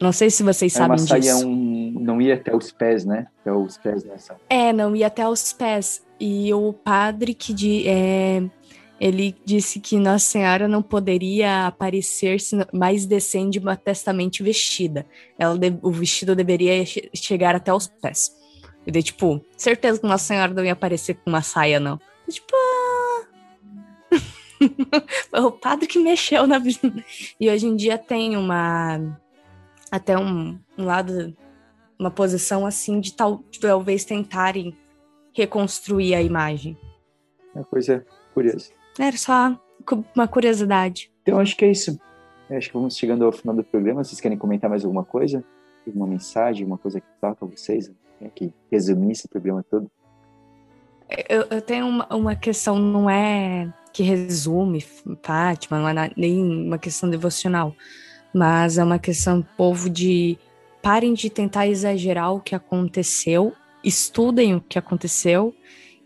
[0.01, 1.47] Não sei se vocês é sabem uma saia disso.
[1.47, 3.27] Um, não ia até os pés, né?
[3.40, 4.36] Até os pés nessa.
[4.48, 6.02] É, não ia até os pés.
[6.18, 8.43] E o padre que de, é,
[8.98, 12.39] ele disse que Nossa Senhora não poderia aparecer
[12.72, 15.06] mais descende modestamente vestida.
[15.39, 18.36] Ela o vestido deveria chegar até os pés.
[18.86, 22.01] E daí, tipo, certeza que Nossa Senhora não ia aparecer com uma saia, não.
[22.27, 23.27] E, tipo, ah...
[25.31, 26.60] Foi o padre que mexeu na
[27.39, 29.18] E hoje em dia tem uma.
[29.90, 31.36] Até um, um lado,
[31.98, 34.76] uma posição assim de, tal, de talvez tentarem
[35.34, 36.76] reconstruir a imagem.
[37.54, 38.70] Uma coisa curiosa.
[38.98, 39.60] Era só
[40.14, 41.10] uma curiosidade.
[41.22, 41.98] Então, acho que é isso.
[42.50, 44.04] acho que vamos chegando ao final do programa.
[44.04, 45.44] Vocês querem comentar mais alguma coisa?
[45.86, 47.90] Alguma mensagem, uma coisa que toca vocês?
[48.20, 48.30] Né?
[48.34, 49.90] Que resumir esse programa todo?
[51.28, 54.80] Eu, eu tenho uma, uma, questão, não é que resume
[55.22, 57.74] Fátima, não é nem uma questão devocional,
[58.35, 60.39] mas é uma questão, povo, de
[60.82, 65.55] parem de tentar exagerar o que aconteceu estudem o que aconteceu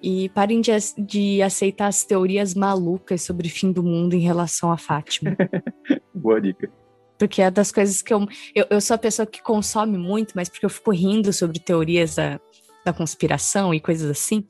[0.03, 4.71] e parem de, de aceitar as teorias malucas sobre o fim do mundo em relação
[4.71, 5.37] a Fátima.
[6.15, 6.71] Boa dica.
[7.19, 8.67] Porque é das coisas que eu, eu.
[8.69, 12.39] Eu sou a pessoa que consome muito, mas porque eu fico rindo sobre teorias da,
[12.85, 14.45] da conspiração e coisas assim.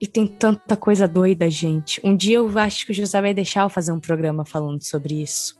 [0.00, 2.00] E tem tanta coisa doida, gente.
[2.04, 5.20] Um dia eu acho que o José vai deixar eu fazer um programa falando sobre
[5.20, 5.58] isso.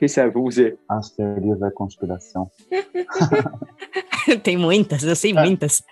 [0.00, 0.78] Quem sabe, vamos ver.
[0.88, 2.50] As teorias da conspiração.
[4.42, 5.34] Tem muitas, eu sei é.
[5.34, 5.84] muitas.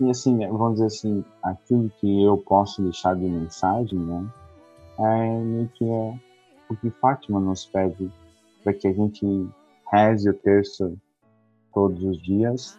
[0.00, 4.26] e assim, vamos dizer assim, aquilo que eu posso deixar de mensagem, né?
[4.98, 6.20] É que é
[6.68, 8.10] o que Fátima nos pede
[8.64, 9.48] para que a gente
[9.92, 10.98] reze o terço
[11.72, 12.76] todos os dias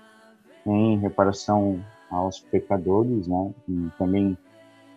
[0.66, 1.82] em reparação
[2.12, 3.54] aos pecadores, né?
[3.70, 4.38] E também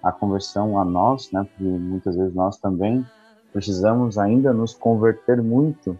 [0.02, 1.44] a conversão a nós, né?
[1.44, 3.06] Porque muitas vezes nós também
[3.53, 5.99] precisamos ainda nos converter muito,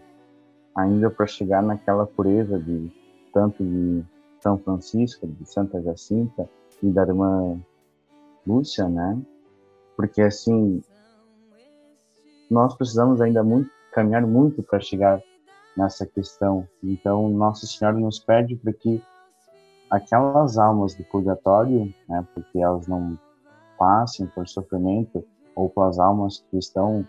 [0.75, 2.91] ainda para chegar naquela pureza de
[3.31, 4.03] tanto de
[4.41, 6.49] São Francisco, de Santa Jacinta
[6.81, 7.59] e da irmã
[8.45, 9.17] Lúcia, né?
[9.95, 10.81] Porque assim
[12.49, 15.21] nós precisamos ainda muito caminhar muito para chegar
[15.77, 16.67] nessa questão.
[16.83, 19.01] Então Nossa Senhora nos pede para que
[19.89, 23.17] aquelas almas do purgatório, né, porque elas não
[23.77, 25.23] passem por sofrimento
[25.55, 27.07] ou pelas almas que estão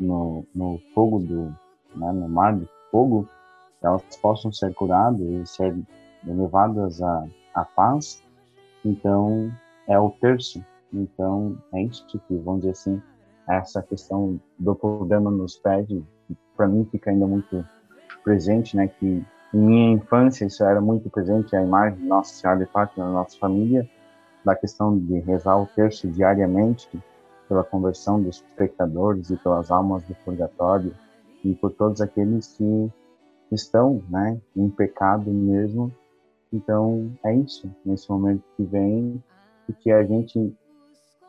[0.00, 1.44] no, no fogo do,
[1.94, 3.28] né, no mar de fogo,
[3.82, 5.76] elas possam ser curadas e ser
[6.24, 8.22] levadas à, à paz.
[8.84, 9.50] Então,
[9.86, 10.64] é o terço.
[10.92, 13.02] Então, é isso que, vamos dizer assim,
[13.48, 16.04] essa questão do programa nos pede,
[16.56, 17.64] para mim fica ainda muito
[18.24, 19.24] presente, né, que
[19.54, 23.12] em minha infância isso era muito presente, a imagem de Nossa Senhora de Fátima na
[23.12, 23.88] nossa família,
[24.44, 26.88] da questão de rezar o terço diariamente,
[27.48, 30.94] pela conversão dos pecadores e pelas almas do purgatório
[31.44, 32.90] e por todos aqueles que
[33.52, 35.92] estão, né, em pecado mesmo.
[36.52, 39.22] Então, é isso, nesse momento que vem,
[39.68, 40.54] e que a gente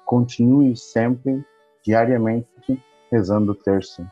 [0.05, 1.43] continue sempre,
[1.83, 2.81] diariamente,
[3.11, 4.05] rezando o terço.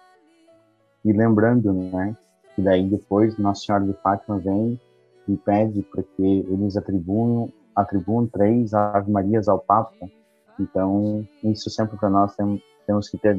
[1.03, 2.15] E lembrando, né,
[2.55, 4.79] que daí depois Nossa Senhora de Fátima vem
[5.27, 10.09] e pede para que eles atribuam, atribuam três Ave Marias ao Papa,
[10.59, 13.37] então, isso sempre para nós tem, temos que ter,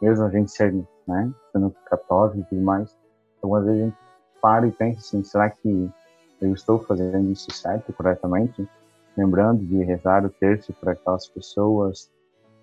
[0.00, 0.72] mesmo a gente ser,
[1.06, 2.96] né, sendo católico e tudo mais,
[3.42, 3.96] algumas vezes a gente
[4.40, 5.90] para e pensa assim, será que
[6.40, 8.68] eu estou fazendo isso certo, corretamente?
[9.16, 12.10] Lembrando de rezar o terço para aquelas pessoas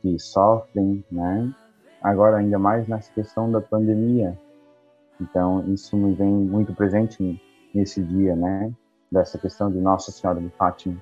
[0.01, 1.53] que sofrem, né?
[2.01, 4.39] Agora, ainda mais nessa questão da pandemia.
[5.19, 7.41] Então, isso me vem muito presente
[7.73, 8.71] nesse dia, né?
[9.11, 10.97] Dessa questão de Nossa Senhora de Fátima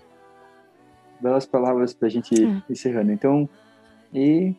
[1.23, 2.63] belas palavras para a gente ir é.
[2.69, 3.11] encerrando.
[3.11, 3.49] Então,
[4.13, 4.53] e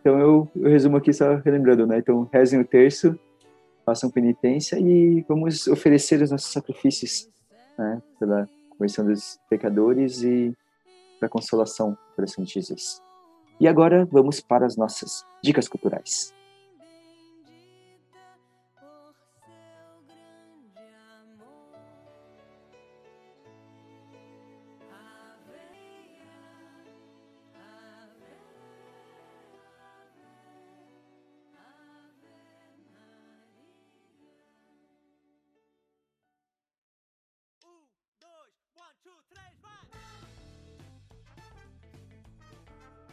[0.00, 1.98] então eu, eu, resumo aqui só relembrando, né?
[1.98, 3.16] Então, rezem o terço,
[3.86, 7.28] façam penitência e vamos oferecer os nossos sacrifícios,
[7.78, 8.02] né?
[8.18, 10.52] Pela conversão dos pecadores e
[11.20, 13.00] para consolação para São Jesus.
[13.60, 16.34] E agora vamos para as nossas dicas culturais.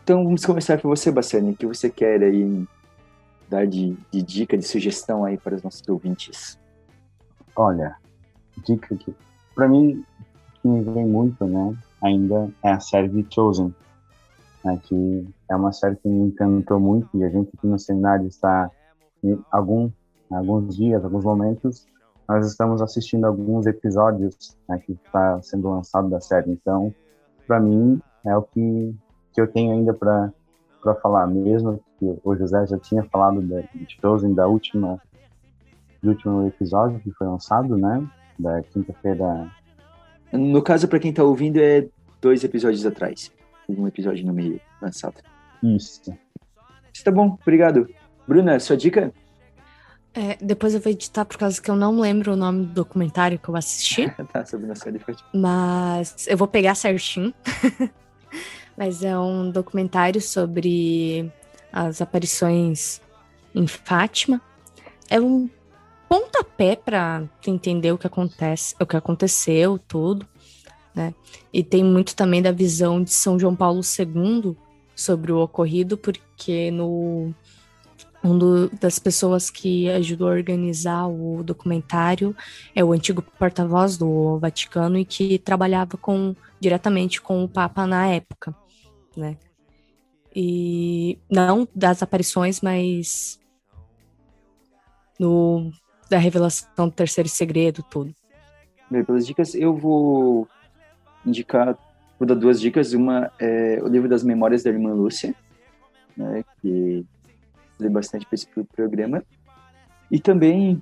[0.09, 1.51] Então vamos começar por você, Bassani.
[1.51, 2.67] O que você quer aí
[3.47, 6.57] dar de, de dica, de sugestão aí para os nossos ouvintes?
[7.55, 7.95] Olha,
[8.65, 9.13] dica que
[9.53, 10.03] para mim
[10.55, 13.71] que me vem muito, né, ainda é a série de Chosen,
[14.65, 18.25] né, que é uma série que me encantou muito e a gente aqui no seminário
[18.25, 18.71] está
[19.23, 19.91] em algum,
[20.31, 21.85] alguns dias, alguns momentos,
[22.27, 26.49] nós estamos assistindo alguns episódios né, que está sendo lançado da série.
[26.49, 26.91] Então,
[27.45, 28.95] para mim é o que,
[29.33, 30.31] que eu tenho ainda para
[30.81, 35.01] para falar mesmo que o José já tinha falado de, de Chosen da última
[36.01, 38.07] do último episódio que foi lançado, né?
[38.37, 39.51] Da quinta-feira.
[40.31, 41.87] No caso, para quem está ouvindo, é
[42.21, 43.31] dois episódios atrás.
[43.67, 45.15] Um episódio no meio lançado.
[45.61, 46.13] Isso.
[46.93, 47.89] Está bom, obrigado.
[48.25, 49.13] Bruna, sua dica?
[50.13, 53.37] É, depois eu vou editar por causa que eu não lembro o nome do documentário
[53.37, 54.09] que eu assisti.
[54.31, 54.99] tá, sobre nossa série
[55.33, 57.33] Mas eu vou pegar certinho.
[58.79, 61.29] Mas é um documentário sobre
[61.69, 63.01] as aparições
[63.53, 64.41] em Fátima.
[65.09, 65.49] É um
[66.07, 70.25] pontapé para entender o que acontece, o que aconteceu, tudo,
[70.95, 71.13] né?
[71.51, 74.55] E tem muito também da visão de São João Paulo II
[74.95, 77.33] sobre o ocorrido, porque no
[78.23, 82.33] um do, das pessoas que ajudou a organizar o documentário
[82.73, 88.07] é o antigo porta-voz do Vaticano e que trabalhava com diretamente com o Papa na
[88.07, 88.53] época,
[89.15, 89.37] né?
[90.35, 93.39] E não das aparições, mas
[95.19, 95.71] no
[96.09, 98.13] da revelação do terceiro segredo, tudo.
[98.89, 100.47] Bem, pelas dicas, eu vou
[101.25, 101.77] indicar,
[102.17, 102.93] vou dar duas dicas.
[102.93, 105.35] Uma é o livro das Memórias da Irmã Lúcia,
[106.17, 107.05] né, que
[107.79, 109.23] li bastante para esse programa.
[110.09, 110.81] E também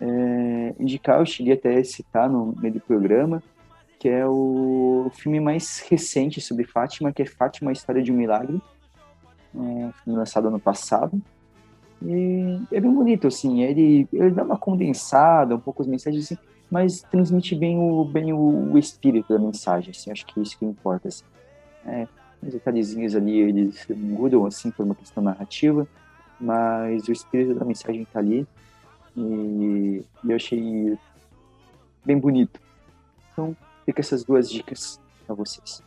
[0.00, 3.42] é, indicar, eu cheguei até a citar no meio do programa,
[3.98, 8.16] que é o filme mais recente sobre Fátima, que é Fátima, a História de um
[8.16, 8.62] Milagre,
[9.54, 11.20] é, lançado ano passado.
[12.00, 16.38] E é bem bonito, assim, ele, ele dá uma condensada, um pouco as mensagens, assim,
[16.70, 20.56] mas transmite bem o, bem o, o espírito da mensagem, assim, acho que é isso
[20.56, 21.24] que importa, assim.
[21.84, 22.06] É,
[22.40, 25.88] os detalhezinhos ali, eles mudam, assim, por uma questão narrativa,
[26.40, 28.46] mas o espírito da mensagem está ali,
[29.16, 30.96] e, e eu achei
[32.04, 32.60] bem bonito.
[33.32, 33.56] Então,
[33.88, 35.82] fica essas duas dicas para vocês.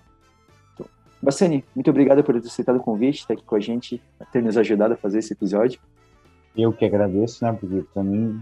[0.73, 0.87] Então,
[1.21, 4.01] Bassani, muito obrigado por ter aceitado o convite, estar aqui com a gente,
[4.31, 5.79] ter nos ajudado a fazer esse episódio.
[6.57, 7.53] Eu que agradeço, né?
[7.53, 8.41] Porque para mim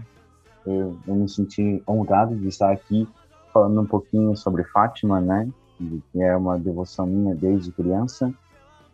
[0.66, 3.06] eu, eu, me senti honrado de estar aqui
[3.52, 5.46] falando um pouquinho sobre Fátima, né?
[5.78, 8.32] Que é uma devoção minha desde criança.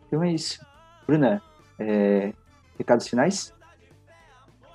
[0.08, 0.66] Então é isso.
[1.06, 1.40] Bruna,
[1.78, 2.32] é...
[2.76, 3.54] recados finais?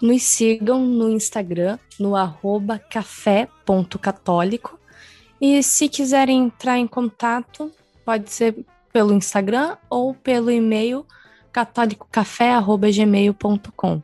[0.01, 4.80] Nos sigam no Instagram, no arroba café.católico.
[5.41, 7.71] E se quiserem entrar em contato,
[8.05, 8.63] pode ser
[8.93, 11.03] pelo Instagram ou pelo e-mail
[11.51, 14.03] catolicocafé.gmail.com.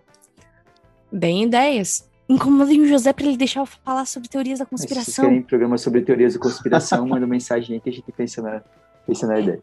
[1.12, 2.10] Bem ideias.
[2.28, 5.14] Incomodem o José para ele deixar eu falar sobre teorias da conspiração.
[5.14, 8.64] Se querem programa sobre teorias da conspiração, manda mensagem aí que a gente pensa na,
[9.06, 9.62] pensa na ideia.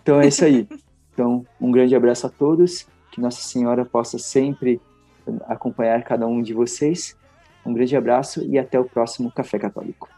[0.00, 0.68] Então é isso aí.
[1.12, 2.86] Então, um grande abraço a todos.
[3.10, 4.80] Que Nossa Senhora possa sempre
[5.48, 7.16] acompanhar cada um de vocês.
[7.66, 10.08] Um grande abraço e até o próximo Café Católico.